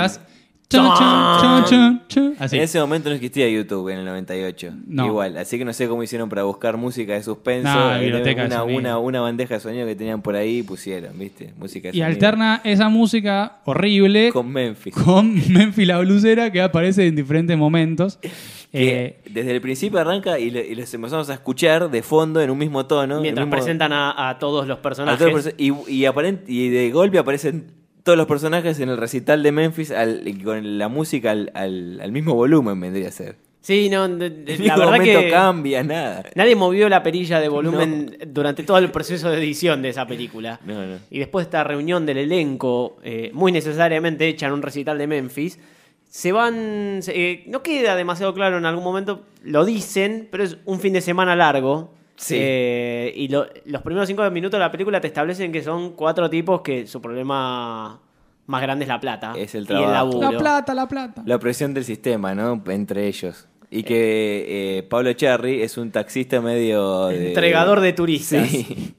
Así. 2.40 2.58
En 2.58 2.64
ese 2.64 2.80
momento 2.80 3.10
no 3.10 3.16
existía 3.16 3.48
YouTube 3.50 3.90
en 3.90 4.00
el 4.00 4.06
98. 4.06 4.74
No. 4.88 5.06
Igual, 5.06 5.38
así 5.38 5.58
que 5.58 5.66
no 5.66 5.74
sé 5.74 5.88
cómo 5.88 6.04
hicieron 6.04 6.30
para 6.30 6.44
buscar 6.44 6.78
música 6.78 7.14
de 7.14 7.24
suspenso. 7.24 7.74
No, 7.74 7.96
Eh, 7.96 8.00
biblioteca 8.02 8.46
una, 8.46 8.58
sonido. 8.60 8.80
una, 8.80 8.98
una 9.00 9.22
bandeja 9.22 9.56
de 9.56 9.60
sonido 9.60 9.86
que 9.86 9.96
tenían 9.96 10.22
por 10.22 10.36
ahí 10.36 10.60
y 10.60 10.64
pusieron, 10.64 11.18
¿viste? 11.18 11.54
Música 11.58 11.90
de 11.92 11.98
Y 11.98 12.02
sonido. 12.02 12.08
alterna 12.08 12.62
esa 12.64 12.90
música 12.90 13.60
horrible 13.66 14.32
con 14.32 14.52
Memphis. 14.52 14.94
con 14.96 15.34
Memphis 15.54 15.88
la 15.88 16.00
blusera 16.00 16.52
que 16.52 16.62
aparece 16.62 17.06
en 17.08 17.16
diferentes 17.16 17.58
momentos. 17.58 18.18
Que 18.18 18.32
Eh, 18.74 19.20
desde 19.30 19.52
el 19.52 19.62
principio 19.62 20.00
arranca 20.00 20.38
y, 20.38 20.50
le- 20.50 20.68
y 20.68 20.76
los 20.76 20.94
empezamos 20.94 21.30
a 21.30 21.34
escuchar 21.34 21.90
de 21.90 22.02
fondo 22.02 22.42
en 22.42 22.50
un 22.50 22.58
mismo 22.58 22.86
tono. 22.86 23.22
mientras 23.22 23.46
mismo- 23.48 23.56
presentan 23.58 23.94
a, 23.94 24.30
a 24.30 24.38
todos 24.40 24.68
los 24.68 24.80
a 24.80 24.82
personajes. 24.82 25.20
todos 25.20 25.32
los 25.32 25.46
perso- 25.46 25.56
y, 25.58 25.68
y, 25.94 26.02
aparent- 26.06 26.42
y 26.48 26.70
de 26.70 26.92
golpe 26.92 27.18
aparecen 27.18 27.68
todos 28.06 28.18
los 28.18 28.28
personajes 28.28 28.80
en 28.80 28.88
el 28.90 28.98
recital 28.98 29.44
de 29.44 29.52
Memphis 29.52 29.90
al- 29.92 30.22
con 30.44 30.78
la 30.78 30.88
música 30.88 31.32
al, 31.32 31.52
al- 31.56 32.00
al 32.00 32.12
mismo 32.14 32.36
volumen, 32.36 32.80
vendría 32.80 33.10
a 33.10 33.12
ser. 33.12 33.36
Sí, 33.62 33.90
no, 33.90 34.08
de- 34.08 34.30
de- 34.30 34.58
la 34.60 34.78
verdad 34.78 35.00
que 35.04 35.30
cambia 35.32 35.84
nada. 35.84 36.24
nadie 36.36 36.56
movió 36.56 36.88
la 36.88 37.02
perilla 37.02 37.40
de 37.40 37.50
volumen 37.50 38.16
durante 38.28 38.62
todo 38.62 38.78
el 38.78 38.92
proceso 38.92 39.30
de 39.32 39.40
edición 39.40 39.82
de 39.82 39.90
esa 39.90 40.06
película. 40.08 40.60
No, 40.66 40.86
no. 40.86 40.98
Y 41.10 41.18
después 41.20 41.46
de 41.46 41.48
esta 41.48 41.64
reunión 41.64 42.06
del 42.06 42.20
elenco, 42.20 42.98
eh, 43.04 43.32
muy 43.34 43.52
necesariamente 43.52 44.28
hecha 44.28 44.46
en 44.46 44.54
un 44.54 44.62
recital 44.62 44.98
de 45.00 45.08
Memphis, 45.08 45.60
se 46.08 46.32
van. 46.32 47.00
eh, 47.08 47.44
no 47.48 47.64
queda 47.64 47.96
demasiado 47.96 48.34
claro 48.36 48.58
en 48.60 48.66
algún 48.66 48.84
momento, 48.84 49.24
lo 49.44 49.66
dicen, 49.66 50.28
pero 50.32 50.44
es 50.44 50.58
un 50.66 50.80
fin 50.80 50.94
de 50.94 51.02
semana 51.02 51.36
largo. 51.36 51.92
Sí. 52.18 52.36
Eh, 52.40 53.14
y 53.16 53.28
lo- 53.28 53.46
los 53.66 53.82
primeros 53.82 54.08
cinco 54.08 54.30
minutos 54.32 54.58
de 54.58 54.60
la 54.66 54.72
película 54.72 55.02
te 55.02 55.08
establecen 55.08 55.52
que 55.52 55.62
son 55.62 55.92
cuatro 55.94 56.30
tipos 56.30 56.62
que 56.62 56.88
su 56.88 57.02
problema 57.02 58.00
más 58.48 58.62
grande 58.62 58.86
es 58.86 58.90
la 58.90 59.00
plata. 59.00 59.34
Es 59.38 59.54
el 59.56 59.62
y 59.62 59.64
el 59.64 59.68
trabajo. 59.68 59.92
laburo. 59.94 60.32
La 60.32 60.38
plata, 60.38 60.74
la 60.74 60.88
plata. 60.88 61.24
La 61.26 61.40
presión 61.40 61.74
del 61.74 61.84
sistema, 61.84 62.34
¿no? 62.36 62.62
Entre 62.68 63.08
ellos. 63.08 63.48
Y 63.72 63.84
que 63.84 64.78
eh, 64.78 64.84
Pablo 64.84 65.12
Cherry 65.14 65.62
es 65.62 65.78
un 65.78 65.92
taxista 65.92 66.40
medio... 66.40 67.08
de- 67.08 67.30
Entregador 67.30 67.82
de 67.82 67.94
turistas. 67.94 68.48
Sí. 68.48 68.94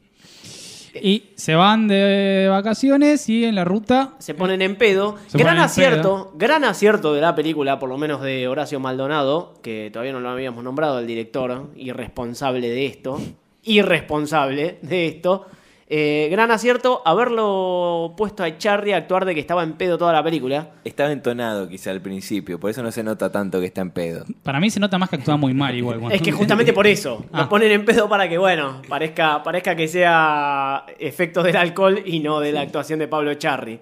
Y 1.02 1.30
se 1.36 1.54
van 1.54 1.88
de 1.88 2.46
vacaciones 2.50 3.28
y 3.28 3.44
en 3.44 3.54
la 3.54 3.64
ruta 3.64 4.14
se 4.18 4.34
ponen 4.34 4.62
en 4.62 4.76
pedo. 4.76 5.16
Se 5.26 5.38
gran 5.38 5.58
acierto, 5.58 6.32
gran 6.36 6.64
acierto 6.64 7.14
de 7.14 7.20
la 7.20 7.34
película, 7.34 7.78
por 7.78 7.88
lo 7.88 7.98
menos 7.98 8.22
de 8.22 8.48
Horacio 8.48 8.80
Maldonado, 8.80 9.54
que 9.62 9.90
todavía 9.92 10.12
no 10.12 10.20
lo 10.20 10.30
habíamos 10.30 10.64
nombrado, 10.64 10.98
el 10.98 11.06
director 11.06 11.70
irresponsable 11.76 12.68
de 12.68 12.86
esto, 12.86 13.20
irresponsable 13.62 14.78
de 14.82 15.06
esto. 15.06 15.46
Eh, 15.88 16.26
gran 16.32 16.50
acierto 16.50 17.00
haberlo 17.04 18.14
puesto 18.16 18.42
a 18.42 18.58
Charlie 18.58 18.92
a 18.92 18.96
actuar 18.96 19.24
de 19.24 19.34
que 19.34 19.40
estaba 19.40 19.62
en 19.62 19.74
pedo 19.74 19.96
toda 19.98 20.12
la 20.12 20.22
película. 20.24 20.70
Estaba 20.84 21.12
entonado 21.12 21.68
quizá 21.68 21.92
al 21.92 22.00
principio, 22.00 22.58
por 22.58 22.70
eso 22.70 22.82
no 22.82 22.90
se 22.90 23.04
nota 23.04 23.30
tanto 23.30 23.60
que 23.60 23.66
está 23.66 23.82
en 23.82 23.92
pedo. 23.92 24.24
Para 24.42 24.58
mí 24.58 24.68
se 24.68 24.80
nota 24.80 24.98
más 24.98 25.08
que 25.08 25.16
actúa 25.16 25.36
muy 25.36 25.54
mal 25.54 25.76
igual. 25.76 26.00
Es 26.10 26.20
que 26.22 26.32
justamente 26.32 26.72
por 26.72 26.86
eso, 26.88 27.24
Ah. 27.32 27.42
lo 27.42 27.48
ponen 27.48 27.70
en 27.70 27.84
pedo 27.84 28.08
para 28.08 28.28
que, 28.28 28.36
bueno, 28.36 28.82
parezca, 28.88 29.42
parezca 29.44 29.76
que 29.76 29.86
sea 29.86 30.86
efecto 30.98 31.42
del 31.44 31.56
alcohol 31.56 32.02
y 32.04 32.18
no 32.18 32.40
de 32.40 32.50
la 32.52 32.62
actuación 32.62 32.98
de 32.98 33.06
Pablo 33.06 33.32
Charri. 33.34 33.78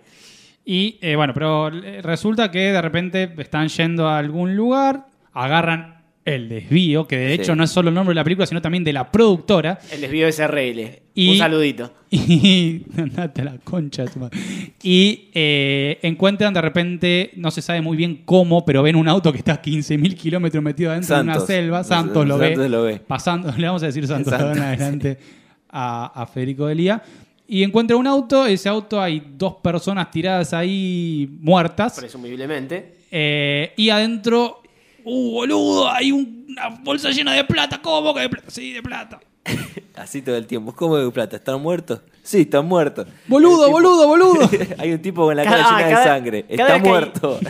Y 0.67 0.99
eh, 1.01 1.17
bueno, 1.17 1.33
pero 1.35 1.71
resulta 2.03 2.51
que 2.51 2.73
de 2.73 2.83
repente 2.83 3.33
están 3.39 3.69
yendo 3.69 4.09
a 4.09 4.19
algún 4.19 4.57
lugar, 4.57 5.07
agarran 5.33 5.94
el 6.25 6.49
desvío, 6.49 7.07
que 7.07 7.17
de 7.19 7.35
Sí. 7.37 7.43
hecho 7.43 7.55
no 7.55 7.65
es 7.65 7.71
solo 7.71 7.91
el 7.91 7.95
nombre 7.95 8.13
de 8.13 8.17
la 8.17 8.25
película, 8.25 8.47
sino 8.47 8.63
también 8.63 8.83
de 8.85 8.93
la 8.93 9.11
productora. 9.13 9.79
El 9.93 10.01
desvío 10.01 10.25
de 10.27 10.33
SRL. 10.33 11.03
Y- 11.15 11.31
Un 11.33 11.37
saludito. 11.39 11.93
Y 12.11 12.83
andate 12.97 13.43
a 13.43 13.45
la 13.45 13.59
concha 13.59 14.05
tu 14.07 14.21
madre. 14.21 14.39
Y 14.83 15.29
eh, 15.35 15.99
encuentran 16.03 16.55
de 16.55 16.61
repente, 16.61 17.31
no 17.37 17.51
se 17.51 17.61
sabe 17.61 17.81
muy 17.83 17.97
bien 17.97 18.23
cómo, 18.25 18.65
pero 18.65 18.83
ven 18.83 18.97
un 18.97 19.09
auto 19.09 19.33
que 19.33 19.39
está 19.39 19.55
a 19.55 19.63
15.000 19.63 20.15
kilómetros 20.17 20.63
metido 20.63 20.91
adentro 20.93 21.17
de 21.17 21.23
una 21.23 21.41
selva. 21.41 21.85
Santos 21.85 22.27
lo 22.27 22.39
Santos 22.39 22.59
ve. 22.59 22.69
lo 22.69 22.83
ve. 22.85 23.01
Pasando, 23.07 23.53
le 23.59 23.67
vamos 23.67 23.83
a 23.83 23.87
decir 23.87 24.05
en 24.05 24.09
Santos, 24.09 24.33
adelante 24.33 25.19
a, 25.69 26.23
a 26.23 26.27
Federico 26.27 26.67
Delía. 26.67 27.03
Y 27.47 27.63
encuentra 27.63 27.97
un 27.97 28.07
auto, 28.07 28.47
ese 28.47 28.69
auto 28.71 29.01
hay 29.03 29.23
dos 29.37 29.57
personas 29.63 30.11
tiradas 30.11 30.55
ahí 30.55 31.29
muertas. 31.41 31.99
Presumiblemente. 31.99 32.95
Eh, 33.11 33.73
y 33.77 33.91
adentro, 33.91 34.63
¡uh, 35.05 35.31
boludo! 35.33 35.89
Hay 35.91 36.13
un- 36.13 36.47
una 36.49 36.69
bolsa 36.83 37.11
llena 37.11 37.33
de 37.33 37.45
plata. 37.45 37.81
¿Cómo 37.83 38.15
que 38.15 38.21
de 38.21 38.29
plata? 38.29 38.51
Sí, 38.51 38.73
de 38.73 38.83
plata. 38.83 39.21
Así 39.97 40.23
todo 40.23 40.37
el 40.37 40.47
tiempo. 40.47 40.75
¿Cómo 40.75 40.97
de 40.97 41.11
plata? 41.11 41.37
¿Están 41.37 41.61
muertos? 41.61 42.01
Sí, 42.23 42.41
están 42.43 42.67
muertos. 42.67 43.07
Boludo, 43.27 43.67
tipo- 43.67 43.73
boludo, 43.73 44.07
boludo. 44.09 44.51
Hay 44.79 44.93
un 44.93 45.03
tipo 45.03 45.25
con 45.27 45.37
la 45.37 45.45
cara 45.45 45.59
Cada- 45.59 45.79
llena 45.79 45.89
de 45.99 46.05
sangre. 46.05 46.45
Está 46.49 46.75
hay- 46.75 46.81
muerto. 46.81 47.39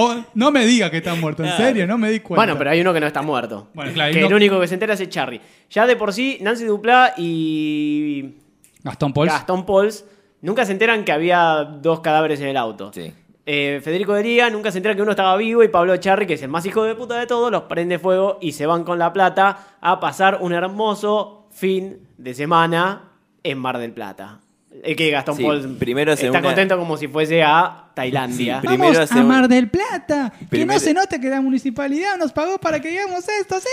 Oh, 0.00 0.14
no 0.34 0.52
me 0.52 0.64
diga 0.64 0.92
que 0.92 0.98
está 0.98 1.16
muerto, 1.16 1.42
en 1.42 1.56
serio, 1.56 1.84
no 1.84 1.98
me 1.98 2.08
di 2.08 2.20
cuenta. 2.20 2.36
Bueno, 2.44 2.56
pero 2.56 2.70
hay 2.70 2.80
uno 2.80 2.94
que 2.94 3.00
no 3.00 3.08
está 3.08 3.20
muerto. 3.20 3.66
Bueno, 3.74 3.92
claro, 3.92 4.12
que 4.14 4.20
no- 4.20 4.28
el 4.28 4.34
único 4.34 4.60
que 4.60 4.68
se 4.68 4.74
entera 4.74 4.94
es 4.94 5.08
Charry. 5.08 5.40
Ya 5.70 5.88
de 5.88 5.96
por 5.96 6.12
sí, 6.12 6.38
Nancy 6.40 6.64
Duplá 6.66 7.14
y 7.16 8.36
Gastón 8.84 9.12
Pauls. 9.12 9.32
Gastón 9.32 9.66
Pauls 9.66 10.04
nunca 10.40 10.64
se 10.64 10.70
enteran 10.70 11.04
que 11.04 11.10
había 11.10 11.64
dos 11.64 11.98
cadáveres 11.98 12.40
en 12.40 12.46
el 12.46 12.56
auto. 12.56 12.92
Sí. 12.92 13.12
Eh, 13.50 13.80
Federico 13.82 14.12
Dería 14.12 14.50
nunca 14.50 14.70
se 14.70 14.76
entera 14.76 14.94
que 14.94 15.00
uno 15.00 15.12
estaba 15.12 15.34
vivo 15.38 15.62
y 15.62 15.68
Pablo 15.68 15.96
Charri, 15.96 16.26
que 16.26 16.34
es 16.34 16.42
el 16.42 16.48
más 16.50 16.66
hijo 16.66 16.82
de 16.84 16.94
puta 16.94 17.18
de 17.18 17.26
todos, 17.26 17.50
los 17.50 17.62
prende 17.62 17.98
fuego 17.98 18.36
y 18.42 18.52
se 18.52 18.66
van 18.66 18.84
con 18.84 18.98
la 18.98 19.10
plata 19.10 19.76
a 19.80 19.98
pasar 20.00 20.36
un 20.42 20.52
hermoso 20.52 21.46
fin 21.50 22.06
de 22.18 22.34
semana 22.34 23.04
en 23.42 23.56
Mar 23.58 23.78
del 23.78 23.92
Plata. 23.92 24.40
Es 24.84 24.96
que 24.96 25.10
Gastón 25.10 25.36
Sí, 25.36 25.46
primero 25.78 26.12
hace 26.12 26.26
está 26.26 26.38
una- 26.40 26.46
contento 26.48 26.76
como 26.76 26.98
si 26.98 27.08
fuese 27.08 27.42
a 27.42 27.86
Tailandia. 27.94 28.60
Sí, 28.60 28.66
primero 28.66 28.92
Vamos 28.92 29.12
a 29.12 29.16
un- 29.16 29.26
Mar 29.28 29.48
del 29.48 29.70
Plata. 29.70 30.30
Que 30.38 30.44
Primero- 30.44 30.74
no 30.74 30.78
se 30.80 30.92
note 30.92 31.18
que 31.18 31.30
la 31.30 31.40
municipalidad 31.40 32.18
nos 32.18 32.32
pagó 32.32 32.58
para 32.58 32.78
que 32.80 32.88
digamos 32.90 33.26
esto, 33.28 33.58
sí. 33.60 33.66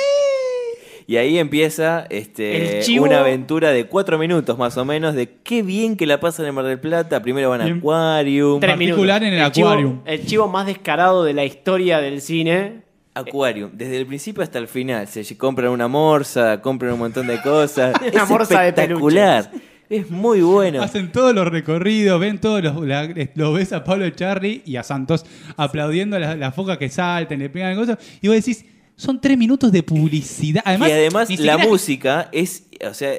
Y 1.08 1.18
ahí 1.18 1.38
empieza 1.38 2.08
este, 2.10 2.80
El 2.80 3.00
una 3.00 3.20
aventura 3.20 3.70
de 3.72 3.86
cuatro 3.86 4.18
minutos 4.18 4.58
más 4.58 4.76
o 4.78 4.86
menos 4.86 5.14
de 5.14 5.30
qué 5.44 5.62
bien 5.62 5.98
que 5.98 6.08
la 6.08 6.20
pasan 6.20 6.48
en 6.48 6.56
Mar 6.56 6.66
del 6.66 6.80
Plata. 6.80 7.22
Primero 7.22 7.50
van 7.52 7.62
a 7.62 7.66
Bien. 7.66 7.78
Aquarium. 7.78 8.60
Tres 8.60 8.74
particular 8.74 9.22
minutos. 9.22 9.28
en 9.28 9.34
el 9.34 9.44
Aquarium. 9.44 10.00
el 10.06 10.26
chivo 10.26 10.48
más 10.48 10.66
descarado 10.66 11.24
de 11.24 11.34
la 11.34 11.46
historia 11.46 12.00
del 12.00 12.22
cine. 12.22 12.82
Aquarium, 13.14 13.70
desde 13.74 13.98
el 13.98 14.08
principio 14.08 14.44
hasta 14.44 14.58
el 14.60 14.68
final. 14.68 15.08
Se 15.08 15.38
compran 15.38 15.70
una 15.72 15.88
morsa, 15.88 16.60
compran 16.62 16.94
un 16.94 17.00
montón 17.00 17.28
de 17.28 17.40
cosas. 17.42 17.94
Una 18.14 18.24
es 18.24 18.30
morsa 18.30 18.62
de 18.62 18.70
espectacular. 18.70 19.52
Es 19.88 20.10
muy 20.10 20.42
bueno. 20.42 20.82
Hacen 20.82 21.12
todos 21.12 21.34
los 21.36 21.48
recorridos, 21.48 22.20
ven 22.20 22.40
todos 22.40 22.64
los. 22.64 22.84
la- 22.86 23.08
lo 23.36 23.54
ves 23.54 23.72
a 23.72 23.84
Pablo 23.84 24.10
Charri 24.10 24.64
y 24.66 24.76
a 24.78 24.84
Santos 24.84 25.24
aplaudiendo 25.56 26.16
a 26.16 26.20
las 26.20 26.38
la 26.38 26.52
focas 26.52 26.78
que 26.80 26.90
salten, 26.90 27.40
le 27.40 27.50
pegan 27.50 27.76
cosas. 27.76 28.00
Y 28.22 28.28
vos 28.28 28.36
decís, 28.36 28.66
son 28.96 29.20
tres 29.20 29.38
minutos 29.38 29.72
de 29.72 29.84
publicidad. 29.84 30.62
Además, 30.66 30.90
y 30.90 30.92
además 30.94 31.30
la 31.30 31.36
siquiera- 31.36 31.58
música 31.58 32.30
es, 32.32 32.68
o 32.90 32.94
sea, 32.94 33.14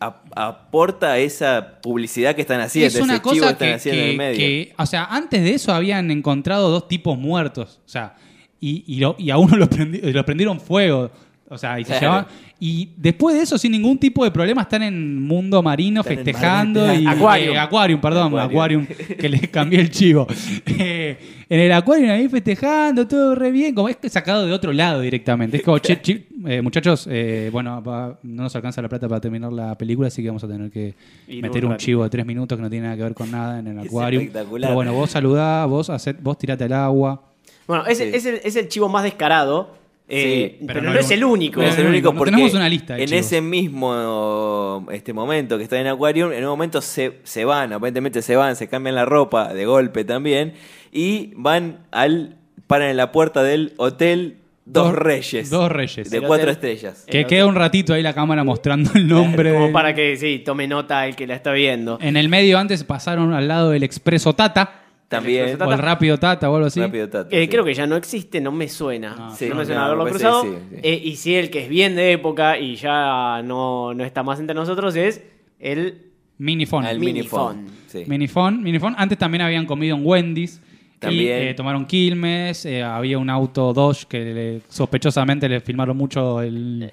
ap- 0.00 0.26
aporta 0.36 1.18
esa 1.18 1.80
publicidad 1.82 2.34
que 2.34 2.42
están 2.42 2.60
haciendo, 2.60 2.88
es 2.88 3.02
una 3.02 3.14
ese 3.14 3.22
chivo 3.22 3.32
que 3.32 3.38
cosa 3.40 3.50
están 3.52 3.68
que, 3.68 3.74
haciendo 3.74 4.02
en 4.02 4.08
el 4.10 4.16
medio. 4.16 4.36
que- 4.38 4.74
o 4.78 4.86
sea, 4.86 5.04
antes 5.04 5.42
de 5.42 5.54
eso 5.54 5.72
habían 5.72 6.10
encontrado 6.10 6.70
dos 6.70 6.88
tipos 6.88 7.18
muertos, 7.18 7.80
o 7.84 7.88
sea, 7.88 8.14
y, 8.60 8.84
y, 8.86 9.00
lo- 9.00 9.16
y 9.18 9.30
a 9.30 9.38
uno 9.38 9.56
lo, 9.56 9.68
prendi- 9.68 10.00
lo 10.12 10.24
prendieron 10.24 10.60
fuego, 10.60 11.10
o 11.52 11.58
sea, 11.58 11.78
y 11.78 11.84
se 11.84 11.90
Claro. 11.90 12.00
llevaban- 12.00 12.26
y 12.58 12.90
después 12.96 13.34
de 13.36 13.42
eso, 13.42 13.58
sin 13.58 13.72
ningún 13.72 13.98
tipo 13.98 14.24
de 14.24 14.30
problema, 14.30 14.62
están 14.62 14.82
en 14.84 15.20
mundo 15.20 15.62
marino 15.62 16.00
Están 16.02 16.12
en 16.12 16.18
Mar 16.18 16.24
festejando 16.24 16.94
y. 16.94 17.06
Aquarium. 17.06 17.54
eh, 17.54 17.58
Aquarium, 17.58 18.00
perdón, 18.00 18.26
Aquarium. 18.38 18.82
Aquarium, 18.84 18.86
que 19.18 19.28
les 19.28 19.48
cambié 19.48 19.80
el 19.80 19.90
chivo. 19.90 20.26
Eh, 20.66 21.18
en 21.48 21.60
el 21.60 21.72
Aquarium 21.72 22.10
ahí 22.10 22.28
festejando, 22.28 23.06
todo 23.06 23.34
re 23.34 23.50
bien, 23.50 23.74
como 23.74 23.88
es 23.88 23.96
que 23.96 24.08
sacado 24.08 24.46
de 24.46 24.52
otro 24.52 24.72
lado 24.72 25.00
directamente. 25.00 25.56
Es 25.58 25.62
como, 25.62 25.78
che, 25.78 26.00
eh, 26.46 26.62
muchachos, 26.62 27.08
eh, 27.10 27.50
bueno, 27.52 27.82
va- 27.82 28.18
no 28.22 28.44
nos 28.44 28.54
alcanza 28.56 28.80
la 28.80 28.88
plata 28.88 29.08
para 29.08 29.20
terminar 29.20 29.52
la 29.52 29.76
película, 29.76 30.08
así 30.08 30.22
que 30.22 30.28
vamos 30.28 30.44
a 30.44 30.48
tener 30.48 30.70
que 30.70 30.94
meter 31.28 31.66
un 31.66 31.76
chivo 31.76 32.04
de 32.04 32.10
tres 32.10 32.24
minutos 32.24 32.56
que 32.56 32.62
no 32.62 32.70
tiene 32.70 32.84
nada 32.84 32.96
que 32.96 33.02
ver 33.02 33.14
con 33.14 33.30
nada 33.30 33.58
en 33.58 33.66
el 33.66 33.78
Es 33.80 33.86
acuario. 33.86 34.20
espectacular. 34.20 34.68
Pero 34.68 34.74
bueno, 34.76 34.92
vos 34.94 35.10
saludá, 35.10 35.66
vos, 35.66 35.90
hacé- 35.90 36.16
vos 36.20 36.38
tirate 36.38 36.64
al 36.64 36.72
agua. 36.72 37.22
Bueno, 37.66 37.86
es, 37.86 37.98
Sí. 37.98 38.04
es 38.12 38.24
el, 38.26 38.40
es 38.44 38.56
el 38.56 38.68
chivo 38.68 38.88
más 38.88 39.02
descarado. 39.04 39.81
Eh, 40.14 40.56
Sí, 40.58 40.66
pero, 40.66 40.80
pero 40.80 40.82
no, 40.82 40.92
no 40.94 41.00
es 41.00 41.10
el- 41.10 41.24
único. 41.24 41.60
No 41.62 41.66
es 41.68 41.78
el 41.78 41.86
único 41.86 42.12
no 42.12 42.18
porque 42.18 42.30
tenemos 42.32 42.54
una 42.54 42.68
lista 42.68 42.98
en 42.98 43.12
ese 43.12 43.40
mismo 43.40 44.86
este 44.92 45.12
momento 45.12 45.56
que 45.58 45.64
está 45.64 45.80
en 45.80 45.86
Aquarium, 45.86 46.32
en 46.32 46.42
un 46.44 46.50
momento 46.50 46.80
se, 46.80 47.18
se 47.24 47.44
van, 47.44 47.72
aparentemente 47.72 48.22
se 48.22 48.36
van, 48.36 48.56
se 48.56 48.68
cambian 48.68 48.94
la 48.94 49.04
ropa 49.04 49.52
de 49.54 49.64
golpe 49.66 50.04
también 50.04 50.54
y 50.92 51.32
van 51.36 51.78
al 51.90 52.36
paran 52.66 52.90
en 52.90 52.96
la 52.96 53.12
puerta 53.12 53.42
del 53.42 53.72
hotel 53.78 54.36
Dos, 54.64 54.84
Dos- 54.92 54.94
Reyes. 54.94 55.50
Dos 55.50 55.72
Reyes. 55.72 56.08
De 56.08 56.20
cuatro 56.20 56.52
hotel- 56.52 56.70
estrellas. 56.72 57.04
Que 57.10 57.26
queda 57.26 57.46
un 57.46 57.56
ratito 57.56 57.94
ahí 57.94 58.02
la 58.02 58.14
cámara 58.14 58.44
mostrando 58.44 58.92
el 58.94 59.08
nombre. 59.08 59.52
Como 59.52 59.66
de- 59.66 59.72
para 59.72 59.92
que 59.92 60.16
sí, 60.16 60.38
tome 60.44 60.68
nota 60.68 61.04
el 61.08 61.16
que 61.16 61.26
la 61.26 61.34
está 61.34 61.50
viendo. 61.52 61.98
En 62.00 62.16
el 62.16 62.28
medio 62.28 62.58
antes 62.58 62.84
pasaron 62.84 63.34
al 63.34 63.48
lado 63.48 63.70
del 63.70 63.82
Expreso 63.82 64.34
Tata. 64.34 64.81
También. 65.16 65.62
O 65.62 65.72
el 65.72 65.78
Rápido 65.78 66.18
Tata 66.18 66.50
o 66.50 66.54
algo 66.56 66.66
así. 66.66 66.80
Rápido 66.80 67.08
Tata, 67.08 67.28
Eh, 67.36 67.42
sí. 67.42 67.48
Creo 67.48 67.64
que 67.64 67.74
ya 67.74 67.86
no 67.86 67.96
existe, 67.96 68.40
no 68.40 68.50
me 68.52 68.68
suena. 68.68 69.14
No, 69.16 69.36
sí, 69.36 69.48
no 69.48 69.54
me 69.56 69.64
suena 69.64 69.80
no, 69.82 69.86
haberlo 69.86 70.06
cruzado. 70.06 70.42
que 70.42 70.48
sí, 70.50 70.56
sí. 70.70 70.76
Eh, 70.82 71.00
y 71.04 71.16
sí, 71.16 71.34
el 71.34 71.50
que 71.50 71.64
es 71.64 71.68
bien 71.68 71.94
de 71.96 72.12
época 72.12 72.58
y 72.58 72.76
ya 72.76 73.42
no, 73.44 73.94
no 73.94 74.04
está 74.04 74.22
más 74.22 74.40
entre 74.40 74.54
nosotros 74.54 74.96
es 74.96 75.22
el 75.60 76.06
Minifón. 76.38 76.84
Minifón. 76.98 77.66
Sí. 77.86 78.04
Minifón. 78.06 78.62
Minifón. 78.62 78.94
Antes 78.98 79.16
también 79.18 79.42
habían 79.42 79.64
comido 79.66 79.96
en 79.96 80.04
Wendy's. 80.04 80.60
También. 80.98 81.24
Y 81.44 81.48
eh, 81.48 81.54
tomaron 81.54 81.84
Quilmes. 81.84 82.64
eh, 82.66 82.82
había 82.82 83.18
un 83.18 83.28
auto 83.30 83.72
Dodge 83.72 84.06
que 84.08 84.18
le- 84.34 84.60
sospechosamente 84.68 85.48
le 85.48 85.60
filmaron 85.60 85.96
mucho 85.96 86.40
el, 86.42 86.90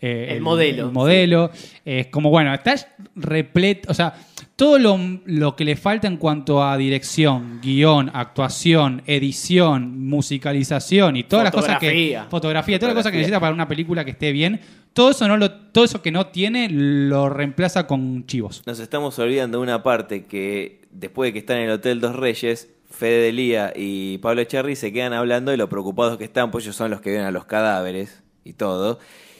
eh, 0.00 0.28
El 0.30 0.40
modelo. 0.40 0.86
el 0.86 0.92
modelo. 0.92 1.50
Es 1.84 2.06
como, 2.06 2.30
bueno, 2.30 2.52
está 2.54 2.74
repleto. 3.16 3.90
O 3.90 3.94
sea, 3.94 4.14
todo 4.58 4.76
lo, 4.80 4.98
lo 5.24 5.54
que 5.54 5.64
le 5.64 5.76
falta 5.76 6.08
en 6.08 6.16
cuanto 6.16 6.64
a 6.64 6.76
dirección, 6.76 7.60
guion, 7.62 8.10
actuación, 8.12 9.02
edición, 9.06 10.04
musicalización 10.08 11.14
y 11.14 11.22
todas 11.22 11.44
las 11.44 11.54
cosas 11.54 11.78
que. 11.78 11.86
Fotografía. 11.86 12.26
Fotografía, 12.28 12.78
todas 12.80 12.92
las 12.92 13.00
cosas 13.02 13.12
que 13.12 13.18
necesita 13.18 13.38
para 13.38 13.54
una 13.54 13.68
película 13.68 14.04
que 14.04 14.10
esté 14.10 14.32
bien. 14.32 14.60
Todo 14.92 15.12
eso, 15.12 15.28
no 15.28 15.36
lo, 15.36 15.52
todo 15.52 15.84
eso 15.84 16.02
que 16.02 16.10
no 16.10 16.26
tiene 16.26 16.68
lo 16.70 17.28
reemplaza 17.28 17.86
con 17.86 18.26
chivos. 18.26 18.64
Nos 18.66 18.80
estamos 18.80 19.16
olvidando 19.20 19.58
de 19.58 19.62
una 19.62 19.84
parte 19.84 20.26
que 20.26 20.80
después 20.90 21.28
de 21.28 21.34
que 21.34 21.38
están 21.38 21.58
en 21.58 21.66
el 21.66 21.70
Hotel 21.70 22.00
Dos 22.00 22.16
Reyes, 22.16 22.68
Fede 22.90 23.26
Delía 23.26 23.72
y 23.76 24.18
Pablo 24.18 24.42
Cherry 24.42 24.74
se 24.74 24.92
quedan 24.92 25.12
hablando 25.12 25.52
de 25.52 25.56
lo 25.56 25.68
preocupados 25.68 26.18
que 26.18 26.24
están, 26.24 26.50
pues 26.50 26.64
ellos 26.64 26.74
son 26.74 26.90
los 26.90 27.00
que 27.00 27.12
ven 27.12 27.20
a 27.20 27.30
los 27.30 27.44
cadáveres 27.44 28.24
y 28.42 28.54
todo. 28.54 28.98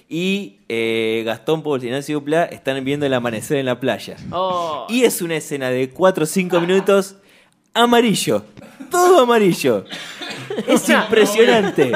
Y 0.09 0.61
eh, 0.69 1.23
Gastón 1.27 1.63
Pauls 1.63 1.85
y 1.85 1.91
Nancy 1.91 2.15
Dupla 2.15 2.45
están 2.45 2.83
viendo 2.85 3.05
el 3.05 3.13
amanecer 3.13 3.59
en 3.59 3.67
la 3.67 3.79
playa. 3.79 4.17
Oh. 4.31 4.87
Y 4.89 5.05
es 5.05 5.21
una 5.21 5.37
escena 5.37 5.69
de 5.71 5.91
4 5.91 6.25
o 6.25 6.27
5 6.27 6.61
minutos 6.61 7.17
amarillo. 7.75 8.45
Todo 8.91 9.21
amarillo. 9.21 9.85
Es 10.67 10.89
impresionante. 10.89 11.93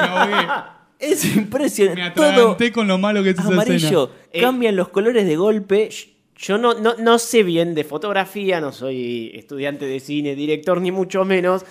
Es 0.99 1.25
Me 1.25 1.41
impresionante. 1.41 2.11
Todo 2.15 2.27
atraganté 2.29 2.71
con 2.71 2.87
lo 2.87 2.97
malo 2.97 3.21
que 3.23 3.31
es 3.31 3.39
esa 3.39 3.47
amarillo. 3.47 4.03
escena. 4.05 4.27
Eh, 4.31 4.39
Cambian 4.41 4.75
los 4.75 4.87
colores 4.89 5.25
de 5.25 5.35
golpe. 5.35 5.89
Yo 6.37 6.57
no, 6.57 6.73
no, 6.75 6.95
no 6.97 7.19
sé 7.19 7.43
bien 7.43 7.75
de 7.75 7.83
fotografía, 7.83 8.61
no 8.61 8.71
soy 8.71 9.31
estudiante 9.33 9.85
de 9.85 9.99
cine, 9.99 10.35
director, 10.35 10.79
ni 10.79 10.91
mucho 10.91 11.25
menos. 11.25 11.65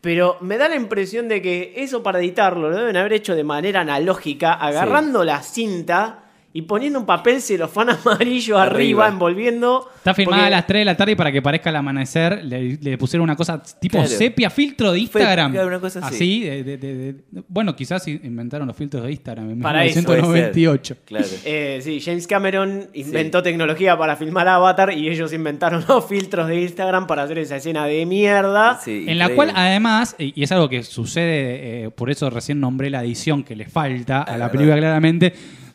Pero 0.00 0.36
me 0.40 0.58
da 0.58 0.68
la 0.68 0.76
impresión 0.76 1.28
de 1.28 1.42
que 1.42 1.74
eso 1.76 2.02
para 2.02 2.20
editarlo 2.20 2.70
lo 2.70 2.76
deben 2.76 2.96
haber 2.96 3.14
hecho 3.14 3.34
de 3.34 3.44
manera 3.44 3.80
analógica, 3.80 4.52
agarrando 4.52 5.24
la 5.24 5.42
cinta 5.42 6.27
y 6.58 6.62
poniendo 6.62 6.98
un 6.98 7.06
papel 7.06 7.40
celofán 7.40 7.90
amarillo 8.04 8.58
arriba, 8.58 9.04
Arriba. 9.04 9.08
envolviendo. 9.08 9.88
Está 9.96 10.14
filmada 10.14 10.42
porque- 10.42 10.46
a 10.54 10.56
las 10.56 10.66
3 10.66 10.80
de 10.80 10.84
la 10.84 10.96
tarde 10.96 11.12
y 11.12 11.14
para 11.14 11.30
que 11.32 11.42
parezca 11.42 11.70
el 11.70 11.76
amanecer 11.76 12.44
le, 12.44 12.76
le 12.80 12.98
pusieron 12.98 13.24
una 13.24 13.36
cosa 13.36 13.62
tipo 13.80 13.98
Claro. 13.98 14.08
sepia, 14.08 14.50
filtro 14.50 14.92
de 14.92 15.00
Instagram. 15.00 15.52
claro, 15.52 15.68
una 15.68 15.80
cosa 15.80 16.00
así. 16.06 16.40
de- 16.44 16.64
de- 16.64 16.76
de- 16.78 16.94
de- 17.12 17.14
bueno, 17.48 17.74
quizás 17.76 18.06
inventaron 18.08 18.66
los 18.66 18.76
filtros 18.76 19.02
de 19.04 19.10
Instagram 19.12 19.50
en 19.50 19.60
Para 19.60 19.84
eso. 19.84 19.96
1998. 20.00 20.96
Claro. 21.04 21.26
Eh, 21.44 21.80
sí, 21.82 22.00
James 22.00 22.26
Cameron 22.26 22.88
inventó 22.94 23.42
tecnología 23.42 23.96
para 23.96 24.16
filmar 24.16 24.48
Avatar 24.48 24.92
y 24.92 25.08
ellos 25.08 25.32
inventaron 25.32 25.84
los 25.88 26.04
filtros 26.06 26.48
de 26.48 26.60
Instagram 26.62 27.06
para 27.06 27.22
hacer 27.22 27.38
esa 27.38 27.56
escena 27.56 27.84
de 27.86 28.04
mierda. 28.06 28.80
Sí, 28.82 29.04
En 29.08 29.18
la 29.18 29.28
cual, 29.30 29.52
además, 29.54 30.14
y 30.18 30.42
es 30.42 30.52
algo 30.52 30.68
que 30.68 30.82
sucede, 30.82 31.84
eh, 31.86 31.90
por 31.90 32.10
eso 32.10 32.30
recién 32.30 32.60
nombré 32.60 32.90
la 32.90 33.02
edición 33.02 33.42
que 33.44 33.54
le 33.56 33.66
falta 33.66 34.22
a 34.22 34.32
la 34.32 34.32
verdad. 34.46 34.52
película 34.52 34.76
claramente, 34.76 35.32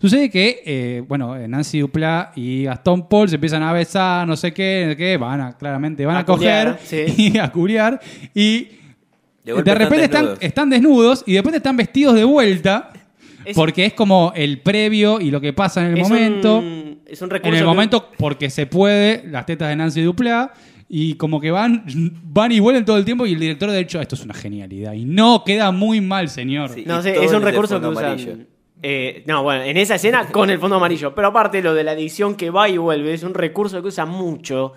sucede 0.10 0.30
que, 0.30 0.62
eh, 0.66 1.04
bueno, 1.08 1.36
Nancy 1.48 1.80
Dupla 1.80 2.32
y 2.36 2.64
Gastón 2.66 3.08
Paul 3.08 3.30
se 3.30 3.36
empiezan 3.36 3.64
a 3.64 3.72
besar, 3.72 4.28
no 4.28 4.36
sé 4.36 4.54
qué, 4.54 4.84
no 4.86 4.92
sé 4.92 4.98
qué, 4.98 5.16
van 5.18 5.40
a, 5.40 5.58
claramente, 5.58 6.06
van 6.06 6.18
a, 6.18 6.20
A 6.20 6.26
culiar, 6.26 6.78
coger 6.80 7.08
sí. 7.16 7.32
y 7.34 7.38
a 7.38 7.50
curiar, 7.52 8.00
y 8.36 8.68
De 9.46 9.54
repente 9.76 10.04
están, 10.04 10.22
desnudos. 10.26 10.38
están 10.42 10.70
desnudos 10.70 11.24
y 11.26 11.34
de 11.34 11.40
repente 11.40 11.58
están 11.58 11.78
vestidos 11.78 12.16
de 12.16 12.24
vuelta, 12.26 12.92
Es- 13.46 13.56
porque 13.56 13.86
es 13.86 13.94
como 13.94 14.34
el 14.36 14.60
previo 14.60 15.22
y 15.22 15.32
lo 15.32 15.40
que 15.42 15.54
pasa 15.54 15.82
en 15.86 15.94
el 15.94 16.00
es 16.00 16.10
momento. 16.10 16.60
Un, 16.60 17.00
es 17.06 17.22
un 17.22 17.30
recurso 17.30 17.50
En 17.50 17.56
el 17.56 17.62
que- 17.62 17.66
momento, 17.66 18.10
porque 18.18 18.50
se 18.50 18.66
puede, 18.68 19.24
las 19.30 19.46
tetas 19.46 19.70
de 19.70 19.76
Nancy 19.78 20.02
Duplá, 20.02 20.52
y 20.90 21.16
como 21.16 21.40
que 21.42 21.50
van, 21.50 21.86
van 22.24 22.52
y 22.52 22.60
vuelven 22.60 22.86
todo 22.86 22.98
el 22.98 23.06
tiempo, 23.06 23.26
y 23.26 23.34
el 23.34 23.40
director 23.40 23.72
de 23.72 23.80
hecho, 23.80 24.00
esto 24.00 24.16
es 24.16 24.24
una 24.24 24.34
genialidad. 24.34 24.94
Y 24.94 25.06
no 25.06 25.44
queda 25.46 25.72
muy 25.72 26.02
mal, 26.02 26.30
señor. 26.30 26.70
Sí. 26.70 26.84
No 26.86 27.02
sé, 27.02 27.16
es 27.24 27.32
un 27.34 27.42
recurso 27.42 27.80
que 27.82 27.88
usan. 27.88 28.06
amarillo. 28.06 28.38
Eh, 28.86 29.24
no, 29.28 29.44
bueno, 29.44 29.64
en 29.64 29.78
esa 29.78 29.96
escena 29.96 30.28
con 30.28 30.50
el 30.50 30.60
fondo 30.60 30.76
amarillo. 30.76 31.16
Pero 31.16 31.30
aparte 31.30 31.62
lo 31.62 31.74
de 31.74 31.86
la 31.86 31.94
edición 31.94 32.36
que 32.36 32.50
va 32.50 32.68
y 32.68 32.78
vuelve, 32.78 33.14
es 33.14 33.24
un 33.24 33.34
recurso 33.34 33.82
que 33.82 33.88
usan 33.88 34.10
mucho. 34.10 34.74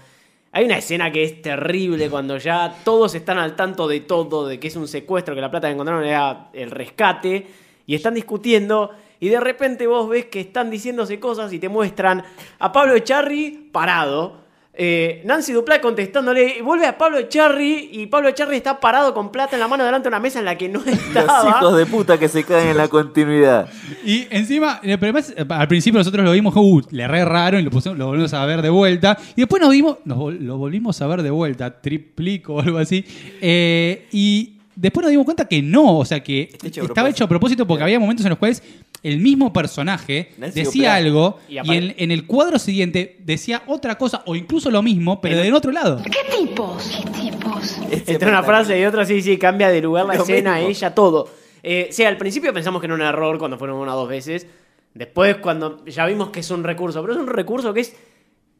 Hay 0.53 0.65
una 0.65 0.79
escena 0.79 1.11
que 1.11 1.25
es 1.25 1.43
terrible 1.43 2.09
cuando 2.09 2.39
ya 2.39 2.77
todos 2.85 3.17
están 3.17 3.37
al 3.37 3.57
tanto 3.57 3.89
de 3.89 4.01
todo, 4.01 4.47
de 4.47 4.61
que 4.61 4.69
es 4.69 4.77
un 4.77 4.87
secuestro, 4.87 5.35
que 5.35 5.41
la 5.41 5.51
plata 5.51 5.67
que 5.67 5.75
encontraron 5.75 6.05
era 6.05 6.51
el 6.53 6.71
rescate, 6.71 7.49
y 7.85 7.97
están 7.97 8.15
discutiendo, 8.15 8.93
y 9.19 9.29
de 9.29 9.41
repente 9.41 9.89
vos 9.89 10.09
ves 10.09 10.27
que 10.27 10.41
están 10.41 10.71
diciéndose 10.71 11.19
cosas 11.19 11.53
y 11.53 11.59
te 11.59 11.69
muestran 11.69 12.25
a 12.61 12.73
Pablo 12.73 12.95
Echarri 12.95 13.69
parado. 13.73 14.46
Eh, 14.77 15.23
Nancy 15.25 15.53
Duplá 15.53 15.81
contestándole, 15.81 16.57
y 16.59 16.61
vuelve 16.63 16.87
a 16.87 16.99
Pablo 16.99 17.19
Echarri 17.19 17.89
y 17.93 18.07
Pablo 18.07 18.29
Echarri 18.29 18.57
está 18.57 18.79
parado 18.81 19.15
con 19.15 19.33
plata 19.33 19.57
en 19.57 19.61
la 19.61 19.69
mano 19.69 19.85
delante 19.85 20.05
de 20.07 20.09
una 20.09 20.21
mesa 20.21 20.39
en 20.39 20.45
la 20.45 20.57
que 20.59 20.69
no 20.69 20.81
estaba. 20.87 21.45
Los 21.45 21.57
hijos 21.63 21.77
de 21.79 21.87
puta 21.87 22.19
que 22.19 22.29
se 22.29 22.45
caen 22.45 22.69
en 22.69 22.77
la 22.77 22.89
continuidad. 22.89 23.69
Y 24.05 24.27
encima, 24.31 24.81
es, 24.83 25.35
eh, 25.37 25.45
al 25.49 25.69
principio 25.69 25.99
nosotros 25.99 26.25
lo 26.25 26.33
vimos, 26.33 26.55
uh, 26.57 26.83
le 26.91 27.09
re 27.09 27.25
raro, 27.25 27.59
y 27.59 27.63
lo, 27.63 27.71
pusimos- 27.71 27.97
lo 27.97 28.07
volvimos 28.07 28.35
a 28.35 28.45
ver 28.47 28.63
de 28.63 28.71
vuelta. 28.71 29.17
Y 29.35 29.41
después 29.43 29.61
nos 29.61 29.71
vimos, 29.71 29.99
nos 30.05 30.35
lo 30.35 30.59
volvimos 30.59 31.01
a 31.03 31.07
ver 31.07 31.23
de 31.23 31.31
vuelta, 31.31 31.81
triplico 31.81 32.55
o 32.55 32.61
algo 32.61 32.79
así. 32.79 33.05
Eh, 33.41 34.07
y 34.13 34.53
después 34.75 35.03
nos 35.03 35.11
dimos 35.11 35.25
cuenta 35.25 35.47
que 35.47 35.63
no, 35.63 35.99
o 35.99 36.05
sea 36.05 36.23
que 36.23 36.43
hecho 36.63 36.67
estaba 36.83 36.85
propósito. 36.87 37.09
hecho 37.09 37.25
a 37.25 37.29
propósito 37.29 37.67
porque 37.67 37.83
había 37.85 37.99
momentos 37.99 38.25
en 38.27 38.31
los 38.31 38.39
cuales 38.39 38.63
el 39.07 39.19
mismo 39.21 39.53
personaje 39.53 40.33
Nancy 40.39 40.61
decía 40.65 40.95
algo 40.95 41.39
Y 41.49 41.59
en, 41.59 41.95
en 41.97 42.11
el 42.11 42.27
cuadro 42.27 42.59
siguiente 42.59 43.17
decía 43.21 43.63
otra 43.67 43.97
cosa 43.97 44.23
o 44.27 44.35
incluso 44.37 44.71
lo 44.71 44.83
mismo, 44.83 45.21
pero 45.21 45.37
En- 45.37 45.43
del 45.45 45.55
otro 45.55 45.73
lado. 45.73 46.03
¿Qué 46.05 46.37
tipos? 46.39 46.83
¿Qué 47.05 47.11
tipos? 47.11 47.77
Entre 48.07 48.29
una 48.29 48.43
frase 48.43 48.79
y 48.81 48.85
otra, 48.85 49.05
sí, 49.05 49.23
sí, 49.23 49.39
cambia 49.39 49.69
de 49.69 49.81
lugar 49.81 50.07
la 50.07 50.15
Lo 50.15 50.23
escena, 50.23 50.55
mismo. 50.57 50.69
ella, 50.71 50.95
todo. 50.95 51.29
Eh, 51.63 51.89
sí, 51.91 52.05
al 52.05 52.17
principio 52.17 52.53
pensamos 52.53 52.81
que 52.81 52.87
era 52.87 52.95
un 52.95 53.03
error 53.03 53.39
cuando 53.39 53.59
fueron 53.59 53.77
una 53.79 53.95
o 53.95 53.99
dos 54.01 54.09
veces. 54.09 54.47
Después, 54.95 55.37
cuando 55.37 55.85
ya 55.85 56.07
vimos 56.07 56.31
que 56.31 56.41
es 56.41 56.51
un 56.51 56.65
recurso, 56.65 57.01
pero 57.03 57.15
es 57.15 57.19
un 57.19 57.27
recurso 57.27 57.75
que 57.75 57.81
es 57.81 57.95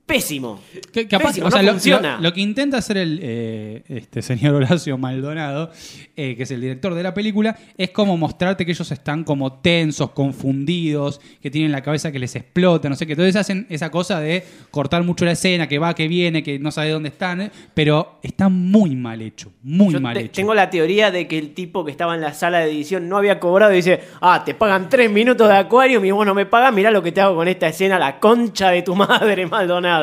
pésimo. 0.07 0.61
Que, 0.93 1.09
capaz- 1.09 1.29
Pésimo, 1.29 1.49
o 1.49 1.51
sea, 1.51 1.61
no 1.63 1.67
lo, 1.67 1.73
funciona. 1.73 2.17
lo- 2.17 2.23
lo 2.23 2.33
que 2.33 2.41
intenta 2.41 2.79
hacer 2.79 2.97
el 2.97 3.19
eh, 3.23 3.83
este 3.89 4.23
señor 4.23 4.55
Horacio 4.55 4.97
Maldonado, 4.97 5.71
eh, 6.17 6.37
que 6.37 6.45
es 6.45 6.51
el 6.53 6.61
director 6.61 6.95
de 6.95 7.03
la 7.03 7.13
película, 7.13 7.57
es 7.77 7.91
como 7.91 8.17
mostrarte 8.17 8.65
que 8.65 8.71
ellos 8.73 8.91
están 8.93 9.25
como 9.25 9.55
tensos, 9.55 10.11
confundidos, 10.13 11.21
que 11.43 11.51
tienen 11.51 11.73
la 11.73 11.83
cabeza 11.83 12.13
que 12.13 12.19
les 12.19 12.35
explota, 12.37 12.89
no 12.89 12.95
sé 12.97 13.07
qué. 13.07 13.13
Entonces 13.15 13.37
hacen 13.37 13.67
esa 13.69 13.91
cosa 13.91 14.21
de 14.21 14.45
cortar 14.71 15.03
mucho 15.03 15.25
la 15.25 15.33
escena, 15.33 15.67
que 15.67 15.79
va, 15.79 15.95
que 15.95 16.07
viene, 16.09 16.43
que 16.43 16.59
no 16.59 16.71
sabe 16.71 16.91
dónde 16.91 17.09
están, 17.09 17.41
eh, 17.41 17.51
pero 17.75 18.21
está 18.23 18.49
muy 18.49 18.95
mal 18.95 19.21
hecho, 19.23 19.53
muy 19.63 19.93
Yo 19.93 20.01
mal 20.01 20.15
te- 20.15 20.21
hecho. 20.21 20.33
tengo 20.33 20.55
la 20.55 20.71
teoría 20.71 21.11
de 21.11 21.27
que 21.27 21.37
el 21.39 21.53
tipo 21.53 21.85
que 21.85 21.91
estaba 21.91 22.15
en 22.15 22.21
la 22.21 22.33
sala 22.33 22.61
de 22.61 22.71
edición 22.71 23.09
no 23.09 23.17
había 23.17 23.41
cobrado 23.41 23.73
y 23.73 23.77
dice, 23.77 24.01
ah, 24.21 24.43
te 24.45 24.55
pagan 24.55 24.89
tres 24.89 25.11
minutos 25.11 25.49
de 25.49 25.57
acuario 25.57 26.05
y 26.05 26.11
vos 26.13 26.25
no 26.25 26.35
me 26.35 26.47
pagas, 26.47 26.73
mirá 26.73 26.91
lo 26.93 27.03
que 27.03 27.11
te 27.13 27.21
hago 27.21 27.35
con 27.35 27.49
esta 27.49 27.67
escena, 27.69 27.99
la 27.99 28.21
concha 28.21 28.71
de 28.71 28.83
tu 28.83 28.95
madre, 28.97 29.47
Maldonado. 29.47 29.96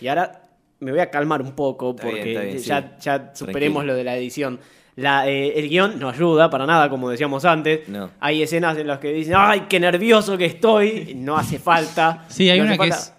Y 0.00 0.08
ahora 0.08 0.42
me 0.80 0.90
voy 0.90 1.00
a 1.00 1.10
calmar 1.10 1.40
un 1.42 1.52
poco 1.52 1.90
Está 1.90 2.02
bien, 2.08 2.16
porque 2.16 2.32
está 2.32 2.44
bien, 2.44 2.58
ya, 2.58 2.80
sí. 2.80 2.86
ya 3.00 3.30
superemos 3.34 3.76
Tranquilo. 3.84 3.92
lo 3.92 3.96
de 3.96 4.04
la 4.04 4.16
edición. 4.16 4.60
La, 4.96 5.28
eh, 5.28 5.58
el 5.58 5.68
guion 5.68 5.98
no 5.98 6.08
ayuda 6.10 6.48
para 6.50 6.66
nada, 6.66 6.88
como 6.88 7.10
decíamos 7.10 7.44
antes. 7.44 7.88
No. 7.88 8.10
Hay 8.20 8.42
escenas 8.42 8.78
en 8.78 8.86
las 8.86 8.98
que 9.00 9.12
dicen, 9.12 9.34
ay, 9.36 9.62
qué 9.68 9.80
nervioso 9.80 10.38
que 10.38 10.44
estoy. 10.46 11.14
No 11.16 11.36
hace 11.36 11.58
falta. 11.58 12.24
Sí, 12.28 12.48
hay 12.48 12.58
No 12.60 12.64
una 12.66 12.72
que 12.74 12.78
falta. 12.78 12.96
es... 12.96 13.14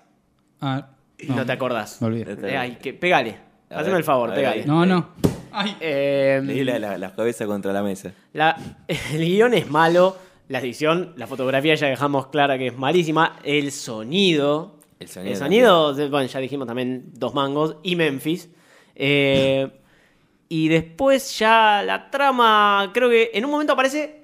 ah, 0.61 0.87
No, 1.27 1.45
te 1.45 1.51
acordás. 1.51 2.01
Me 2.01 2.07
olvidé. 2.07 2.37
Eh, 2.53 2.57
ay, 2.57 2.77
que, 2.81 2.93
pegale. 2.93 3.37
A 3.69 3.75
Haceme 3.79 3.89
ver, 3.91 3.97
el 3.97 4.03
favor, 4.05 4.29
ver, 4.33 4.45
ahí. 4.45 4.63
No, 4.65 4.85
no. 4.85 5.09
Ay, 5.51 5.75
Eh, 5.81 6.41
la, 6.65 6.79
la- 6.79 6.97
la 6.97 7.13
cabeza 7.15 7.45
contra 7.45 7.73
la 7.73 7.81
mesa. 7.83 8.11
La- 8.31 8.55
el 8.87 9.25
guion 9.25 9.53
es 9.53 9.69
malo, 9.69 10.15
la 10.47 10.59
edición, 10.59 11.13
la 11.17 11.27
fotografía 11.27 11.75
ya 11.75 11.87
dejamos 11.87 12.27
clara 12.27 12.57
que 12.57 12.67
es 12.67 12.77
malísima, 12.77 13.37
el 13.43 13.71
sonido, 13.71 14.74
El 14.99 15.07
sonido 15.07 15.31
el 15.33 15.37
sonido, 15.37 15.93
de- 15.93 16.09
bueno, 16.09 16.27
ya 16.27 16.39
dijimos 16.39 16.67
también 16.67 17.05
Dos 17.13 17.33
Mangos 17.33 17.77
y 17.83 17.95
Memphis. 17.95 18.49
Eh, 18.95 19.67
y 20.47 20.67
después 20.69 21.37
ya 21.37 21.83
la 21.85 22.09
trama, 22.09 22.91
creo 22.93 23.09
que 23.09 23.31
en 23.33 23.43
un 23.45 23.51
momento 23.51 23.73
aparece, 23.73 24.21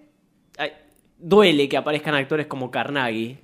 ay, 0.57 0.71
duele 1.17 1.67
que 1.67 1.77
aparezcan 1.77 2.15
actores 2.15 2.47
como 2.47 2.71
Carnaghi 2.71 3.37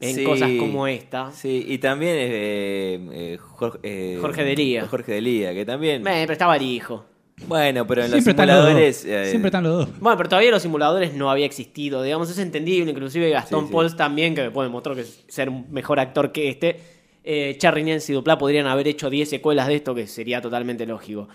en 0.00 0.14
Sí. 0.16 0.24
cosas 0.24 0.50
como 0.58 0.86
esta. 0.88 1.30
Sí, 1.30 1.64
y 1.68 1.78
también 1.78 2.16
eh, 2.18 3.08
eh, 3.12 3.38
Jorge, 3.38 3.78
eh, 3.82 4.18
Jorge 4.20 4.42
Delía. 4.44 4.86
Jorge 4.88 5.12
Delía, 5.12 5.54
que 5.54 5.64
también. 5.64 6.02
Me 6.02 6.26
prestaba 6.26 6.56
el 6.56 6.62
hijo. 6.62 7.04
Bueno, 7.46 7.86
pero 7.86 8.04
en 8.04 8.10
los 8.10 8.18
están 8.20 8.34
simuladores. 8.46 9.04
eh, 9.04 9.26
Siempre 9.30 9.48
están 9.48 9.64
los 9.64 9.86
dos. 9.86 10.00
Bueno, 10.00 10.16
pero 10.16 10.28
todavía 10.28 10.50
los 10.50 10.62
simuladores 10.62 11.14
no 11.14 11.30
había 11.30 11.46
existido, 11.46 12.02
digamos, 12.02 12.30
es 12.30 12.38
entendible, 12.38 12.90
inclusive 12.90 13.30
Gastón 13.30 13.62
Sí, 13.62 13.66
sí. 13.68 13.72
Pauls 13.72 13.96
también, 13.96 14.34
que 14.34 14.42
después 14.42 14.66
demostró 14.66 14.94
que 14.94 15.00
es 15.00 15.24
ser 15.28 15.48
un 15.48 15.66
mejor 15.70 15.98
actor 15.98 16.30
que 16.32 16.48
este. 16.48 16.80
Eh, 17.24 17.56
Charry 17.58 17.84
Nancy 17.84 18.12
y 18.12 18.14
Duplá 18.16 18.36
podrían 18.38 18.66
haber 18.66 18.88
hecho 18.88 19.08
10 19.08 19.28
secuelas 19.28 19.66
de 19.68 19.76
esto, 19.76 19.94
que 19.94 20.06
sería 20.06 20.40
totalmente 20.40 20.86
lógico. 20.86 21.28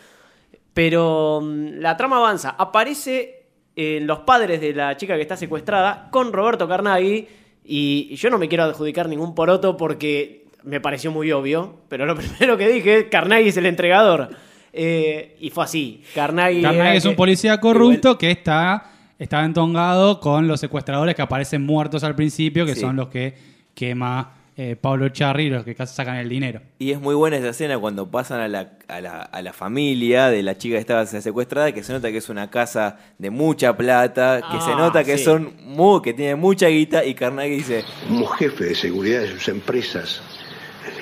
Pero 0.74 1.42
mm, 1.44 1.80
la 1.80 1.98
trama 1.98 2.18
avanza. 2.18 2.56
Aparece 2.58 3.46
en 3.76 4.08
los 4.08 4.20
padres 4.20 4.62
de 4.62 4.74
la 4.74 4.96
chica 4.98 5.16
que 5.16 5.22
está 5.22 5.38
secuestrada 5.38 6.10
con 6.12 6.32
Roberto 6.34 6.68
Carnaghi. 6.68 7.28
Y 7.64 8.16
yo 8.16 8.30
no 8.30 8.38
me 8.38 8.48
quiero 8.48 8.64
adjudicar 8.64 9.10
ningún 9.10 9.36
poroto 9.36 9.76
porque 9.76 10.46
me 10.64 10.80
pareció 10.80 11.12
muy 11.12 11.32
obvio. 11.32 11.76
Pero 11.90 12.06
lo 12.06 12.16
primero 12.18 12.58
que 12.58 12.68
dije 12.70 12.98
es: 13.00 13.06
Carnaghi 13.06 13.50
es 13.50 13.58
el 13.58 13.66
entregador. 13.66 14.30
Eh, 14.74 15.36
y 15.40 15.50
fue 15.50 15.64
así. 15.64 16.04
Carnaghi, 16.14 16.62
Carnage 16.62 16.80
era 16.90 16.96
es 16.96 17.06
un 17.06 17.12
que- 17.12 17.18
policía 17.18 17.60
corrupto 17.60 18.18
que 18.18 18.32
está, 18.32 18.92
está 19.20 19.44
entongado 19.44 20.20
con 20.20 20.48
los 20.48 20.60
secuestradores 20.60 21.16
que 21.16 21.22
aparecen 21.22 21.66
muertos 21.66 22.04
al 22.04 22.16
principio, 22.16 22.66
que 22.66 22.76
Sí. 22.76 22.82
son 22.82 22.96
los 22.96 23.08
que 23.10 23.34
quema 23.74 24.34
eh, 24.60 24.76
Pablo 24.76 25.08
Charri, 25.10 25.52
los 25.52 25.64
que 25.64 25.76
casi 25.76 25.94
sacan 25.96 26.16
el 26.16 26.30
dinero. 26.30 26.62
Y 26.80 26.90
es 26.92 27.00
muy 27.00 27.14
buena 27.14 27.38
esa 27.38 27.50
escena 27.50 27.78
cuando 27.78 28.10
pasan 28.10 28.40
a 28.40 28.48
la, 28.48 28.72
a, 28.88 29.02
la, 29.02 29.22
a 29.22 29.42
la 29.44 29.54
familia 29.54 30.30
de 30.32 30.42
la 30.42 30.58
chica 30.58 30.78
que 30.78 30.80
estaba 30.80 31.06
secuestrada, 31.06 31.72
que 31.74 31.84
se 31.84 31.94
nota 31.94 32.10
que 32.12 32.18
es 32.18 32.28
una 32.30 32.50
casa 32.50 32.98
de 33.20 33.30
mucha 33.30 33.78
plata, 33.78 34.42
que 34.52 34.60
se 34.62 34.72
Ah, 34.72 34.76
nota 34.78 35.04
que 35.04 35.20
sí. 35.20 35.26
son 35.26 35.54
muy, 35.64 36.02
que 36.02 36.16
tiene 36.16 36.34
mucha 36.36 36.70
guita, 36.70 37.06
y 37.06 37.14
Carnaghi 37.14 37.52
dice, 37.58 37.84
Como 38.08 38.26
jefe 38.26 38.64
de 38.64 38.74
seguridad 38.74 39.22
de 39.22 39.28
sus 39.28 39.48
empresas, 39.48 40.24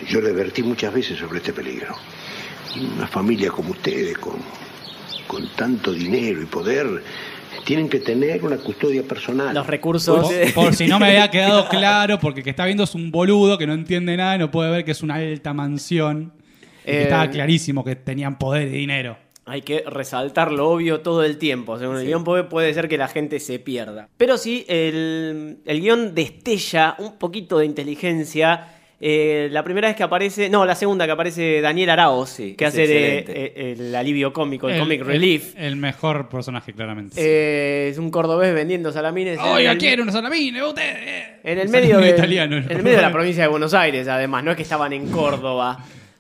yo 0.10 0.20
le 0.20 0.32
advertí 0.32 0.62
muchas 0.62 0.94
veces 0.94 1.18
sobre 1.18 1.38
este 1.38 1.54
peligro. 1.54 1.96
Una 2.96 3.08
familia 3.08 3.52
como 3.52 3.72
ustedes, 3.72 4.18
con 4.18 4.36
con 5.28 5.48
tanto 5.56 5.92
dinero 5.92 6.42
y 6.42 6.46
poder 6.46 7.04
tienen 7.66 7.90
que 7.90 8.00
tener 8.00 8.44
una 8.44 8.58
custodia 8.58 9.02
personal. 9.04 9.56
Los 9.56 9.66
recursos. 9.66 10.32
Por, 10.32 10.54
por 10.54 10.76
si 10.76 10.88
no 10.88 11.00
me 11.00 11.08
había 11.08 11.32
quedado 11.32 11.68
claro, 11.70 12.20
porque 12.20 12.42
el 12.42 12.44
que 12.44 12.52
está 12.52 12.66
viendo 12.66 12.84
es 12.84 12.94
un 12.94 13.12
boludo 13.12 13.58
que 13.58 13.66
no 13.66 13.74
entiende 13.74 14.16
nada 14.16 14.36
y 14.36 14.40
no 14.40 14.52
puede 14.52 14.70
ver 14.70 14.86
que 14.86 14.92
es 14.92 15.02
una 15.02 15.16
alta 15.16 15.54
mansión. 15.54 16.32
Que 16.84 17.00
Eh, 17.00 17.04
estaba 17.04 17.28
clarísimo 17.32 17.84
que 17.84 17.96
tenían 17.96 18.38
poder 18.38 18.68
y 18.68 18.72
dinero. 18.72 19.18
Hay 19.48 19.62
que 19.62 19.84
resaltar 19.88 20.52
lo 20.52 20.70
obvio 20.70 21.02
todo 21.02 21.24
el 21.24 21.38
tiempo. 21.38 21.78
Según 21.80 21.98
el 21.98 22.06
guion 22.06 22.24
puede, 22.24 22.44
puede 22.44 22.74
ser 22.74 22.88
que 22.88 22.98
la 22.98 23.08
gente 23.08 23.40
se 23.40 23.58
pierda. 23.60 24.10
Pero 24.18 24.38
sí, 24.38 24.66
el, 24.68 25.60
el 25.66 25.82
guion 25.82 26.14
destella 26.14 26.96
un 27.00 27.18
poquito 27.18 27.58
de 27.60 27.66
inteligencia. 27.66 28.75
Eh, 29.02 29.50
la 29.52 29.62
primera 29.64 29.90
vez 29.90 29.98
que 29.98 30.04
aparece, 30.04 30.50
no, 30.50 30.66
la 30.66 30.74
segunda 30.74 31.06
que 31.06 31.12
aparece 31.12 31.60
Daniel 31.60 31.90
Araoz, 31.90 32.38
que 32.38 32.56
es 32.58 32.64
hace 32.64 32.88
de 32.88 33.26
eh, 33.28 33.76
el 33.78 33.94
alivio 33.96 34.32
cómico, 34.32 34.68
el, 34.70 34.76
El- 34.76 34.80
comic 34.82 35.02
el- 35.02 35.06
relief. 35.08 35.54
El, 35.58 35.76
mejor 35.76 36.30
personaje, 36.30 36.72
claramente. 36.74 37.16
Eh, 37.20 37.90
es 37.90 37.98
un 37.98 38.10
cordobés 38.10 38.54
vendiendo 38.54 38.92
salamines. 38.94 39.38
en 39.38 39.46
Oiga, 39.46 39.72
el- 39.74 39.78
quiero 39.78 40.04
una 40.04 40.12
salamine, 40.14 40.64
usted. 40.64 41.40
En 41.44 41.60
el 41.60 41.68
medio, 41.70 42.00
de, 42.00 42.10
italiano, 42.10 42.56
en 42.58 42.72
el 42.72 42.82
medio 42.84 42.96
de 42.98 43.02
la 43.02 43.12
provincia 43.14 43.44
de 43.44 43.50
Buenos 43.50 43.74
Aires, 43.74 44.08
además, 44.08 44.44
no 44.46 44.52
es 44.52 44.58
que 44.58 44.64
estaban 44.64 44.94
en 44.94 45.10
Córdoba. 45.12 45.78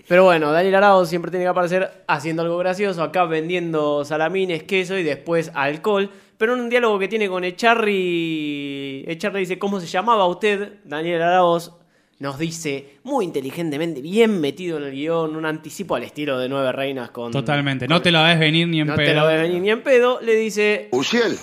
Pero 0.07 0.26
bueno, 0.26 0.51
Daniel 0.51 0.76
Arao 0.76 1.05
siempre 1.05 1.32
tiene 1.32 1.45
que 1.45 1.49
aparecer 1.49 1.89
haciendo 2.07 2.43
algo 2.43 2.57
gracioso, 2.59 3.01
acá 3.01 3.23
vendiendo 3.26 4.05
salamines, 4.05 4.61
queso 4.63 4.97
y 4.97 5.03
después 5.03 5.49
alcohol. 5.55 6.11
Pero 6.38 6.53
en 6.53 6.59
un 6.59 6.69
diálogo 6.69 6.99
que 6.99 7.07
tiene 7.07 7.28
con 7.30 7.43
Echarri, 7.45 9.05
Echarri 9.07 9.39
dice, 9.39 9.57
¿cómo 9.57 9.80
se 9.80 9.88
llamaba 9.88 10.28
usted? 10.28 10.73
Daniel 10.84 11.21
Araoz 11.21 11.71
nos 12.20 12.39
dice, 12.39 12.97
muy 13.03 13.26
inteligentemente, 13.26 14.01
bien 14.01 14.39
metido 14.39 14.78
en 14.78 14.84
el 14.84 14.91
guion, 14.91 15.36
un 15.36 15.45
anticipo 15.45 15.95
al 15.95 16.03
estilo 16.03 16.39
de 16.39 16.47
Nueve 16.47 16.72
Reinas 16.72 17.09
con... 17.11 17.32
Totalmente. 17.32 17.88
No 17.88 18.01
te 18.01 18.11
lo 18.11 18.24
ves 18.24 18.39
venir 18.39 18.68
ni 18.68 18.82
en 18.82 18.88
No 18.88 18.95
pedo. 18.95 19.05
te 19.07 19.13
lo 19.16 19.28
ves 19.28 19.41
venir 19.41 19.61
ni 19.61 19.70
en 19.70 19.82
pedo, 19.84 20.20
le 20.22 20.36
dice, 20.36 20.88
Uciel, 20.91 21.38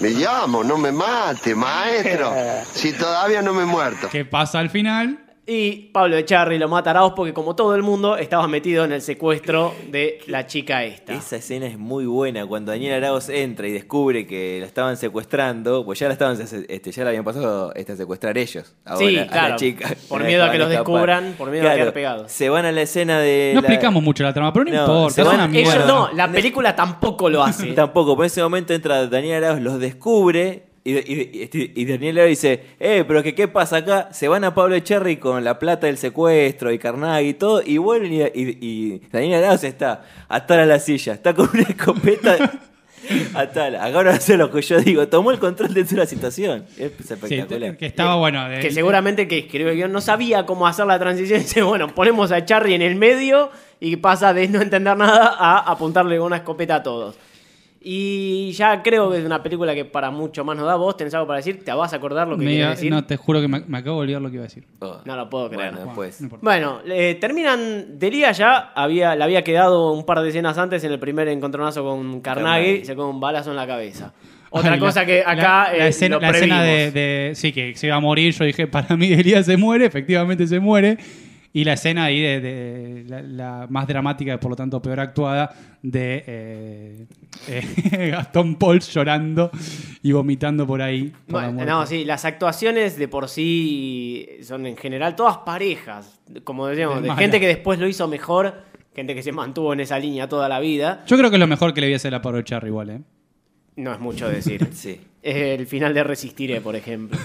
me 0.00 0.10
llamo, 0.10 0.64
no 0.64 0.78
me 0.78 0.90
mate, 0.92 1.54
maestro. 1.54 2.32
Si 2.72 2.92
todavía 2.92 3.40
no 3.42 3.54
me 3.54 3.62
he 3.62 3.66
muerto. 3.66 4.08
¿Qué 4.10 4.24
pasa 4.24 4.58
al 4.58 4.70
final? 4.70 5.18
Y 5.48 5.90
Pablo 5.92 6.16
Echarri 6.16 6.58
lo 6.58 6.68
mata 6.68 6.90
a 6.90 6.94
Arauz 6.94 7.12
porque, 7.14 7.32
como 7.32 7.54
todo 7.54 7.76
el 7.76 7.82
mundo, 7.84 8.16
estaba 8.16 8.48
metido 8.48 8.84
en 8.84 8.90
el 8.90 9.00
secuestro 9.00 9.72
de 9.92 10.18
la 10.26 10.48
chica 10.48 10.82
esta. 10.82 11.12
Esa 11.12 11.36
escena 11.36 11.66
es 11.66 11.78
muy 11.78 12.04
buena. 12.04 12.44
Cuando 12.46 12.72
Daniel 12.72 12.94
Arauz 12.94 13.28
entra 13.28 13.68
y 13.68 13.72
descubre 13.72 14.26
que 14.26 14.58
la 14.60 14.66
estaban 14.66 14.96
secuestrando, 14.96 15.84
pues 15.84 16.00
ya 16.00 16.08
la 16.08 16.14
estaban 16.14 16.36
este, 16.40 16.90
ya 16.90 17.04
la 17.04 17.10
habían 17.10 17.22
pasado 17.22 17.72
este, 17.76 17.92
a 17.92 17.96
secuestrar 17.96 18.36
ellos. 18.36 18.74
Ahora, 18.84 19.06
Sí, 19.06 19.16
a 19.16 19.20
la 19.20 19.26
claro. 19.30 19.56
chica. 19.56 19.94
Por 20.08 20.24
miedo 20.26 20.42
a 20.44 20.50
que 20.50 20.58
los 20.58 20.68
escapar. 20.68 20.92
descubran, 20.92 21.34
por 21.38 21.50
miedo 21.52 21.70
a 21.70 21.74
quedar 21.76 21.92
pegados. 21.92 22.32
Se 22.32 22.48
van 22.48 22.64
a 22.64 22.72
la 22.72 22.82
escena 22.82 23.20
de. 23.20 23.52
No 23.54 23.60
la- 23.60 23.68
explicamos 23.68 24.02
mucho 24.02 24.24
la 24.24 24.34
trama, 24.34 24.52
pero 24.52 24.64
no, 24.64 24.72
No, 24.72 24.80
importa. 25.06 25.14
se 25.14 25.20
Es 25.22 25.26
van-. 25.28 25.54
Ellos 25.54 25.86
no, 25.86 26.08
la 26.12 26.28
película 26.32 26.74
tampoco 26.74 27.30
lo 27.30 27.44
hace. 27.44 27.66
Tampoco, 27.74 28.16
por 28.16 28.26
ese 28.26 28.42
momento 28.42 28.74
entra 28.74 29.06
Daniel 29.06 29.44
Arauz, 29.44 29.60
los 29.60 29.78
descubre 29.78 30.64
y, 30.90 30.96
y- 30.98 31.50
y- 31.52 31.72
y 31.82 31.84
Daniel 31.84 32.18
Arauz 32.18 32.30
dice, 32.30 32.60
eh, 32.80 33.04
pero 33.06 33.22
que 33.22 33.34
qué 33.34 33.48
pasa 33.48 33.78
acá, 33.78 34.08
se 34.12 34.28
van 34.28 34.44
a 34.44 34.54
Pablo 34.54 34.78
Cherry 34.78 35.16
con 35.16 35.42
la 35.44 35.58
plata 35.58 35.86
del 35.86 35.98
secuestro 35.98 36.72
y 36.72 36.78
Carnage 36.78 37.24
y 37.24 37.34
todo, 37.34 37.62
y 37.64 37.78
vuelven 37.78 38.12
y, 38.12 38.22
y- 38.22 38.58
y 38.60 39.02
Daniel 39.12 39.44
Arauz 39.44 39.64
está 39.64 40.04
atada 40.28 40.62
a 40.62 40.66
la 40.66 40.78
silla, 40.78 41.14
está 41.14 41.34
con 41.34 41.48
una 41.52 41.62
escopeta 41.62 42.36
atada. 43.34 43.84
Acá 43.84 44.02
no 44.02 44.10
hace 44.10 44.36
lo 44.36 44.50
que 44.50 44.62
yo 44.62 44.80
digo, 44.80 45.06
tomó 45.08 45.30
el 45.30 45.38
control 45.38 45.72
de 45.74 45.84
toda 45.84 45.98
la 45.98 46.06
situación. 46.06 46.64
Es 46.76 46.92
Sí, 47.06 47.14
espectacular. 47.14 47.76
que 47.76 47.86
estaba 47.86 48.16
bueno. 48.16 48.48
de- 48.48 48.60
Que 48.60 48.70
seguramente 48.70 49.22
el 49.22 49.28
que 49.28 49.38
escribió 49.38 49.70
el 49.70 49.76
guion 49.76 49.92
no 49.92 50.00
sabía 50.00 50.44
cómo 50.46 50.66
hacer 50.66 50.86
la 50.86 50.98
transición. 50.98 51.40
Dice, 51.42 51.62
bueno, 51.62 51.94
ponemos 51.94 52.32
a 52.32 52.44
Charlie 52.44 52.74
en 52.74 52.82
el 52.82 52.96
medio 52.96 53.50
y 53.80 53.96
pasa 53.96 54.32
de 54.34 54.48
no 54.48 54.60
entender 54.60 54.96
nada 54.96 55.34
a 55.38 55.58
apuntarle 55.70 56.16
con 56.18 56.26
una 56.26 56.36
escopeta 56.36 56.76
a 56.76 56.82
todos. 56.82 57.16
Y 57.88 58.50
ya 58.50 58.82
creo 58.82 59.12
que 59.12 59.18
es 59.18 59.24
una 59.24 59.40
película 59.44 59.72
que 59.72 59.84
para 59.84 60.10
mucho 60.10 60.44
más 60.44 60.56
nos 60.56 60.66
da. 60.66 60.74
¿Vos 60.74 60.96
tenés 60.96 61.14
algo 61.14 61.28
para 61.28 61.36
decir? 61.36 61.64
¿Te 61.64 61.70
vas 61.72 61.92
a 61.92 61.96
acordar 61.96 62.26
lo 62.26 62.36
que 62.36 62.44
iba- 62.52 62.70
decir? 62.70 62.90
No, 62.90 63.04
te 63.04 63.16
juro 63.16 63.40
que 63.40 63.46
me, 63.46 63.60
me 63.60 63.78
acabo 63.78 63.98
de 63.98 64.02
olvidar 64.02 64.22
lo 64.22 64.28
que 64.28 64.34
iba 64.34 64.42
a 64.44 64.48
decir. 64.48 64.64
Oh, 64.80 64.96
No 65.04 65.14
lo 65.14 65.30
puedo 65.30 65.48
creer. 65.48 65.70
bueno. 65.72 65.94
No 65.94 66.04
importa. 66.24 66.38
Bueno, 66.42 66.80
eh, 66.84 67.16
terminan. 67.20 67.96
Delia 67.96 68.32
ya 68.32 68.72
había, 68.74 69.14
le 69.14 69.22
había 69.22 69.44
quedado 69.44 69.92
un 69.92 70.04
par 70.04 70.20
de 70.20 70.30
escenas 70.30 70.58
antes 70.58 70.82
en 70.82 70.90
el 70.90 70.98
primer 70.98 71.28
encontronazo 71.28 71.84
con 71.84 72.20
Carnage 72.20 72.84
se 72.84 72.96
con 72.96 73.06
un 73.06 73.20
balazo 73.20 73.50
en 73.50 73.56
la 73.56 73.68
cabeza. 73.68 74.12
Otra 74.50 74.72
Ay, 74.72 74.78
cosa 74.80 75.00
la- 75.02 75.06
que 75.06 75.20
acá 75.20 75.68
la, 75.70 75.78
la 75.78 75.86
eh, 75.86 75.88
escena, 75.88 76.16
lo 76.16 76.22
la 76.22 76.30
escena 76.30 76.62
de, 76.64 77.32
Sí, 77.36 77.52
que 77.52 77.76
se 77.76 77.86
iba 77.86 77.94
a 77.94 78.00
morir. 78.00 78.34
Yo 78.34 78.44
dije, 78.44 78.66
para 78.66 78.96
mí 78.96 79.12
Elías 79.12 79.46
se 79.46 79.56
muere. 79.56 79.86
Efectivamente 79.86 80.44
se 80.48 80.58
muere. 80.58 80.98
Y 81.56 81.64
la 81.64 81.72
escena 81.72 82.04
ahí 82.04 82.20
de, 82.20 82.40
de- 82.42 83.04
la, 83.08 83.22
la 83.22 83.66
más 83.70 83.86
dramática 83.86 84.34
y 84.34 84.36
por 84.36 84.50
lo 84.50 84.56
tanto 84.56 84.82
peor 84.82 85.00
actuada 85.00 85.54
de 85.80 86.22
eh, 86.26 87.06
eh, 87.48 88.08
Gastón 88.12 88.56
Pauls 88.56 88.92
llorando 88.92 89.50
y 90.02 90.12
vomitando 90.12 90.66
por 90.66 90.82
ahí. 90.82 91.14
por 91.26 91.42
Bueno, 91.44 91.64
no, 91.64 91.86
sí, 91.86 92.04
las 92.04 92.26
actuaciones 92.26 92.98
de 92.98 93.08
por 93.08 93.30
sí 93.30 94.28
son 94.42 94.66
en 94.66 94.76
general 94.76 95.16
todas 95.16 95.38
parejas, 95.38 96.20
como 96.44 96.66
decíamos, 96.66 96.96
De 96.96 97.02
de 97.02 97.08
mala. 97.08 97.20
gente 97.22 97.40
que 97.40 97.46
después 97.46 97.78
lo 97.78 97.88
hizo 97.88 98.06
mejor, 98.06 98.62
gente 98.94 99.14
que 99.14 99.22
se 99.22 99.32
mantuvo 99.32 99.72
en 99.72 99.80
esa 99.80 99.98
línea 99.98 100.28
toda 100.28 100.50
la 100.50 100.60
vida. 100.60 101.04
Yo 101.06 101.16
creo 101.16 101.30
que 101.30 101.36
es 101.36 101.40
lo 101.40 101.46
mejor 101.46 101.72
que 101.72 101.80
le 101.80 101.86
voy 101.86 101.94
a 101.94 101.96
hacer 101.96 102.14
a 102.14 102.20
Charri 102.44 102.68
igual, 102.68 102.90
¿eh? 102.90 103.00
No 103.76 103.94
es 103.94 103.98
mucho 104.00 104.28
decir. 104.28 104.68
Sí. 104.74 105.00
el 105.22 105.66
final 105.66 105.94
de 105.94 106.04
Resistiré, 106.04 106.60
por 106.60 106.76
ejemplo. 106.76 107.18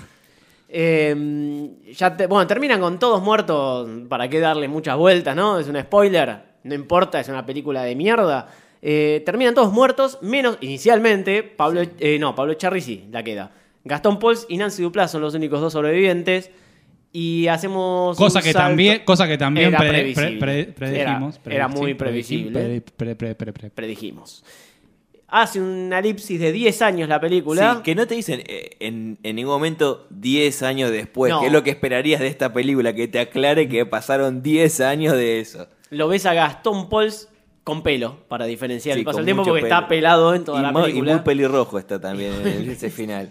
Eh, 0.74 1.93
ya 1.93 2.15
te- 2.15 2.28
bueno, 2.28 2.47
terminan 2.47 2.80
con 2.80 2.97
todos 2.97 3.22
muertos. 3.22 3.89
¿Para 4.07 4.30
qué 4.30 4.39
darle 4.39 4.67
muchas 4.67 4.95
vueltas, 4.97 5.36
no? 5.36 5.59
Es 5.59 5.67
un 5.67 5.80
spoiler. 5.80 6.51
No 6.63 6.74
importa, 6.76 7.19
es 7.19 7.28
una 7.28 7.45
película 7.45 7.84
de 7.84 7.95
mierda. 7.95 8.47
Eh, 8.82 9.22
terminan 9.26 9.53
todos 9.53 9.74
muertos, 9.74 10.17
menos 10.22 10.57
inicialmente. 10.61 11.43
Pablo, 11.43 11.82
eh, 11.99 12.17
no, 12.19 12.34
Pablo 12.36 12.53
Charri 12.53 12.82
sí, 12.82 13.05
la 13.11 13.22
queda. 13.24 13.51
Gastón 13.84 14.17
Pauls 14.19 14.45
y 14.47 14.57
Nancy 14.57 14.82
Duplass 14.84 15.11
son 15.11 15.22
los 15.22 15.34
únicos 15.34 15.59
dos 15.59 15.74
sobrevivientes. 15.74 16.49
Y 17.13 17.47
hacemos. 17.47 18.15
Cosa 18.17 18.41
que, 18.41 18.53
también, 18.53 19.01
cosa 19.03 19.28
que 19.28 19.38
también 19.38 19.67
Era 19.67 19.80
pre- 19.80 19.89
previsible. 19.89 20.39
pre- 20.39 20.63
pre- 20.65 20.74
predijimos. 20.74 21.39
Era- 21.45 21.55
era 21.55 21.67
muy 21.67 21.91
sí, 21.91 21.93
previsible. 21.95 22.51
pre- 22.61 22.82
pre- 22.82 23.15
pre- 23.15 23.36
pre- 23.36 23.51
pre- 23.53 23.69
Predijimos. 23.72 24.45
Hace 25.34 25.62
una 25.62 26.00
elipsis 26.00 26.40
de 26.40 26.52
10 26.52 26.82
años 26.82 27.08
la 27.10 27.20
película. 27.22 27.76
Sí, 27.78 27.82
que 27.84 27.96
no 27.96 28.06
te 28.06 28.16
dicen 28.16 28.44
eh, 28.46 28.72
en, 28.82 29.18
en 29.24 29.36
ningún 29.38 29.54
momento 29.54 30.06
10 30.10 30.62
años 30.64 30.92
después, 30.92 31.32
No. 31.32 31.40
que 31.40 31.48
es 31.48 31.54
lo 31.54 31.64
que 31.64 31.70
esperarías 31.70 32.20
de 32.20 32.28
esta 32.28 32.52
película, 32.52 32.94
que 32.94 33.08
te 33.08 33.20
aclare 33.20 33.70
que 33.70 33.86
pasaron 33.86 34.44
10 34.44 34.82
años 34.82 35.14
de 35.14 35.40
eso. 35.40 35.68
Lo 35.90 36.08
ves 36.10 36.26
a 36.26 36.34
Gastón 36.34 36.90
Pauls 36.90 37.30
con 37.64 37.82
pelo, 37.84 38.18
para 38.28 38.46
diferenciar 38.46 38.96
Sí, 38.96 39.00
el 39.02 39.06
paso 39.06 39.18
del 39.20 39.26
tiempo, 39.26 39.44
porque 39.44 39.62
pelo. 39.62 39.74
está 39.76 39.88
pelado 39.88 40.36
en 40.36 40.44
toda 40.44 40.60
y, 40.60 40.64
la 40.64 40.72
mo- 40.72 40.80
y 40.82 40.84
película. 40.90 41.14
muy 41.14 41.22
pelirrojo 41.22 41.80
está 41.80 42.02
también 42.02 42.34
en 42.46 42.70
ese 42.70 42.90
final. 42.90 43.30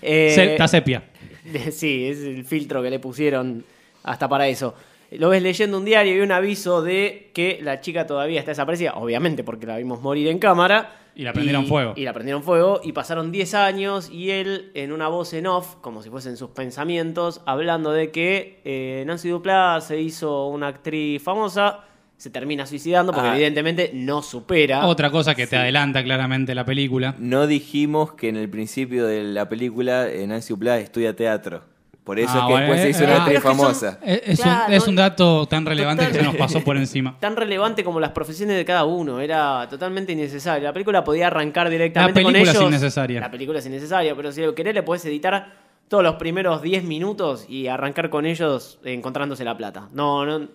Eh, 0.00 0.32
Se- 0.34 0.52
está 0.52 0.66
sepia. 0.68 1.02
Sí, 1.72 2.06
es 2.06 2.18
el 2.20 2.44
filtro 2.44 2.82
que 2.82 2.88
le 2.90 2.98
pusieron 3.00 3.64
hasta 4.04 4.28
para 4.28 4.46
eso. 4.48 4.74
Lo 5.10 5.28
ves 5.28 5.42
leyendo 5.42 5.76
un 5.76 5.84
diario 5.84 6.16
y 6.16 6.20
un 6.20 6.32
aviso 6.32 6.80
de 6.80 7.30
que 7.34 7.58
la 7.62 7.80
chica 7.80 8.06
todavía 8.06 8.38
está 8.38 8.52
desaparecida, 8.52 8.94
obviamente 8.94 9.42
porque 9.44 9.66
la 9.66 9.76
vimos 9.76 10.00
morir 10.00 10.28
en 10.28 10.38
cámara. 10.38 11.00
Y 11.14 11.24
la 11.24 11.32
prendieron 11.32 11.66
fuego. 11.66 11.92
Y 11.96 12.04
la 12.04 12.12
prendieron 12.12 12.42
fuego 12.42 12.80
y 12.82 12.92
pasaron 12.92 13.30
10 13.32 13.54
años 13.54 14.10
y 14.10 14.30
él 14.30 14.70
en 14.74 14.92
una 14.92 15.08
voz 15.08 15.32
en 15.34 15.46
off, 15.46 15.76
como 15.80 16.02
si 16.02 16.08
fuesen 16.10 16.36
sus 16.36 16.50
pensamientos, 16.50 17.40
hablando 17.46 17.92
de 17.92 18.10
que 18.10 18.60
eh, 18.64 19.04
Nancy 19.06 19.28
Duplass 19.28 19.84
se 19.88 20.00
hizo 20.00 20.46
una 20.48 20.68
actriz 20.68 21.22
famosa, 21.22 21.80
se 22.16 22.30
termina 22.30 22.64
suicidando 22.66 23.12
porque 23.12 23.28
Ah. 23.28 23.34
evidentemente 23.34 23.90
no 23.94 24.22
supera. 24.22 24.86
Otra 24.86 25.10
cosa 25.10 25.34
que 25.34 25.46
te 25.46 25.56
adelanta 25.56 26.02
claramente 26.04 26.54
la 26.54 26.64
película. 26.64 27.14
No 27.18 27.46
dijimos 27.46 28.12
que 28.12 28.28
en 28.28 28.36
el 28.36 28.48
principio 28.48 29.06
de 29.06 29.24
la 29.24 29.48
película 29.48 30.08
eh, 30.08 30.26
Nancy 30.26 30.52
Duplass 30.54 30.82
estudia 30.82 31.14
teatro. 31.16 31.64
Por 32.04 32.18
eso 32.18 32.32
Ah, 32.34 32.40
es 32.40 32.46
que 32.54 32.60
después 32.60 32.80
se 32.80 32.86
eh, 32.86 32.90
hizo 32.90 33.02
eh, 33.02 33.06
una 33.06 33.16
actriz 33.16 33.36
es 33.36 33.42
que 33.42 33.48
son- 33.48 33.58
famosa. 33.58 33.98
Es, 34.02 34.22
es 34.24 34.40
Claro, 34.40 34.64
un, 34.66 34.72
es 34.74 34.82
no- 34.84 34.90
un 34.90 34.96
dato 34.96 35.46
tan 35.46 35.64
relevante 35.64 36.06
que 36.08 36.14
se 36.14 36.22
nos 36.22 36.34
pasó 36.34 36.60
por 36.64 36.76
encima. 36.76 37.16
Tan 37.20 37.36
relevante 37.36 37.84
como 37.84 38.00
las 38.00 38.10
profesiones 38.10 38.56
de 38.56 38.64
cada 38.64 38.84
uno, 38.84 39.20
era 39.20 39.68
totalmente 39.70 40.12
innecesario. 40.12 40.64
La 40.64 40.72
película 40.72 41.04
podía 41.04 41.28
arrancar 41.28 41.66
La 41.66 41.70
directamente 41.70 42.22
con 42.22 42.32
película 42.32 42.50
ellos. 42.50 42.62
es 42.64 42.68
innecesaria. 42.68 43.20
La 43.20 43.30
película 43.30 43.58
es 43.60 43.66
innecesaria, 43.66 44.16
pero 44.16 44.32
si 44.32 44.40
lo 44.42 44.52
querés 44.54 44.74
le 44.74 44.82
podés 44.82 45.04
editar 45.04 45.52
todos 45.86 46.02
los 46.02 46.14
primeros 46.16 46.60
10 46.62 46.82
minutos 46.84 47.46
y 47.48 47.68
arrancar 47.68 48.10
con 48.10 48.26
ellos 48.26 48.80
encontrándose 48.84 49.44
la 49.44 49.56
plata. 49.56 49.88
No, 49.92 50.24
no, 50.26 50.48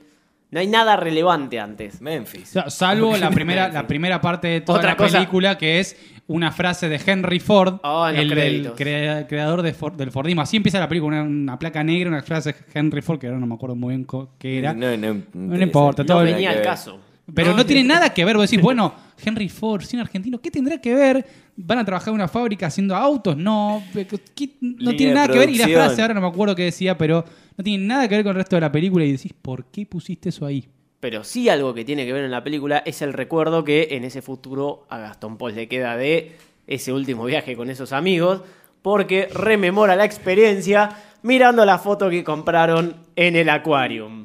no 0.52 0.60
hay 0.60 0.68
nada 0.68 0.96
relevante 0.96 1.60
antes. 1.60 2.02
Memphis. 2.02 2.50
O 2.50 2.54
sea, 2.54 2.70
salvo 2.70 3.16
la 3.18 3.30
primera, 3.32 3.70
la 3.70 3.86
primera 3.88 4.22
parte 4.22 4.48
de 4.48 4.62
toda 4.62 4.80
Otra 4.80 4.92
la 4.92 4.98
cosa- 4.98 5.18
película, 5.18 5.58
que 5.58 5.80
es 5.80 5.96
una 6.28 6.52
frase 6.52 6.90
de 6.90 7.00
Henry 7.06 7.40
Ford, 7.40 7.80
Oh, 7.84 8.08
en 8.08 8.16
los 8.30 8.38
el 8.38 8.72
crea- 8.76 9.28
creador 9.28 9.62
de 9.62 9.74
Ford- 9.74 9.96
del 9.96 10.12
Fordismo. 10.12 10.42
Así 10.42 10.58
empieza 10.58 10.78
la 10.80 10.90
película, 10.90 11.22
una, 11.22 11.24
una 11.30 11.60
placa 11.60 11.84
negra, 11.84 12.10
una 12.10 12.22
frase 12.22 12.52
de 12.54 12.58
Henry 12.74 13.02
Ford, 13.02 13.18
que 13.20 13.28
ahora 13.28 13.40
no 13.40 13.48
me 13.48 13.56
acuerdo 13.56 13.76
muy 13.76 13.94
bien 13.96 14.04
co- 14.04 14.30
qué 14.38 14.60
era. 14.60 14.74
No, 14.74 14.96
no, 14.98 15.22
No 15.34 15.62
importa, 15.62 16.04
No 16.04 16.08
todo 16.08 16.22
el- 16.24 16.34
venía 16.34 16.52
al 16.52 16.62
caso. 16.62 17.00
Pero 17.34 17.54
no, 17.54 17.66
tiene 17.66 17.84
nada 17.84 18.14
que 18.14 18.24
ver. 18.24 18.38
Vos 18.38 18.50
decís, 18.50 18.64
bueno, 18.64 18.94
Henry 19.24 19.50
Ford, 19.50 19.82
cine 19.84 20.02
argentino, 20.02 20.40
¿qué 20.40 20.50
tendrá 20.50 20.80
que 20.80 20.94
ver? 20.94 21.26
¿Van 21.58 21.80
a 21.80 21.86
trabajar 21.86 22.10
en 22.10 22.16
una 22.16 22.28
fábrica 22.28 22.68
haciendo 22.68 22.96
autos? 22.96 23.36
No, 23.36 23.84
¿qué- 23.94 24.56
no 24.62 24.92
Línea 24.92 24.96
tiene 24.98 25.14
nada 25.14 25.28
que 25.28 25.40
ver. 25.40 25.50
Y 25.50 25.58
la 25.58 25.68
frase 25.68 26.02
ahora 26.02 26.14
no 26.14 26.22
me 26.22 26.28
acuerdo 26.28 26.56
qué 26.56 26.64
decía, 26.64 26.98
pero 26.98 27.26
no 27.58 27.64
tiene 27.64 27.86
nada 27.86 28.08
que 28.08 28.16
ver 28.16 28.24
con 28.24 28.30
el 28.32 28.36
resto 28.38 28.56
de 28.56 28.62
la 28.62 28.72
película. 28.72 29.04
Y 29.04 29.12
decís, 29.12 29.34
¿por 29.42 29.66
qué 29.66 29.86
pusiste 29.86 30.30
eso 30.30 30.46
ahí? 30.46 30.68
pero 31.00 31.24
sí 31.24 31.48
algo 31.48 31.76
que 31.76 31.86
tiene 31.86 32.08
que 32.08 32.12
ver 32.12 32.24
en 32.26 32.32
la 32.32 32.44
película 32.44 32.80
es 32.84 33.04
el 33.04 33.14
recuerdo 33.14 33.64
que 33.64 33.90
en 33.92 34.04
ese 34.04 34.24
futuro 34.24 34.88
a 34.90 34.98
Gastón 34.98 35.38
Paul 35.38 35.54
le 35.54 35.68
queda 35.68 35.96
de 35.96 36.36
ese 36.66 36.92
último 36.92 37.24
viaje 37.26 37.56
con 37.56 37.70
esos 37.70 37.94
amigos, 37.94 38.42
porque 38.82 39.28
rememora 39.32 39.96
la 39.96 40.06
experiencia 40.06 40.90
mirando 41.22 41.64
la 41.66 41.78
foto 41.78 42.10
que 42.10 42.24
compraron 42.24 42.96
en 43.16 43.36
el 43.36 43.48
aquarium. 43.50 44.24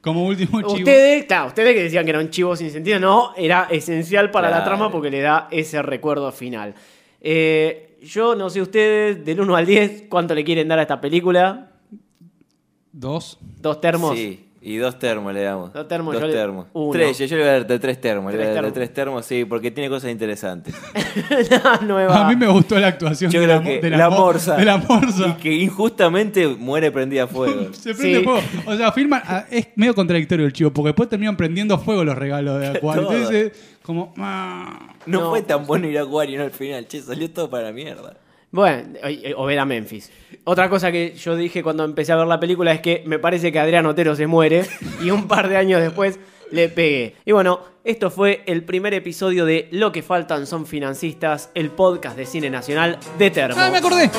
Como 0.00 0.26
último 0.26 0.60
chivo. 0.62 0.74
Ustedes, 0.74 1.26
claro, 1.26 1.48
ustedes 1.48 1.74
que 1.74 1.82
decían 1.82 2.04
que 2.04 2.10
era 2.10 2.20
un 2.20 2.30
chivo 2.30 2.54
sin 2.56 2.70
sentido, 2.70 3.00
no, 3.00 3.32
era 3.36 3.66
esencial 3.70 4.30
para 4.30 4.50
la 4.50 4.64
trama 4.64 4.90
porque 4.90 5.10
le 5.10 5.20
da 5.20 5.48
ese 5.50 5.82
recuerdo 5.82 6.30
final. 6.32 6.74
Eh, 7.20 7.98
yo 8.02 8.34
no 8.36 8.48
sé 8.48 8.62
ustedes, 8.62 9.24
del 9.24 9.40
1 9.40 9.56
al 9.56 9.66
10, 9.66 10.04
¿cuánto 10.08 10.34
le 10.34 10.44
quieren 10.44 10.68
dar 10.68 10.78
a 10.78 10.82
esta 10.82 11.00
película? 11.00 11.72
Dos. 12.92 13.38
¿Dos 13.60 13.80
termos? 13.80 14.16
Sí, 14.16 14.47
y 14.60 14.76
dos 14.76 14.98
termos 14.98 15.32
le 15.32 15.42
damos. 15.42 15.72
Dos 15.72 15.86
termos, 15.86 16.12
Dos 16.14 16.20
yo 16.22 16.26
le- 16.28 16.32
termos. 16.34 16.66
uno. 16.72 16.92
Tres, 16.92 17.16
yo, 17.18 17.26
yo 17.26 17.36
le 17.36 17.42
voy 17.42 17.48
a 17.50 17.52
dar 17.52 17.66
de 17.66 17.78
tres 17.78 18.00
termos. 18.00 18.32
le 18.32 18.38
voy 18.38 18.46
a 18.48 18.52
dar 18.54 18.64
de 18.64 18.72
tres 18.72 18.92
termos, 18.92 19.24
sí, 19.24 19.44
porque 19.44 19.70
tiene 19.70 19.88
cosas 19.88 20.10
interesantes. 20.10 20.74
La 21.50 21.78
nueva. 21.86 22.26
A 22.26 22.28
mí 22.28 22.36
me 22.36 22.46
gustó 22.48 22.78
la 22.78 22.88
actuación 22.88 23.30
Yo 23.30 23.40
de, 23.40 23.46
creo 23.46 23.58
la, 23.58 23.64
que 23.64 23.80
de 23.80 23.90
la, 23.90 24.10
mo- 24.10 24.16
morsa. 24.16 24.56
de 24.56 24.64
la 24.64 24.76
morsa. 24.78 25.28
Y 25.28 25.32
que 25.42 25.52
injustamente 25.54 26.46
muere 26.48 26.90
prendida 26.90 27.24
a 27.24 27.26
fuego. 27.28 27.72
Se 27.72 27.94
prende 27.94 28.18
Sí. 28.18 28.24
fuego. 28.24 28.40
O 28.66 28.76
sea, 28.76 28.92
filman. 28.92 29.22
ah, 29.26 29.44
Es 29.50 29.68
medio 29.76 29.94
contradictorio 29.94 30.44
el 30.46 30.52
chivo, 30.52 30.70
porque 30.72 30.88
después 30.88 31.08
terminan 31.08 31.36
prendiendo 31.36 31.78
fuego 31.78 32.04
los 32.04 32.16
regalos 32.18 32.60
de 32.60 32.66
Acuario. 32.78 33.10
Entonces, 33.12 33.52
como. 33.82 34.12
ah. 34.18 34.94
No, 35.06 35.20
No. 35.20 35.30
fue 35.30 35.42
tan 35.42 35.66
bueno 35.66 35.86
ir 35.88 35.98
a 35.98 36.02
Acuario 36.02 36.38
¿no? 36.38 36.44
al 36.44 36.50
final, 36.50 36.86
che, 36.86 37.00
salió 37.00 37.30
todo 37.30 37.48
para 37.48 37.64
la 37.64 37.72
mierda. 37.72 38.14
Bueno, 38.50 38.98
eh, 39.02 39.34
o 39.36 39.44
ver 39.44 39.58
a 39.58 39.64
Memphis. 39.64 40.10
Otra 40.44 40.70
cosa 40.70 40.90
que 40.90 41.14
yo 41.14 41.36
dije 41.36 41.62
cuando 41.62 41.84
empecé 41.84 42.12
a 42.12 42.16
ver 42.16 42.26
la 42.26 42.40
película 42.40 42.72
es 42.72 42.80
que 42.80 43.02
me 43.06 43.18
parece 43.18 43.52
que 43.52 43.58
Adrián 43.58 43.86
Otero 43.86 44.16
se 44.16 44.26
muere 44.26 44.64
y 45.02 45.10
un 45.10 45.28
par 45.28 45.48
de 45.48 45.56
años 45.56 45.80
después 45.80 46.18
le 46.50 46.68
pegué. 46.68 47.16
Y 47.26 47.32
bueno, 47.32 47.60
esto 47.84 48.10
fue 48.10 48.42
el 48.46 48.64
primer 48.64 48.94
episodio 48.94 49.44
de 49.44 49.68
Lo 49.70 49.92
que 49.92 50.02
faltan 50.02 50.46
son 50.46 50.66
financistas, 50.66 51.50
el 51.54 51.70
podcast 51.70 52.16
de 52.16 52.24
cine 52.26 52.48
nacional 52.48 52.98
de 53.18 53.30
Termo. 53.30 53.56
¡Ah, 53.58 53.70
me 53.70 53.78
acordé! 53.78 54.10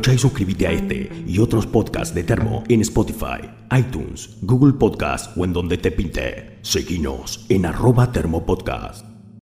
Escucha 0.00 0.14
y 0.14 0.18
suscríbete 0.18 0.66
a 0.66 0.72
este 0.72 1.10
y 1.26 1.38
otros 1.40 1.66
podcasts 1.66 2.14
de 2.14 2.24
Termo 2.24 2.64
en 2.70 2.80
Spotify, 2.80 3.50
iTunes, 3.70 4.38
Google 4.40 4.72
Podcast 4.72 5.36
o 5.36 5.44
en 5.44 5.52
donde 5.52 5.76
te 5.76 5.90
pinte. 5.90 6.58
Seguinos 6.62 7.44
en 7.50 7.66
arroba 7.66 8.10
Termo 8.10 8.46
Podcast. 8.46 9.19